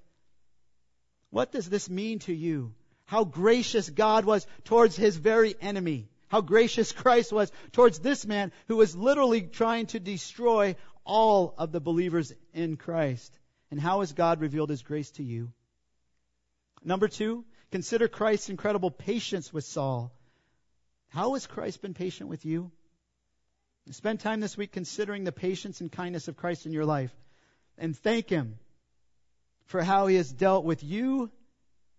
What 1.33 1.51
does 1.51 1.69
this 1.69 1.89
mean 1.89 2.19
to 2.19 2.33
you? 2.33 2.73
How 3.05 3.25
gracious 3.25 3.89
God 3.89 4.23
was 4.23 4.47
towards 4.63 4.95
his 4.95 5.17
very 5.17 5.55
enemy 5.59 6.07
how 6.33 6.41
gracious 6.41 6.91
Christ 6.91 7.31
was 7.31 7.51
towards 7.73 7.99
this 7.99 8.25
man 8.25 8.51
who 8.67 8.77
was 8.77 8.95
literally 8.95 9.43
trying 9.43 9.85
to 9.87 9.99
destroy 9.99 10.75
all 11.05 11.53
of 11.59 11.71
the 11.71 11.79
believers 11.79 12.33
in 12.55 12.75
Christ. 12.75 13.39
And 13.69 13.79
how 13.79 13.99
has 13.99 14.13
God 14.13 14.41
revealed 14.41 14.71
his 14.71 14.81
grace 14.81 15.11
to 15.11 15.23
you? 15.23 15.53
Number 16.83 17.07
two, 17.07 17.45
consider 17.69 18.07
Christ's 18.07 18.49
incredible 18.49 18.89
patience 18.89 19.53
with 19.53 19.63
Saul. 19.63 20.11
How 21.09 21.33
has 21.33 21.45
Christ 21.45 21.83
been 21.83 21.93
patient 21.93 22.31
with 22.31 22.45
you? 22.45 22.71
Spend 23.91 24.19
time 24.19 24.39
this 24.39 24.57
week 24.57 24.71
considering 24.71 25.25
the 25.25 25.31
patience 25.31 25.81
and 25.81 25.91
kindness 25.91 26.27
of 26.27 26.35
Christ 26.35 26.65
in 26.65 26.73
your 26.73 26.85
life 26.85 27.13
and 27.77 27.95
thank 27.95 28.27
Him 28.27 28.57
for 29.65 29.81
how 29.81 30.07
He 30.07 30.15
has 30.15 30.31
dealt 30.31 30.65
with 30.65 30.83
you 30.83 31.31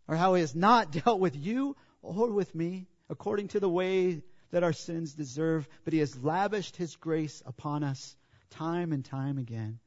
or 0.08 0.16
how 0.16 0.34
He 0.34 0.40
has 0.40 0.54
not 0.54 0.92
dealt 1.04 1.20
with 1.20 1.36
you 1.36 1.76
or 2.02 2.30
with 2.30 2.54
me 2.54 2.86
according 3.08 3.48
to 3.48 3.60
the 3.60 3.68
way 3.68 4.22
that 4.50 4.62
our 4.62 4.72
sins 4.72 5.14
deserve, 5.14 5.68
but 5.84 5.92
He 5.92 5.98
has 5.98 6.16
lavished 6.22 6.76
His 6.76 6.96
grace 6.96 7.42
upon 7.44 7.82
us 7.82 8.16
time 8.50 8.92
and 8.92 9.04
time 9.04 9.38
again. 9.38 9.78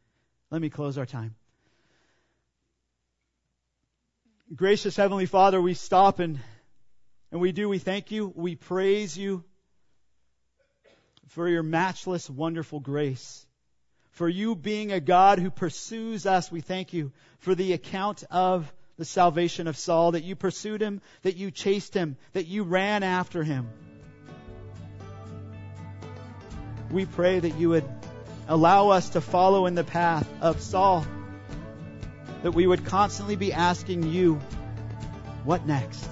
Let 0.52 0.62
me 0.62 0.70
close 0.70 0.98
our 0.98 1.06
time. 1.06 1.36
Gracious 4.56 4.96
Heavenly 4.96 5.26
Father, 5.26 5.62
we 5.62 5.74
stop 5.74 6.20
and, 6.20 6.40
and 7.32 7.42
we 7.42 7.52
do, 7.52 7.68
we 7.68 7.80
thank 7.80 8.12
you, 8.12 8.32
we 8.34 8.56
praise 8.56 9.18
you 9.18 9.44
for 11.28 11.50
your 11.50 11.64
matchless, 11.64 12.30
wonderful 12.30 12.80
grace. 12.80 13.47
For 14.18 14.28
you 14.28 14.56
being 14.56 14.92
a 14.92 15.00
God 15.00 15.38
who 15.38 15.52
pursues 15.52 16.26
us, 16.26 16.52
we 16.52 16.62
thank 16.62 16.92
you 16.92 17.12
for 17.38 17.54
the 17.54 17.74
account 17.74 18.24
of 18.32 18.74
the 18.98 19.06
salvation 19.06 19.68
of 19.68 19.78
Saul, 19.78 20.14
that 20.14 20.24
you 20.24 20.36
pursued 20.36 20.82
him, 20.82 21.02
that 21.22 21.38
you 21.38 21.52
chased 21.52 21.94
him, 21.94 22.18
that 22.34 22.48
you 22.48 22.64
ran 22.64 23.04
after 23.04 23.44
him. 23.44 23.70
We 26.90 27.06
pray 27.06 27.40
that 27.40 27.60
you 27.60 27.70
would 27.70 27.88
allow 28.48 28.90
us 28.90 29.10
to 29.10 29.22
follow 29.22 29.68
in 29.68 29.76
the 29.76 29.84
path 29.84 30.28
of 30.42 30.62
Saul, 30.62 31.06
that 32.42 32.56
we 32.56 32.66
would 32.66 32.86
constantly 32.86 33.36
be 33.36 33.54
asking 33.54 34.02
you, 34.02 34.42
what 35.44 35.68
next? 35.68 36.10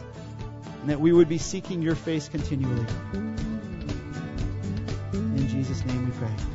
and 0.82 0.92
that 0.92 1.02
we 1.02 1.12
would 1.12 1.28
be 1.28 1.40
seeking 1.40 1.82
your 1.82 1.96
face 1.96 2.30
continually. 2.30 2.86
In 5.12 5.48
Jesus' 5.50 5.84
name 5.84 6.06
we 6.06 6.12
pray. 6.12 6.55